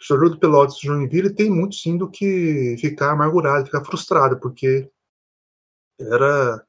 jogador 0.00 0.30
do 0.30 0.40
Pelotas 0.40 0.76
e 0.76 0.86
Joinville 0.86 1.34
tem 1.34 1.50
muito 1.50 1.74
sim 1.74 1.98
do 1.98 2.10
que 2.10 2.76
ficar 2.78 3.12
amargurado, 3.12 3.66
ficar 3.66 3.84
frustrado, 3.84 4.40
porque 4.40 4.90
era 5.98 6.66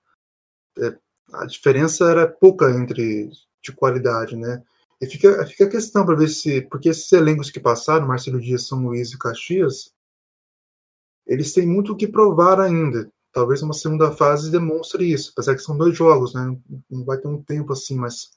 é, 0.80 0.98
a 1.34 1.46
diferença 1.46 2.10
era 2.12 2.28
pouca 2.28 2.70
entre 2.72 3.32
de 3.62 3.72
qualidade, 3.72 4.36
né? 4.36 4.64
E 5.02 5.08
fica, 5.08 5.46
fica 5.48 5.66
a 5.66 5.70
questão 5.70 6.06
para 6.06 6.16
ver 6.16 6.28
se. 6.30 6.62
Porque 6.62 6.90
esses 6.90 7.12
elencos 7.12 7.50
que 7.50 7.60
passaram, 7.60 8.08
Marcelo 8.08 8.40
Dias, 8.40 8.68
São 8.68 8.84
Luís 8.84 9.12
e 9.12 9.18
Caxias, 9.18 9.94
eles 11.26 11.54
têm 11.54 11.68
muito 11.68 11.94
o 11.94 11.98
que 11.98 12.08
provar 12.08 12.60
ainda. 12.60 13.12
Talvez 13.34 13.64
uma 13.64 13.74
segunda 13.74 14.12
fase 14.12 14.52
demonstre 14.52 15.12
isso. 15.12 15.32
Apesar 15.34 15.56
que 15.56 15.62
são 15.62 15.78
dois 15.78 15.98
jogos, 15.98 16.34
né? 16.34 16.56
Não 16.90 17.04
vai 17.04 17.18
ter 17.18 17.28
um 17.28 17.42
tempo 17.42 17.74
assim, 17.74 17.96
mas 17.96 18.32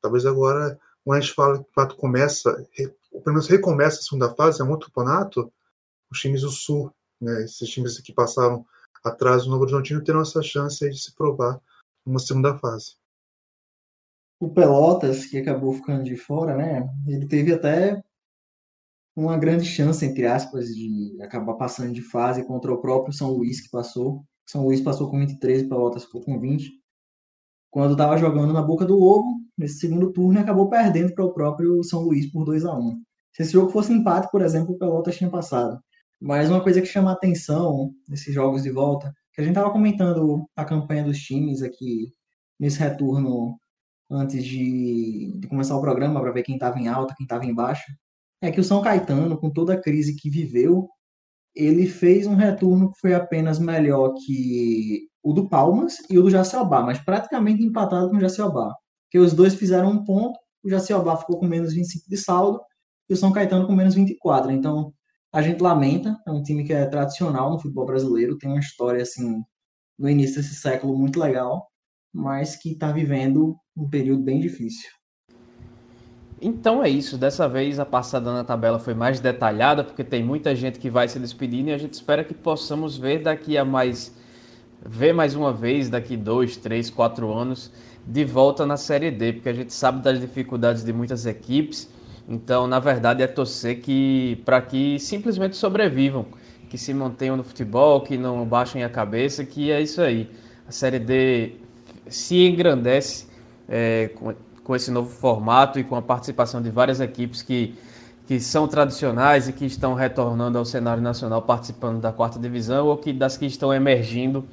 talvez 0.00 0.24
agora, 0.26 0.78
quando 1.04 1.18
a 1.18 1.20
gente 1.20 1.34
fala 1.34 1.58
que 1.58 1.70
o 1.70 1.74
fato 1.74 1.96
começa, 1.96 2.50
ou 3.10 3.20
pelo 3.20 3.34
menos 3.34 3.48
recomeça 3.48 3.98
a 3.98 4.02
segunda 4.02 4.34
fase, 4.34 4.60
é 4.60 4.64
um 4.64 4.70
outro 4.70 4.88
campeonato, 4.88 5.52
os 6.10 6.20
times 6.20 6.42
do 6.42 6.50
Sul, 6.50 6.94
né? 7.20 7.44
Esses 7.44 7.68
times 7.68 7.98
que 8.00 8.12
passaram 8.12 8.64
atrás 9.02 9.44
do 9.44 9.50
Novo 9.50 9.62
Horizontino 9.62 10.04
terão 10.04 10.20
essa 10.20 10.42
chance 10.42 10.88
de 10.88 10.98
se 10.98 11.12
provar 11.14 11.60
numa 12.06 12.20
segunda 12.20 12.56
fase 12.58 12.96
o 14.44 14.50
Pelotas, 14.52 15.26
que 15.26 15.38
acabou 15.38 15.72
ficando 15.72 16.04
de 16.04 16.16
fora, 16.16 16.56
né? 16.56 16.88
Ele 17.06 17.26
teve 17.26 17.52
até 17.52 18.00
uma 19.16 19.38
grande 19.38 19.64
chance, 19.64 20.04
entre 20.04 20.26
aspas, 20.26 20.68
de 20.68 21.16
acabar 21.22 21.54
passando 21.54 21.92
de 21.92 22.02
fase 22.02 22.44
contra 22.44 22.72
o 22.72 22.80
próprio 22.80 23.12
São 23.14 23.30
Luís, 23.30 23.60
que 23.60 23.70
passou. 23.70 24.24
São 24.46 24.64
Luís 24.64 24.80
passou 24.80 25.10
com 25.10 25.18
23, 25.18 25.62
o 25.62 25.68
Pelotas 25.68 26.04
ficou 26.04 26.22
com 26.22 26.38
20. 26.38 26.70
Quando 27.70 27.92
estava 27.92 28.18
jogando 28.18 28.52
na 28.52 28.62
boca 28.62 28.84
do 28.84 29.00
ovo, 29.00 29.40
nesse 29.56 29.78
segundo 29.78 30.12
turno, 30.12 30.38
acabou 30.40 30.68
perdendo 30.68 31.14
para 31.14 31.24
o 31.24 31.32
próprio 31.32 31.82
São 31.82 32.02
Luís 32.02 32.30
por 32.30 32.44
2 32.44 32.64
a 32.64 32.76
1 32.76 33.02
Se 33.32 33.42
esse 33.42 33.52
jogo 33.52 33.70
fosse 33.70 33.92
empate, 33.92 34.30
por 34.30 34.42
exemplo, 34.42 34.74
o 34.74 34.78
Pelotas 34.78 35.16
tinha 35.16 35.30
passado. 35.30 35.78
Mas 36.20 36.50
uma 36.50 36.62
coisa 36.62 36.80
que 36.80 36.86
chama 36.86 37.10
a 37.10 37.14
atenção 37.14 37.92
nesses 38.08 38.32
jogos 38.34 38.62
de 38.62 38.70
volta, 38.70 39.12
que 39.32 39.40
a 39.40 39.44
gente 39.44 39.54
estava 39.54 39.72
comentando 39.72 40.48
a 40.56 40.64
campanha 40.64 41.04
dos 41.04 41.18
times 41.18 41.62
aqui 41.62 42.12
nesse 42.58 42.78
retorno 42.78 43.58
antes 44.10 44.44
de, 44.44 45.32
de 45.38 45.48
começar 45.48 45.76
o 45.76 45.80
programa 45.80 46.20
para 46.20 46.32
ver 46.32 46.42
quem 46.42 46.54
estava 46.56 46.78
em 46.78 46.88
alta, 46.88 47.14
quem 47.16 47.24
estava 47.24 47.44
em 47.44 47.54
baixa, 47.54 47.92
é 48.42 48.50
que 48.50 48.60
o 48.60 48.64
São 48.64 48.82
Caetano, 48.82 49.38
com 49.38 49.50
toda 49.50 49.74
a 49.74 49.80
crise 49.80 50.16
que 50.16 50.30
viveu, 50.30 50.88
ele 51.54 51.86
fez 51.86 52.26
um 52.26 52.34
retorno 52.34 52.92
que 52.92 53.00
foi 53.00 53.14
apenas 53.14 53.58
melhor 53.58 54.12
que 54.26 55.08
o 55.22 55.32
do 55.32 55.48
Palmas 55.48 55.96
e 56.10 56.18
o 56.18 56.22
do 56.22 56.30
Jaciobá, 56.30 56.82
mas 56.82 56.98
praticamente 56.98 57.62
empatado 57.62 58.10
com 58.10 58.16
o 58.16 58.20
Jaciobá. 58.20 58.74
Porque 59.06 59.18
os 59.18 59.32
dois 59.32 59.54
fizeram 59.54 59.90
um 59.90 60.04
ponto, 60.04 60.38
o 60.62 60.68
Jaciobá 60.68 61.16
ficou 61.16 61.38
com 61.38 61.46
menos 61.46 61.72
25 61.72 62.08
de 62.08 62.16
saldo 62.16 62.60
e 63.08 63.14
o 63.14 63.16
São 63.16 63.32
Caetano 63.32 63.66
com 63.66 63.74
menos 63.74 63.94
24. 63.94 64.50
Então, 64.50 64.92
a 65.32 65.40
gente 65.42 65.60
lamenta, 65.60 66.16
é 66.26 66.30
um 66.30 66.42
time 66.42 66.64
que 66.64 66.72
é 66.72 66.86
tradicional 66.86 67.50
no 67.50 67.58
futebol 67.58 67.86
brasileiro, 67.86 68.38
tem 68.38 68.50
uma 68.50 68.60
história 68.60 69.02
assim 69.02 69.42
no 69.98 70.08
início 70.08 70.36
desse 70.36 70.54
século 70.54 70.98
muito 70.98 71.18
legal, 71.18 71.68
mas 72.12 72.56
que 72.56 72.72
está 72.72 72.92
vivendo 72.92 73.56
um 73.76 73.88
período 73.88 74.22
bem 74.22 74.40
difícil. 74.40 74.90
Então 76.40 76.82
é 76.82 76.88
isso. 76.88 77.16
Dessa 77.16 77.48
vez 77.48 77.78
a 77.78 77.86
passada 77.86 78.32
na 78.32 78.44
tabela 78.44 78.78
foi 78.78 78.94
mais 78.94 79.20
detalhada, 79.20 79.82
porque 79.82 80.04
tem 80.04 80.22
muita 80.22 80.54
gente 80.54 80.78
que 80.78 80.90
vai 80.90 81.08
se 81.08 81.18
despedindo 81.18 81.70
e 81.70 81.72
a 81.72 81.78
gente 81.78 81.94
espera 81.94 82.22
que 82.22 82.34
possamos 82.34 82.96
ver 82.96 83.22
daqui 83.22 83.56
a 83.56 83.64
mais. 83.64 84.14
ver 84.84 85.12
mais 85.12 85.34
uma 85.34 85.52
vez, 85.52 85.88
daqui 85.88 86.16
dois, 86.16 86.56
três, 86.56 86.90
quatro 86.90 87.32
anos, 87.32 87.72
de 88.06 88.24
volta 88.24 88.66
na 88.66 88.76
Série 88.76 89.10
D, 89.10 89.32
porque 89.32 89.48
a 89.48 89.54
gente 89.54 89.72
sabe 89.72 90.02
das 90.02 90.20
dificuldades 90.20 90.84
de 90.84 90.92
muitas 90.92 91.24
equipes. 91.24 91.88
Então, 92.28 92.66
na 92.66 92.78
verdade, 92.78 93.22
é 93.22 93.26
torcer 93.26 93.80
que 93.80 94.42
para 94.44 94.60
que 94.60 94.98
simplesmente 94.98 95.56
sobrevivam, 95.56 96.26
que 96.68 96.76
se 96.76 96.92
mantenham 96.92 97.36
no 97.36 97.44
futebol, 97.44 98.00
que 98.02 98.16
não 98.18 98.44
baixem 98.46 98.82
a 98.84 98.88
cabeça, 98.88 99.44
que 99.44 99.70
é 99.70 99.80
isso 99.80 100.00
aí. 100.02 100.28
A 100.66 100.72
Série 100.72 100.98
D 100.98 101.52
se 102.08 102.46
engrandece 102.46 103.26
é, 103.68 104.10
com, 104.14 104.34
com 104.62 104.74
esse 104.74 104.90
novo 104.90 105.10
formato 105.10 105.78
e 105.78 105.84
com 105.84 105.96
a 105.96 106.02
participação 106.02 106.60
de 106.62 106.70
várias 106.70 107.00
equipes 107.00 107.42
que, 107.42 107.74
que 108.26 108.40
são 108.40 108.66
tradicionais 108.66 109.48
e 109.48 109.52
que 109.52 109.66
estão 109.66 109.94
retornando 109.94 110.58
ao 110.58 110.64
cenário 110.64 111.02
nacional 111.02 111.42
participando 111.42 112.00
da 112.00 112.12
quarta 112.12 112.38
divisão 112.38 112.86
ou 112.86 112.96
que 112.96 113.12
das 113.12 113.36
que 113.36 113.46
estão 113.46 113.72
emergindo 113.72 114.44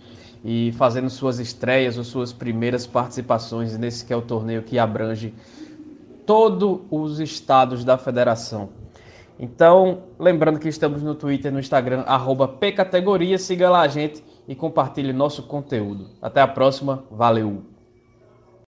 e 0.43 0.74
fazendo 0.74 1.09
suas 1.09 1.39
estreias 1.39 1.97
ou 1.97 2.03
suas 2.03 2.34
primeiras 2.34 2.88
participações 2.88 3.78
nesse 3.78 4.05
que 4.05 4.12
é 4.12 4.16
o 4.16 4.22
torneio 4.22 4.64
que 4.64 4.80
abrange 4.80 5.34
todos 6.26 6.82
os 6.89 7.20
estados 7.20 7.84
da 7.84 7.97
federação. 7.97 8.70
Então, 9.39 10.03
lembrando 10.20 10.59
que 10.59 10.70
estamos 10.70 11.01
no 11.01 11.16
Twitter, 11.16 11.51
no 11.51 11.59
Instagram, 11.59 12.01
arroba 12.01 12.47
pcategoria, 12.47 13.39
siga 13.39 13.70
lá 13.70 13.82
a 13.82 13.88
gente 13.88 14.24
e 14.47 14.53
compartilhe 14.53 15.12
nosso 15.12 15.43
conteúdo. 15.43 16.09
Até 16.22 16.41
a 16.41 16.47
próxima, 16.47 17.03
valeu! 17.09 17.70